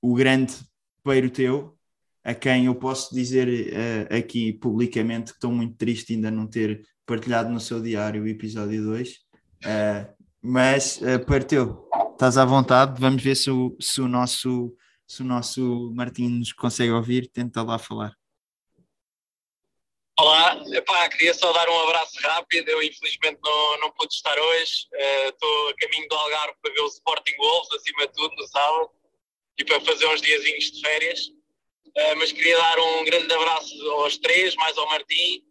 o 0.00 0.14
grande 0.14 0.54
Peiro 1.04 1.30
Teu, 1.30 1.76
a 2.24 2.34
quem 2.34 2.66
eu 2.66 2.74
posso 2.74 3.14
dizer 3.14 3.48
uh, 3.48 4.16
aqui 4.16 4.52
publicamente 4.52 5.32
que 5.32 5.38
estou 5.38 5.52
muito 5.52 5.76
triste 5.76 6.14
ainda 6.14 6.30
não 6.30 6.46
ter 6.46 6.86
partilhado 7.04 7.50
no 7.50 7.60
seu 7.60 7.80
diário 7.80 8.22
o 8.22 8.28
episódio 8.28 8.82
2. 8.84 9.08
Uh, 9.10 9.14
eh, 9.64 10.14
mas, 10.40 10.98
uh, 10.98 11.24
Peiro 11.26 11.44
Teu, 11.44 11.88
estás 12.12 12.38
à 12.38 12.44
vontade, 12.44 13.00
vamos 13.00 13.22
ver 13.22 13.34
se 13.36 13.50
o, 13.50 13.76
se 13.80 14.00
o 14.00 14.08
nosso 14.08 14.74
se 15.06 15.20
o 15.20 15.26
nosso 15.26 15.92
Martim 15.94 16.26
nos 16.38 16.54
consegue 16.54 16.90
ouvir, 16.90 17.28
tenta 17.30 17.62
lá 17.62 17.78
falar. 17.78 18.16
Olá, 20.18 20.62
Epá, 20.72 21.08
queria 21.10 21.34
só 21.34 21.52
dar 21.52 21.68
um 21.68 21.80
abraço 21.80 22.18
rápido. 22.20 22.68
Eu 22.70 22.82
infelizmente 22.82 23.38
não, 23.42 23.80
não 23.80 23.92
pude 23.92 24.14
estar 24.14 24.38
hoje. 24.38 24.86
Eh, 24.92 25.28
estou 25.28 25.66
uh, 25.66 25.68
a 25.68 25.74
caminho 25.76 26.08
do 26.08 26.14
Algarve 26.14 26.54
para 26.62 26.72
ver 26.72 26.80
o 26.80 26.86
Sporting 26.86 27.36
Wolves, 27.36 27.72
acima 27.72 28.06
de 28.06 28.12
tudo, 28.14 28.34
no 28.36 28.46
sábado, 28.46 28.90
e 29.58 29.64
para 29.64 29.80
fazer 29.82 30.06
uns 30.06 30.22
diazinhos 30.22 30.64
de 30.70 30.80
férias. 30.80 31.20
Uh, 31.96 32.16
mas 32.18 32.32
queria 32.32 32.56
dar 32.56 32.78
um 32.78 33.04
grande 33.04 33.32
abraço 33.32 33.90
aos 33.92 34.16
três, 34.16 34.54
mais 34.56 34.76
ao 34.78 34.88
Martim, 34.88 35.44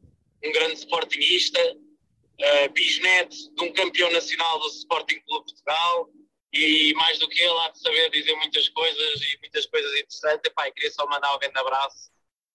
um 0.44 0.52
grande 0.52 0.76
Sportingista, 0.76 1.60
uh, 1.60 2.74
bisneto 2.74 3.36
de 3.56 3.64
um 3.64 3.72
campeão 3.74 4.12
nacional 4.12 4.60
do 4.60 4.68
Sporting 4.68 5.20
Clube 5.22 5.46
Portugal, 5.46 6.10
e 6.54 6.94
mais 6.96 7.20
do 7.20 7.30
que 7.30 7.42
ele 7.42 7.60
há 7.60 7.70
de 7.70 7.80
saber 7.80 8.10
dizer 8.10 8.36
muitas 8.36 8.68
coisas 8.70 9.22
e 9.22 9.38
muitas 9.40 9.66
coisas 9.68 9.92
interessantes. 9.94 10.42
Epá, 10.46 10.70
queria 10.72 10.92
só 10.92 11.06
mandar 11.08 11.34
um 11.36 11.40
grande 11.40 11.58
abraço 11.60 12.12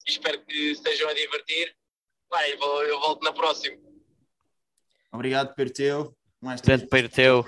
e 0.07 0.11
espero 0.11 0.45
que 0.45 0.73
estejam 0.73 1.09
a 1.09 1.15
divertir. 1.15 1.75
Pai, 2.29 2.53
eu 2.53 3.01
volto 3.01 3.23
na 3.23 3.33
próxima. 3.33 3.77
Obrigado, 5.13 5.55
Perteu. 5.55 6.15
Mais 6.43 6.61
grande 6.61 6.87
Perteu. 6.89 7.45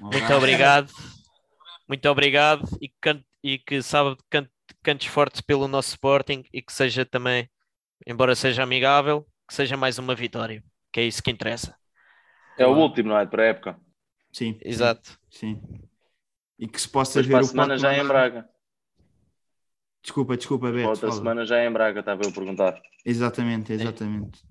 Muito 0.00 0.32
obrigado. 0.32 0.92
Muito 1.86 2.08
obrigado 2.08 2.64
e 2.80 2.88
que, 2.88 3.24
e 3.42 3.58
que 3.58 3.82
sabe 3.82 4.16
can, 4.30 4.48
cantes 4.88 5.08
forte 5.08 5.42
pelo 5.42 5.68
nosso 5.68 5.90
Sporting 5.90 6.44
e 6.50 6.62
que 6.62 6.72
seja 6.72 7.04
também, 7.04 7.46
embora 8.06 8.34
seja 8.34 8.62
amigável, 8.62 9.26
que 9.46 9.52
seja 9.52 9.76
mais 9.76 9.98
uma 9.98 10.14
vitória, 10.14 10.64
que 10.90 11.00
é 11.00 11.04
isso 11.04 11.22
que 11.22 11.30
interessa. 11.30 11.76
É 12.56 12.66
o 12.66 12.74
último, 12.74 13.10
não 13.10 13.18
é? 13.18 13.26
Para 13.26 13.42
a 13.42 13.46
época. 13.48 13.78
Sim. 14.32 14.58
Exato. 14.64 15.20
Sim. 15.30 15.60
E 16.58 16.66
que 16.66 16.80
se 16.80 16.88
possa 16.88 17.20
Depois 17.22 17.26
ver 17.26 17.32
para 17.32 17.40
a 17.40 17.66
semana 17.66 17.76
já 17.78 17.92
é 17.92 18.00
em 18.00 18.06
Braga. 18.06 18.48
Desculpa, 20.02 20.38
desculpa, 20.38 20.72
Beto. 20.72 20.88
Outra 20.88 21.08
fala. 21.08 21.20
semana 21.20 21.44
já 21.44 21.58
é 21.58 21.66
em 21.66 21.72
Braga, 21.72 22.00
estava 22.00 22.22
eu 22.24 22.30
a 22.30 22.32
perguntar. 22.32 22.80
Exatamente, 23.04 23.74
exatamente. 23.74 24.42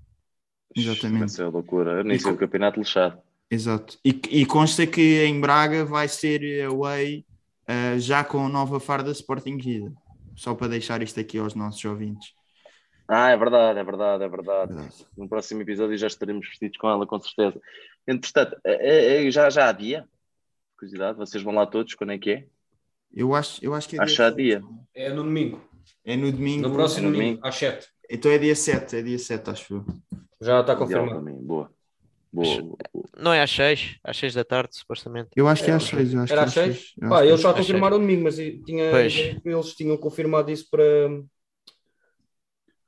É. 0.76 0.80
Exatamente. 0.80 1.30
Isso 1.30 1.42
é 1.42 1.48
loucura. 1.48 1.94
Eu 1.94 2.04
nem 2.04 2.20
sei 2.20 2.32
o 2.32 2.38
campeonato 2.38 2.80
lixado. 2.80 3.20
Exato. 3.50 3.98
E, 4.06 4.10
e 4.30 4.46
consta 4.46 4.86
que 4.86 5.26
em 5.26 5.42
Braga 5.42 5.84
vai 5.84 6.08
ser 6.08 6.64
away 6.64 7.26
uh, 7.68 8.00
já 8.00 8.24
com 8.24 8.46
a 8.46 8.50
nova 8.50 8.80
farda 8.80 9.10
Sporting 9.12 9.58
Vida. 9.58 9.92
Só 10.38 10.54
para 10.54 10.68
deixar 10.68 11.02
isto 11.02 11.20
aqui 11.20 11.40
aos 11.40 11.56
nossos 11.56 11.84
ouvintes. 11.84 12.34
Ah, 13.08 13.32
é 13.32 13.38
verdade, 13.38 13.80
é 13.80 13.84
verdade, 13.84 14.24
é 14.24 14.30
verdade. 14.30 14.74
Verdade. 14.74 15.08
No 15.18 15.28
próximo 15.28 15.62
episódio 15.62 15.98
já 15.98 16.08
estaremos 16.08 16.48
vestidos 16.48 16.78
com 16.78 16.88
ela, 16.88 17.08
com 17.08 17.20
certeza. 17.20 17.60
Entretanto, 18.08 18.56
é, 18.64 19.26
é, 19.26 19.32
já, 19.32 19.50
já 19.50 19.70
há 19.70 19.72
dia? 19.72 20.08
Curiosidade, 20.78 21.18
vocês 21.18 21.42
vão 21.42 21.56
lá 21.56 21.66
todos, 21.66 21.96
quando 21.96 22.12
é 22.12 22.18
que 22.20 22.32
é? 22.32 22.46
Eu 23.14 23.34
acho, 23.34 23.64
eu 23.64 23.74
acho 23.74 23.90
que 23.90 23.98
é 23.98 24.04
acho 24.04 24.36
dia. 24.36 24.60
dia. 24.60 24.64
É 24.94 25.10
no 25.10 25.24
domingo. 25.24 25.62
É 26.06 26.16
no 26.16 26.32
domingo. 26.32 26.68
No 26.68 26.74
próximo 26.74 27.08
é 27.08 27.10
no 27.10 27.16
domingo, 27.16 27.40
às 27.44 27.56
7. 27.56 27.88
Então 28.10 28.32
é 28.32 28.38
dia 28.38 28.56
7, 28.56 28.98
é 28.98 29.02
dia 29.02 29.18
7, 29.18 29.50
acho 29.50 29.74
eu. 29.74 29.86
Já 30.40 30.62
está 30.62 30.76
confirmado. 30.76 31.22
Boa. 31.42 31.72
Boa, 32.38 32.62
boa, 32.62 33.10
Não 33.18 33.34
é 33.34 33.42
às 33.42 33.50
6, 33.50 33.98
às 34.04 34.16
6 34.18 34.36
da 34.36 34.44
tarde, 34.44 34.78
supostamente. 34.78 35.30
Eu 35.36 35.48
acho 35.48 35.64
que 35.64 35.72
é 35.72 35.74
às 35.74 35.84
6. 35.84 36.14
Era 36.30 36.44
às 36.44 36.54
6? 36.54 36.94
Pá, 37.10 37.26
eles 37.26 37.42
já 37.42 37.52
confirmaram 37.52 37.98
domingo, 37.98 38.24
mas 38.24 38.36
tinha, 38.36 38.92
eles 39.44 39.74
tinham 39.76 39.98
confirmado 39.98 40.52
isso 40.52 40.68
para. 40.70 40.84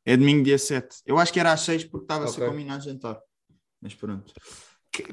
É 0.06 0.16
domingo 0.16 0.44
dia 0.44 0.58
7. 0.58 0.98
Eu 1.06 1.18
acho 1.18 1.34
que 1.34 1.40
era 1.40 1.52
às 1.52 1.62
6 1.62 1.86
porque 1.86 2.04
estava-se 2.04 2.34
okay. 2.34 2.46
a 2.46 2.50
combinar 2.50 2.80
jantar. 2.80 3.20
Mas 3.82 3.96
pronto. 3.96 4.34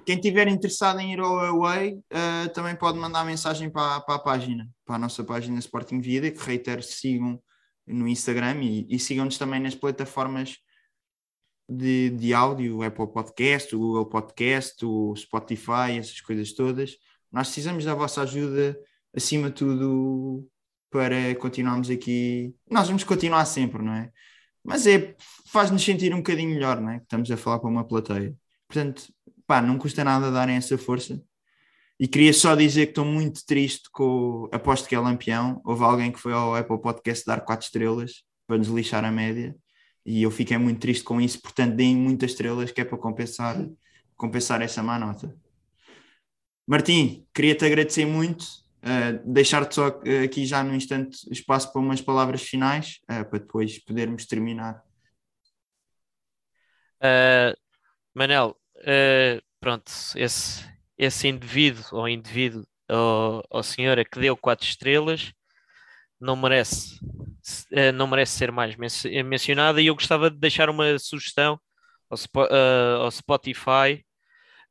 Quem 0.05 0.19
tiver 0.19 0.49
interessado 0.49 1.01
em 1.01 1.13
ir 1.13 1.21
ao 1.21 1.39
Away 1.39 1.95
uh, 1.95 2.49
também 2.53 2.75
pode 2.75 2.99
mandar 2.99 3.25
mensagem 3.25 3.71
para, 3.71 4.01
para, 4.01 4.17
a 4.17 4.19
página, 4.19 4.69
para 4.85 4.97
a 4.97 4.99
nossa 4.99 5.23
página 5.23 5.59
Sporting 5.59 6.01
Vida, 6.01 6.31
que 6.31 6.43
reitero 6.43 6.83
sigam 6.83 7.41
no 7.87 8.09
Instagram 8.09 8.63
e, 8.63 8.87
e 8.89 8.99
sigam-nos 8.99 9.39
também 9.39 9.61
nas 9.61 9.75
plataformas 9.75 10.57
de, 11.69 12.11
de 12.11 12.33
áudio, 12.33 12.79
o 12.79 12.83
Apple 12.83 13.07
Podcast, 13.09 13.75
o 13.75 13.79
Google 13.79 14.07
Podcast, 14.07 14.85
o 14.85 15.15
Spotify, 15.17 15.99
essas 15.99 16.21
coisas 16.21 16.53
todas. 16.53 16.97
Nós 17.31 17.49
precisamos 17.49 17.85
da 17.85 17.95
vossa 17.95 18.23
ajuda, 18.23 18.79
acima 19.15 19.49
de 19.49 19.57
tudo, 19.57 20.49
para 20.91 21.35
continuarmos 21.37 21.91
aqui. 21.91 22.55
Nós 22.71 22.87
vamos 22.87 23.05
continuar 23.05 23.45
sempre, 23.45 23.83
não 23.83 23.93
é? 23.93 24.11
Mas 24.65 24.87
é, 24.87 25.15
faz-nos 25.47 25.85
sentir 25.85 26.13
um 26.13 26.19
bocadinho 26.19 26.51
melhor, 26.51 26.81
não 26.81 26.91
é? 26.91 26.97
Estamos 26.97 27.31
a 27.31 27.37
falar 27.37 27.59
para 27.59 27.69
uma 27.69 27.87
plateia. 27.87 28.35
Portanto, 28.69 29.13
pá, 29.47 29.61
não 29.63 29.79
custa 29.79 30.03
nada 30.03 30.31
darem 30.31 30.57
essa 30.57 30.77
força. 30.77 31.23
E 31.99 32.07
queria 32.07 32.33
só 32.33 32.55
dizer 32.55 32.87
que 32.87 32.93
estou 32.93 33.05
muito 33.05 33.45
triste 33.47 33.89
com. 33.91 34.49
Aposto 34.53 34.89
que 34.89 34.95
é 34.95 35.01
lampião. 35.01 35.61
Houve 35.65 35.85
alguém 35.85 36.13
que 36.13 36.19
foi 36.19 36.33
ao 36.33 36.55
Apple 36.55 36.81
Podcast 36.81 37.25
dar 37.25 37.41
4 37.41 37.67
estrelas 37.67 38.23
para 38.47 38.59
nos 38.59 38.69
lixar 38.69 39.05
a 39.05 39.11
média. 39.11 39.57
E 40.07 40.23
eu 40.23 40.31
fiquei 40.31 40.57
muito 40.57 40.79
triste 40.79 41.03
com 41.03 41.21
isso. 41.21 41.43
Portanto, 41.43 41.75
deem 41.75 41.97
muitas 41.97 42.31
estrelas 42.31 42.71
que 42.71 42.81
é 42.81 42.85
para 42.85 42.97
compensar, 42.97 43.57
compensar 44.17 44.63
essa 44.63 44.81
má 44.81 44.97
nota. 45.01 45.37
Martim, 46.65 47.27
queria-te 47.35 47.65
agradecer 47.65 48.07
muito. 48.07 48.45
Uh, 48.83 49.33
Deixar-te 49.33 49.75
só 49.75 49.89
aqui 50.25 50.47
já 50.47 50.63
no 50.63 50.77
instante 50.77 51.19
espaço 51.33 51.73
para 51.73 51.81
umas 51.81 52.01
palavras 52.01 52.43
finais, 52.43 53.01
uh, 53.05 53.29
para 53.29 53.41
depois 53.41 53.81
podermos 53.81 54.27
terminar. 54.27 54.81
Uh, 57.03 57.57
Manel, 58.15 58.57
pronto, 59.61 59.91
esse, 60.15 60.65
esse 60.97 61.27
indivíduo 61.27 61.85
ou 61.93 62.09
indivíduo 62.09 62.65
ou, 62.89 63.45
ou 63.51 63.63
senhora 63.63 64.05
que 64.05 64.21
deu 64.21 64.37
quatro 64.37 64.67
estrelas 64.67 65.33
não 66.21 66.37
merece, 66.37 66.99
uh, 67.73 67.93
não 67.95 68.07
merece 68.07 68.37
ser 68.37 68.51
mais 68.53 68.77
mencionada 68.77 69.81
e 69.81 69.87
eu 69.87 69.95
gostava 69.95 70.31
de 70.31 70.37
deixar 70.37 70.69
uma 70.69 70.99
sugestão 70.99 71.61
ao, 72.11 72.19
uh, 72.19 73.03
ao 73.03 73.11
Spotify, 73.11 74.05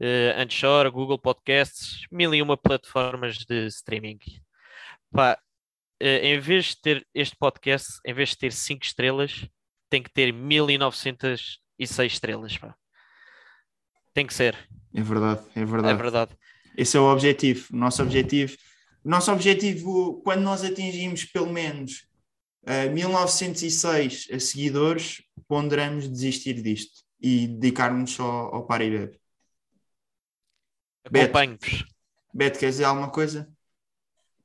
uh, 0.01 0.41
Anchor, 0.41 0.91
Google 0.91 1.19
Podcasts, 1.19 2.05
mil 2.11 2.33
e 2.33 2.41
uma 2.41 2.57
plataformas 2.57 3.37
de 3.37 3.67
streaming. 3.67 4.19
Pá, 5.11 5.37
em 6.01 6.37
vez 6.39 6.67
de 6.67 6.81
ter 6.81 7.07
este 7.13 7.35
podcast, 7.37 7.99
em 8.05 8.13
vez 8.13 8.29
de 8.29 8.37
ter 8.37 8.51
cinco 8.51 8.83
estrelas, 8.83 9.47
tem 9.89 10.03
que 10.03 10.11
ter 10.11 10.33
1906 10.33 12.11
estrelas. 12.11 12.57
Pá. 12.57 12.75
Tem 14.13 14.27
que 14.27 14.33
ser. 14.33 14.57
É 14.93 15.01
verdade, 15.01 15.41
é 15.55 15.65
verdade. 15.65 15.93
É 15.93 16.01
verdade. 16.01 16.37
Esse 16.77 16.97
é 16.97 16.99
o 16.99 17.11
objetivo. 17.11 17.67
O 17.71 17.77
nosso 17.77 18.01
objetivo, 18.01 18.57
nosso 19.03 19.31
objetivo 19.31 20.21
quando 20.23 20.41
nós 20.41 20.63
atingimos 20.63 21.23
pelo 21.25 21.51
menos 21.51 22.05
uh, 22.65 22.91
1906 22.91 24.27
a 24.31 24.39
seguidores, 24.39 25.23
ponderamos 25.47 26.07
desistir 26.07 26.61
disto 26.61 27.03
e 27.21 27.47
dedicar-nos 27.47 28.11
só 28.11 28.49
ao 28.51 28.65
Paribeb. 28.65 29.19
Acompanhe-vos. 31.05 31.85
Beto, 32.33 32.59
queres 32.59 32.75
dizer 32.75 32.85
alguma 32.85 33.09
coisa? 33.09 33.49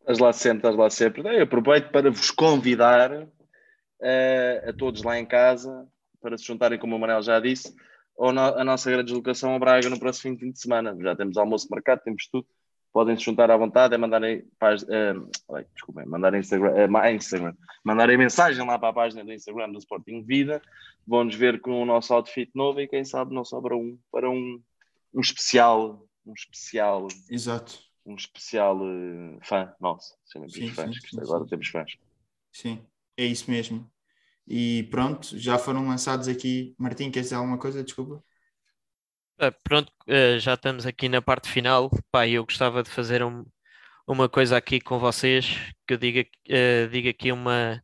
Estás 0.01 0.19
lá 0.19 0.33
sempre, 0.33 0.59
estás 0.59 0.77
lá 0.77 0.91
sempre. 0.91 1.23
Eu 1.39 1.43
aproveito 1.43 1.91
para 1.91 2.11
vos 2.11 2.31
convidar 2.31 3.13
uh, 3.13 4.69
a 4.69 4.73
todos 4.73 5.03
lá 5.03 5.19
em 5.19 5.27
casa 5.27 5.87
para 6.21 6.37
se 6.37 6.45
juntarem, 6.45 6.79
como 6.79 6.97
o 6.97 6.99
Manel 6.99 7.23
já 7.23 7.41
disse, 7.41 7.75
ou 8.15 8.33
no, 8.33 8.41
a 8.41 8.63
nossa 8.63 8.91
grande 8.91 9.07
deslocação 9.07 9.55
a 9.55 9.59
Braga 9.59 9.89
no 9.89 9.99
próximo 9.99 10.39
fim 10.39 10.51
de 10.51 10.61
semana. 10.61 10.97
Já 11.01 11.17
temos 11.17 11.37
almoço 11.37 11.67
marcado, 11.71 12.03
temos 12.05 12.29
tudo. 12.31 12.47
Podem 12.93 13.17
se 13.17 13.25
juntar 13.25 13.51
à 13.51 13.57
vontade, 13.57 13.95
é 13.95 13.99
mandarem, 13.99 14.41
uh, 14.41 15.65
desculpem, 15.75 16.07
mandarem 16.07 16.41
Instagram, 16.41 16.91
uh, 16.91 17.07
Instagram, 17.15 17.55
mandarem 17.85 18.19
mensagem 18.19 18.67
lá 18.67 18.79
para 18.79 18.89
a 18.89 18.93
página 18.93 19.25
do 19.25 19.33
Instagram 19.33 19.71
do 19.71 19.79
Sporting 19.79 20.23
Vida. 20.23 20.61
Vão-nos 21.07 21.35
ver 21.35 21.61
com 21.61 21.81
o 21.81 21.87
nosso 21.87 22.13
outfit 22.13 22.51
novo 22.55 22.81
e 22.81 22.89
quem 22.89 23.05
sabe 23.05 23.35
não 23.35 23.45
sobra 23.45 23.77
um 23.77 23.97
para 24.11 24.29
um, 24.29 24.61
um 25.15 25.21
especial, 25.21 26.05
um 26.27 26.33
especial. 26.33 27.07
Exato. 27.31 27.79
Um 28.05 28.17
especial 28.17 28.77
uh, 28.77 29.39
fã 29.43 29.73
nosso. 29.81 30.17
Sim, 30.25 30.69
fãs, 30.69 30.97
sim, 30.97 31.09
sim, 31.11 31.21
agora 31.21 31.47
temos 31.47 31.69
fãs. 31.69 31.93
Sim, 32.51 32.81
é 33.17 33.25
isso 33.25 33.49
mesmo. 33.49 33.89
E 34.49 34.89
pronto, 34.91 35.39
já 35.39 35.57
foram 35.59 35.87
lançados 35.87 36.27
aqui. 36.27 36.75
Martim, 36.77 37.09
queres 37.09 37.27
dizer 37.27 37.37
alguma 37.37 37.57
coisa? 37.57 37.85
Desculpa. 37.85 38.21
Ah, 39.43 39.51
pronto, 39.65 39.91
uh, 40.07 40.39
já 40.39 40.53
estamos 40.53 40.85
aqui 40.85 41.09
na 41.09 41.23
parte 41.23 41.49
final. 41.49 41.89
Pá, 42.13 42.29
eu 42.29 42.45
gostava 42.45 42.83
de 42.83 42.91
fazer 42.91 43.23
um, 43.25 43.47
uma 44.07 44.29
coisa 44.29 44.55
aqui 44.55 44.79
com 44.83 44.99
vocês, 44.99 45.57
que 45.89 45.95
eu 45.95 45.99
diga, 45.99 46.21
uh, 46.21 46.87
diga 46.91 47.09
aqui 47.09 47.33
uma, 47.33 47.83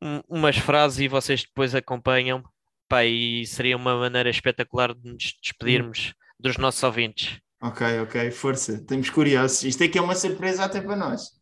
um, 0.00 0.22
umas 0.26 0.56
frases 0.56 1.00
e 1.00 1.08
vocês 1.08 1.42
depois 1.42 1.74
acompanham. 1.74 2.42
Pá, 2.88 3.04
e 3.04 3.44
seria 3.44 3.76
uma 3.76 3.98
maneira 3.98 4.30
espetacular 4.30 4.94
de 4.94 5.12
nos 5.12 5.34
despedirmos 5.42 6.14
dos 6.40 6.56
nossos 6.56 6.82
ouvintes. 6.82 7.38
Ok, 7.60 8.00
ok, 8.00 8.30
força. 8.30 8.76
Estamos 8.76 9.10
curiosos. 9.10 9.62
Isto 9.62 9.84
aqui 9.84 9.98
é 9.98 10.02
uma 10.02 10.14
surpresa 10.14 10.64
até 10.64 10.80
para 10.80 10.96
nós. 10.96 11.32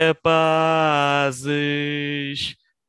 Rapazes, 0.00 0.46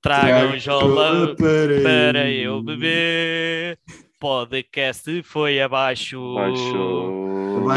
tragam 0.02 0.58
jola 0.58 1.36
para 1.36 2.30
eu 2.30 2.64
beber. 2.64 3.78
Podcast 4.20 5.24
foi 5.24 5.62
abaixo. 5.62 6.36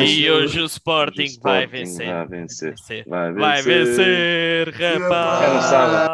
E 0.05 0.28
hoje 0.28 0.61
o 0.61 0.64
Sporting, 0.64 1.22
o 1.38 1.40
vai 1.40 1.64
Sporting 1.64 1.70
vencer. 1.70 2.07
Vai 2.07 2.26
vencer. 2.26 2.70
Vencer. 2.70 3.05
Vai 3.07 3.32
Vai 3.32 3.62
vencer. 3.62 4.68
Rapazes. 4.70 6.05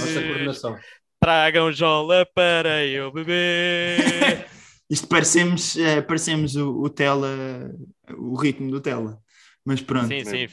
Nossa 0.00 0.22
coordenação. 0.22 0.78
Tragam 1.20 1.70
jola 1.70 2.26
para 2.34 2.86
eu 2.86 3.12
beber. 3.12 4.46
Isto 4.88 5.08
parecemos, 5.08 5.76
eh, 5.76 6.00
parecemos 6.00 6.56
o, 6.56 6.82
o 6.82 6.88
Tela, 6.88 7.70
o 8.16 8.34
ritmo 8.36 8.70
do 8.70 8.80
Tela. 8.80 9.18
Mas 9.64 9.82
pronto. 9.82 10.08
Sim, 10.08 10.24
sim. 10.24 10.46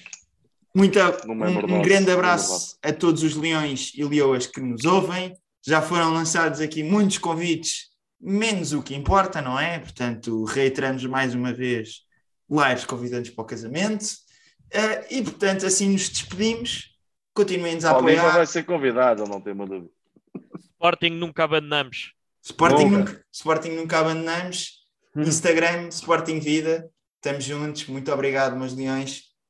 Muita, 0.75 1.17
um, 1.27 1.77
um 1.77 1.81
grande 1.81 2.11
abraço 2.11 2.77
a 2.83 2.91
todos 2.91 3.23
os 3.23 3.35
leões 3.35 3.93
e 3.95 4.03
leoas 4.03 4.47
que 4.47 4.59
nos 4.59 4.83
ouvem. 4.83 5.33
Já 5.65 5.81
foram 5.81 6.13
lançados 6.13 6.59
aqui 6.59 6.81
muitos 6.81 7.17
convites, 7.19 7.90
menos 8.22 8.72
o 8.74 8.84
que 8.84 8.95
importa, 8.95 9.41
não 9.41 9.59
é? 9.59 9.80
Portanto, 9.80 10.43
reiteramos 10.45 11.05
mais 11.05 11.34
uma 11.34 11.51
vez 11.51 12.01
lives 12.49 12.86
convidantes 12.86 13.32
para 13.32 13.41
o 13.41 13.47
casamento. 13.47 14.05
Eh, 14.72 15.17
e, 15.17 15.24
portanto, 15.24 15.65
assim 15.65 15.89
nos 15.89 16.09
despedimos. 16.09 16.91
Continuem-nos 17.34 17.86
a 17.86 17.91
apoiar. 17.91 18.34
vai 18.34 18.45
ser 18.45 18.63
convidado, 18.63 19.24
não 19.26 19.41
tenho 19.41 19.55
uma 19.55 19.65
dúvida. 19.65 19.91
Sporting 20.74 21.11
nunca 21.11 21.43
abandonamos. 21.43 22.13
Sporting 22.43 22.86
Nunca. 22.86 22.97
nunca, 22.97 23.26
Sporting 23.32 23.69
nunca 23.69 23.99
abandonamos. 23.99 24.82
Instagram, 25.15 25.88
Sporting 25.89 26.39
Vida. 26.39 26.89
Estamos 27.17 27.43
juntos. 27.43 27.86
Muito 27.88 28.11
obrigado, 28.11 28.55
meus 28.55 28.74
leões. 28.76 29.30